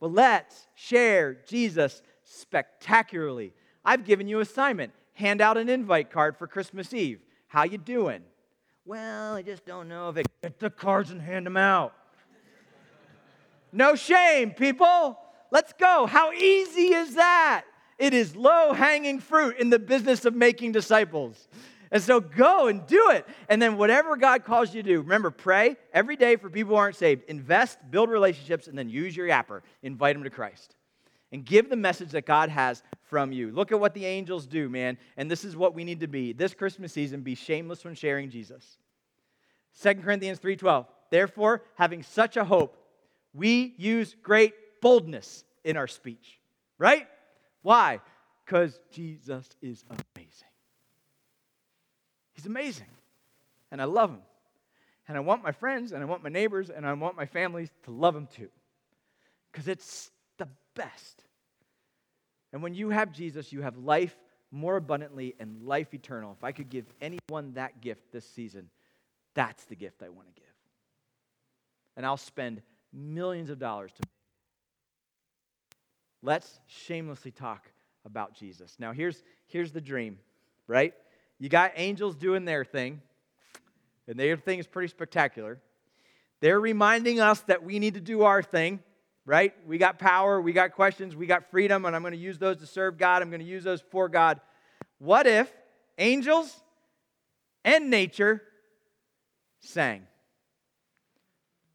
But 0.00 0.12
let's 0.12 0.66
share 0.74 1.34
Jesus 1.46 2.02
spectacularly. 2.24 3.54
I've 3.84 4.04
given 4.04 4.28
you 4.28 4.40
assignment. 4.40 4.92
Hand 5.14 5.40
out 5.40 5.56
an 5.56 5.68
invite 5.68 6.10
card 6.10 6.36
for 6.36 6.46
Christmas 6.46 6.92
Eve. 6.92 7.20
How 7.46 7.62
you 7.62 7.78
doing? 7.78 8.22
Well, 8.86 9.34
I 9.34 9.42
just 9.42 9.64
don't 9.64 9.88
know 9.88 10.10
if 10.10 10.18
it 10.18 10.26
get 10.42 10.58
the 10.58 10.68
cards 10.68 11.10
and 11.10 11.20
hand 11.20 11.46
them 11.46 11.56
out. 11.56 11.94
no 13.72 13.94
shame, 13.94 14.50
people. 14.50 15.18
Let's 15.50 15.72
go. 15.72 16.04
How 16.06 16.32
easy 16.32 16.92
is 16.92 17.14
that? 17.14 17.64
It 17.98 18.12
is 18.12 18.36
low 18.36 18.72
hanging 18.74 19.20
fruit 19.20 19.56
in 19.58 19.70
the 19.70 19.78
business 19.78 20.26
of 20.26 20.34
making 20.34 20.72
disciples. 20.72 21.48
And 21.90 22.02
so 22.02 22.20
go 22.20 22.66
and 22.66 22.86
do 22.86 23.10
it. 23.10 23.26
And 23.48 23.62
then 23.62 23.78
whatever 23.78 24.16
God 24.16 24.44
calls 24.44 24.74
you 24.74 24.82
to 24.82 24.88
do, 24.88 25.00
remember, 25.00 25.30
pray 25.30 25.76
every 25.92 26.16
day 26.16 26.36
for 26.36 26.50
people 26.50 26.74
who 26.74 26.76
aren't 26.76 26.96
saved. 26.96 27.22
Invest, 27.28 27.78
build 27.90 28.10
relationships, 28.10 28.66
and 28.66 28.76
then 28.76 28.88
use 28.90 29.16
your 29.16 29.28
yapper. 29.28 29.62
Invite 29.82 30.16
them 30.16 30.24
to 30.24 30.30
Christ. 30.30 30.74
And 31.34 31.44
give 31.44 31.68
the 31.68 31.74
message 31.74 32.12
that 32.12 32.26
God 32.26 32.48
has 32.48 32.84
from 33.02 33.32
you. 33.32 33.50
Look 33.50 33.72
at 33.72 33.80
what 33.80 33.92
the 33.92 34.06
angels 34.06 34.46
do, 34.46 34.68
man. 34.68 34.96
And 35.16 35.28
this 35.28 35.44
is 35.44 35.56
what 35.56 35.74
we 35.74 35.82
need 35.82 35.98
to 35.98 36.06
be. 36.06 36.32
This 36.32 36.54
Christmas 36.54 36.92
season, 36.92 37.22
be 37.22 37.34
shameless 37.34 37.84
when 37.84 37.96
sharing 37.96 38.30
Jesus. 38.30 38.78
2 39.82 39.94
Corinthians 40.04 40.38
3:12. 40.38 40.86
Therefore, 41.10 41.64
having 41.74 42.04
such 42.04 42.36
a 42.36 42.44
hope, 42.44 42.76
we 43.32 43.74
use 43.78 44.14
great 44.22 44.54
boldness 44.80 45.42
in 45.64 45.76
our 45.76 45.88
speech. 45.88 46.38
Right? 46.78 47.08
Why? 47.62 48.00
Because 48.44 48.78
Jesus 48.92 49.48
is 49.60 49.84
amazing. 49.90 50.48
He's 52.34 52.46
amazing. 52.46 52.86
And 53.72 53.82
I 53.82 53.86
love 53.86 54.10
him. 54.10 54.22
And 55.08 55.16
I 55.16 55.20
want 55.20 55.42
my 55.42 55.50
friends 55.50 55.90
and 55.90 56.00
I 56.00 56.06
want 56.06 56.22
my 56.22 56.30
neighbors 56.30 56.70
and 56.70 56.86
I 56.86 56.92
want 56.92 57.16
my 57.16 57.26
families 57.26 57.70
to 57.86 57.90
love 57.90 58.14
him 58.14 58.28
too. 58.28 58.50
Because 59.50 59.66
it's 59.66 60.12
best. 60.74 61.24
And 62.52 62.62
when 62.62 62.74
you 62.74 62.90
have 62.90 63.12
Jesus, 63.12 63.52
you 63.52 63.62
have 63.62 63.76
life 63.76 64.16
more 64.50 64.76
abundantly 64.76 65.34
and 65.40 65.66
life 65.66 65.92
eternal. 65.94 66.34
If 66.38 66.44
I 66.44 66.52
could 66.52 66.70
give 66.70 66.86
anyone 67.00 67.54
that 67.54 67.80
gift 67.80 68.12
this 68.12 68.28
season, 68.28 68.70
that's 69.34 69.64
the 69.64 69.74
gift 69.74 70.02
I 70.02 70.08
want 70.08 70.28
to 70.28 70.40
give. 70.40 70.50
And 71.96 72.06
I'll 72.06 72.16
spend 72.16 72.62
millions 72.92 73.50
of 73.50 73.58
dollars 73.58 73.90
to. 74.00 74.08
Let's 76.22 76.60
shamelessly 76.66 77.32
talk 77.32 77.68
about 78.06 78.34
Jesus. 78.34 78.76
Now, 78.78 78.92
here's, 78.92 79.22
here's 79.46 79.72
the 79.72 79.80
dream, 79.80 80.18
right? 80.66 80.94
You 81.38 81.48
got 81.48 81.72
angels 81.74 82.14
doing 82.14 82.44
their 82.44 82.64
thing, 82.64 83.02
and 84.06 84.18
their 84.18 84.36
thing 84.36 84.58
is 84.58 84.66
pretty 84.66 84.88
spectacular. 84.88 85.60
They're 86.40 86.60
reminding 86.60 87.20
us 87.20 87.40
that 87.42 87.62
we 87.62 87.78
need 87.78 87.94
to 87.94 88.00
do 88.00 88.22
our 88.22 88.42
thing, 88.42 88.80
right? 89.26 89.54
We 89.66 89.78
got 89.78 89.98
power, 89.98 90.40
we 90.40 90.52
got 90.52 90.72
questions, 90.72 91.16
we 91.16 91.26
got 91.26 91.50
freedom, 91.50 91.84
and 91.84 91.96
I'm 91.96 92.02
going 92.02 92.12
to 92.12 92.18
use 92.18 92.38
those 92.38 92.58
to 92.58 92.66
serve 92.66 92.98
God. 92.98 93.22
I'm 93.22 93.30
going 93.30 93.40
to 93.40 93.46
use 93.46 93.64
those 93.64 93.82
for 93.90 94.08
God. 94.08 94.40
What 94.98 95.26
if 95.26 95.50
angels 95.98 96.62
and 97.64 97.90
nature 97.90 98.42
sang? 99.60 100.06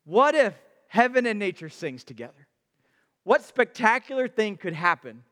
What 0.06 0.36
if 0.36 0.54
heaven 0.88 1.26
and 1.26 1.39
nature 1.39 1.70
sings 1.70 2.04
together? 2.04 2.47
What 3.24 3.43
spectacular 3.43 4.28
thing 4.28 4.58
could 4.58 4.74
happen 4.74 5.24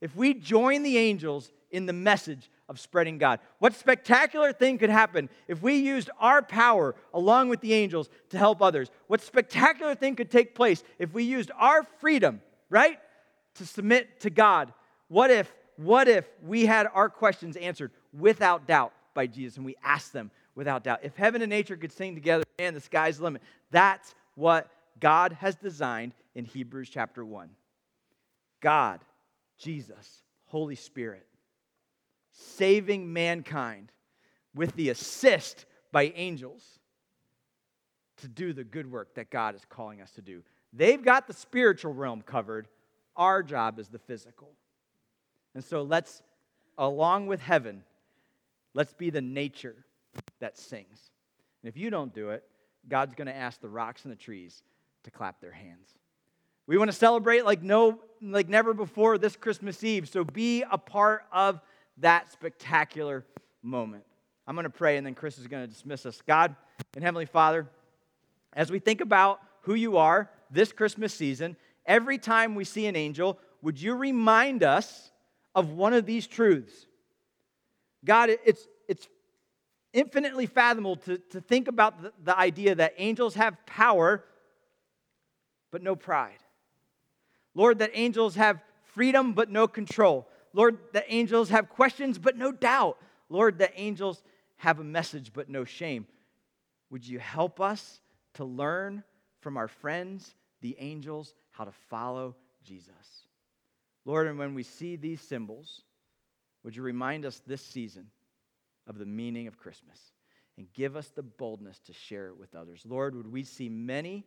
if 0.00 0.14
we 0.14 0.34
join 0.34 0.82
the 0.82 0.98
angels 0.98 1.50
in 1.70 1.86
the 1.86 1.92
message 1.92 2.50
of 2.68 2.80
spreading 2.80 3.18
God. 3.18 3.40
What 3.58 3.74
spectacular 3.74 4.52
thing 4.52 4.78
could 4.78 4.90
happen 4.90 5.28
if 5.48 5.62
we 5.62 5.76
used 5.76 6.10
our 6.18 6.42
power 6.42 6.94
along 7.12 7.48
with 7.48 7.60
the 7.60 7.74
angels 7.74 8.08
to 8.30 8.38
help 8.38 8.62
others? 8.62 8.90
What 9.06 9.20
spectacular 9.20 9.94
thing 9.94 10.16
could 10.16 10.30
take 10.30 10.54
place 10.54 10.82
if 10.98 11.12
we 11.12 11.24
used 11.24 11.50
our 11.58 11.82
freedom, 12.00 12.40
right, 12.70 12.98
to 13.56 13.66
submit 13.66 14.20
to 14.20 14.30
God? 14.30 14.72
What 15.08 15.30
if 15.30 15.52
what 15.76 16.06
if 16.06 16.24
we 16.40 16.66
had 16.66 16.86
our 16.94 17.08
questions 17.08 17.56
answered 17.56 17.90
without 18.12 18.66
doubt 18.66 18.92
by 19.12 19.26
Jesus 19.26 19.56
and 19.56 19.66
we 19.66 19.74
asked 19.82 20.12
them 20.12 20.30
without 20.54 20.84
doubt? 20.84 21.00
If 21.02 21.16
heaven 21.16 21.42
and 21.42 21.50
nature 21.50 21.76
could 21.76 21.92
sing 21.92 22.14
together, 22.14 22.44
man, 22.58 22.74
the 22.74 22.80
sky's 22.80 23.18
the 23.18 23.24
limit. 23.24 23.42
That's 23.72 24.14
what 24.36 24.70
God 25.00 25.32
has 25.32 25.56
designed 25.56 26.14
in 26.34 26.44
Hebrews 26.44 26.90
chapter 26.90 27.24
1. 27.24 27.50
God, 28.60 29.00
Jesus, 29.58 30.22
Holy 30.46 30.76
Spirit 30.76 31.26
saving 32.34 33.12
mankind 33.12 33.90
with 34.54 34.74
the 34.76 34.90
assist 34.90 35.66
by 35.92 36.12
angels 36.16 36.62
to 38.18 38.28
do 38.28 38.52
the 38.52 38.64
good 38.64 38.90
work 38.90 39.14
that 39.14 39.30
God 39.30 39.54
is 39.54 39.62
calling 39.68 40.00
us 40.00 40.10
to 40.12 40.22
do. 40.22 40.42
They've 40.72 41.02
got 41.02 41.26
the 41.26 41.32
spiritual 41.32 41.94
realm 41.94 42.22
covered. 42.22 42.68
Our 43.16 43.42
job 43.42 43.78
is 43.78 43.88
the 43.88 43.98
physical. 43.98 44.50
And 45.54 45.64
so 45.64 45.82
let's, 45.82 46.22
along 46.76 47.28
with 47.28 47.40
heaven, 47.40 47.84
let's 48.74 48.92
be 48.92 49.10
the 49.10 49.20
nature 49.20 49.76
that 50.40 50.58
sings. 50.58 51.10
And 51.62 51.68
if 51.68 51.76
you 51.76 51.90
don't 51.90 52.12
do 52.12 52.30
it, 52.30 52.44
God's 52.88 53.14
going 53.14 53.28
to 53.28 53.34
ask 53.34 53.60
the 53.60 53.68
rocks 53.68 54.04
and 54.04 54.12
the 54.12 54.16
trees 54.16 54.62
to 55.04 55.10
clap 55.10 55.40
their 55.40 55.52
hands. 55.52 55.94
We 56.66 56.78
want 56.78 56.90
to 56.90 56.96
celebrate 56.96 57.44
like 57.44 57.62
no 57.62 58.00
like 58.22 58.48
never 58.48 58.72
before 58.72 59.18
this 59.18 59.36
Christmas 59.36 59.84
Eve. 59.84 60.08
So 60.08 60.24
be 60.24 60.64
a 60.70 60.78
part 60.78 61.24
of 61.30 61.60
that 61.98 62.30
spectacular 62.32 63.24
moment. 63.62 64.04
I'm 64.46 64.54
going 64.54 64.64
to 64.64 64.70
pray 64.70 64.96
and 64.96 65.06
then 65.06 65.14
Chris 65.14 65.38
is 65.38 65.46
going 65.46 65.62
to 65.62 65.72
dismiss 65.72 66.04
us. 66.06 66.20
God 66.26 66.54
and 66.94 67.02
Heavenly 67.02 67.26
Father, 67.26 67.66
as 68.52 68.70
we 68.70 68.78
think 68.78 69.00
about 69.00 69.40
who 69.62 69.74
you 69.74 69.96
are 69.96 70.30
this 70.50 70.72
Christmas 70.72 71.14
season, 71.14 71.56
every 71.86 72.18
time 72.18 72.54
we 72.54 72.64
see 72.64 72.86
an 72.86 72.96
angel, 72.96 73.38
would 73.62 73.80
you 73.80 73.94
remind 73.94 74.62
us 74.62 75.10
of 75.54 75.70
one 75.70 75.94
of 75.94 76.04
these 76.04 76.26
truths? 76.26 76.86
God, 78.04 78.30
it's, 78.44 78.66
it's 78.86 79.08
infinitely 79.92 80.46
fathomable 80.46 80.96
to, 80.96 81.18
to 81.30 81.40
think 81.40 81.68
about 81.68 82.02
the, 82.02 82.12
the 82.22 82.38
idea 82.38 82.74
that 82.74 82.94
angels 82.98 83.34
have 83.34 83.56
power, 83.64 84.24
but 85.70 85.82
no 85.82 85.96
pride. 85.96 86.38
Lord, 87.54 87.78
that 87.78 87.92
angels 87.94 88.34
have 88.34 88.60
freedom, 88.82 89.32
but 89.32 89.50
no 89.50 89.66
control. 89.66 90.28
Lord, 90.54 90.78
the 90.92 91.04
angels 91.12 91.50
have 91.50 91.68
questions, 91.68 92.16
but 92.16 92.38
no 92.38 92.52
doubt. 92.52 92.96
Lord, 93.28 93.58
the 93.58 93.76
angels 93.78 94.22
have 94.56 94.78
a 94.78 94.84
message, 94.84 95.32
but 95.34 95.50
no 95.50 95.64
shame. 95.64 96.06
Would 96.90 97.06
you 97.06 97.18
help 97.18 97.60
us 97.60 98.00
to 98.34 98.44
learn 98.44 99.02
from 99.40 99.56
our 99.56 99.68
friends, 99.68 100.34
the 100.60 100.76
angels, 100.78 101.34
how 101.50 101.64
to 101.64 101.72
follow 101.90 102.36
Jesus? 102.62 102.94
Lord, 104.04 104.28
and 104.28 104.38
when 104.38 104.54
we 104.54 104.62
see 104.62 104.96
these 104.96 105.20
symbols, 105.20 105.82
would 106.62 106.76
you 106.76 106.82
remind 106.82 107.26
us 107.26 107.42
this 107.46 107.62
season 107.62 108.06
of 108.86 108.98
the 108.98 109.06
meaning 109.06 109.48
of 109.48 109.58
Christmas 109.58 109.98
and 110.56 110.72
give 110.72 110.94
us 110.94 111.08
the 111.08 111.22
boldness 111.22 111.80
to 111.80 111.92
share 111.92 112.28
it 112.28 112.38
with 112.38 112.54
others? 112.54 112.82
Lord, 112.86 113.16
would 113.16 113.30
we 113.30 113.42
see 113.42 113.68
many 113.68 114.24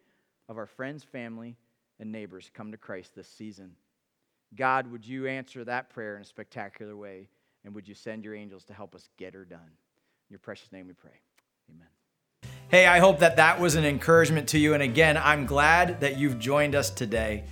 of 0.50 0.58
our 0.58 0.66
friends, 0.66 1.04
family, 1.04 1.56
and 2.00 2.12
neighbors 2.12 2.52
come 2.54 2.72
to 2.72 2.78
Christ 2.78 3.16
this 3.16 3.30
season? 3.30 3.76
God, 4.56 4.92
would 4.92 5.06
you 5.06 5.28
answer 5.28 5.64
that 5.66 5.90
prayer 5.90 6.16
in 6.16 6.22
a 6.22 6.26
spectacular 6.26 6.96
way? 6.96 7.30
And 7.66 7.76
would 7.76 7.88
you 7.88 7.96
send 7.96 8.24
your 8.24 8.34
angels 8.34 8.64
to 8.66 8.74
help 8.74 8.96
us 8.96 9.10
get 9.18 9.34
her 9.34 9.44
done? 9.44 9.60
In 9.60 10.32
your 10.32 10.40
precious 10.40 10.72
name 10.72 10.88
we 10.88 10.94
pray. 10.94 11.20
Amen. 11.70 11.88
Hey, 12.70 12.86
I 12.86 13.00
hope 13.00 13.20
that 13.20 13.36
that 13.38 13.60
was 13.60 13.76
an 13.76 13.86
encouragement 13.86 14.48
to 14.50 14.60
you. 14.60 14.74
And 14.74 14.84
again, 14.84 15.18
I'm 15.18 15.46
glad 15.46 16.02
that 16.02 16.18
you've 16.18 16.40
joined 16.40 16.76
us 16.76 16.90
today. 16.90 17.44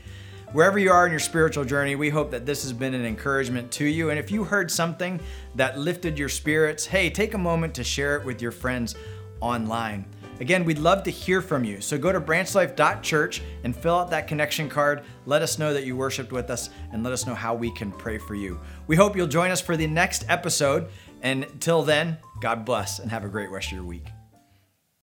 Wherever 0.51 0.79
you 0.79 0.91
are 0.91 1.05
in 1.05 1.11
your 1.11 1.19
spiritual 1.19 1.65
journey, 1.65 1.95
we 1.95 2.09
hope 2.09 2.31
that 2.31 2.45
this 2.45 2.63
has 2.63 2.71
been 2.71 2.93
an 2.93 3.05
encouragement 3.05 3.71
to 3.73 3.85
you. 3.85 4.09
And 4.09 4.17
if 4.17 4.31
you 4.31 4.45
heard 4.45 4.71
something 4.71 5.19
that 5.55 5.77
lifted 5.77 6.17
your 6.17 6.29
spirits, 6.29 6.85
hey, 6.85 7.09
take 7.09 7.33
a 7.33 7.37
moment 7.37 7.75
to 7.75 7.83
share 7.83 8.15
it 8.15 8.25
with 8.25 8.41
your 8.41 8.51
friends 8.51 8.95
online. 9.41 10.05
Again, 10.39 10.65
we'd 10.65 10.79
love 10.79 11.03
to 11.03 11.11
hear 11.11 11.41
from 11.41 11.63
you. 11.63 11.79
So 11.81 11.97
go 11.97 12.11
to 12.11 12.19
branchlife.church 12.19 13.41
and 13.63 13.75
fill 13.75 13.95
out 13.95 14.09
that 14.09 14.27
connection 14.27 14.69
card. 14.69 15.03
Let 15.25 15.41
us 15.41 15.57
know 15.57 15.73
that 15.73 15.85
you 15.85 15.95
worshiped 15.95 16.31
with 16.31 16.49
us 16.49 16.69
and 16.91 17.03
let 17.03 17.13
us 17.13 17.25
know 17.25 17.35
how 17.35 17.55
we 17.55 17.71
can 17.71 17.91
pray 17.91 18.17
for 18.17 18.35
you. 18.35 18.59
We 18.87 18.95
hope 18.95 19.15
you'll 19.15 19.27
join 19.27 19.51
us 19.51 19.61
for 19.61 19.77
the 19.77 19.87
next 19.87 20.25
episode. 20.27 20.89
And 21.21 21.47
till 21.59 21.83
then, 21.83 22.17
God 22.41 22.65
bless 22.65 22.99
and 22.99 23.09
have 23.11 23.23
a 23.23 23.29
great 23.29 23.49
rest 23.49 23.67
of 23.67 23.73
your 23.73 23.85
week. 23.85 24.14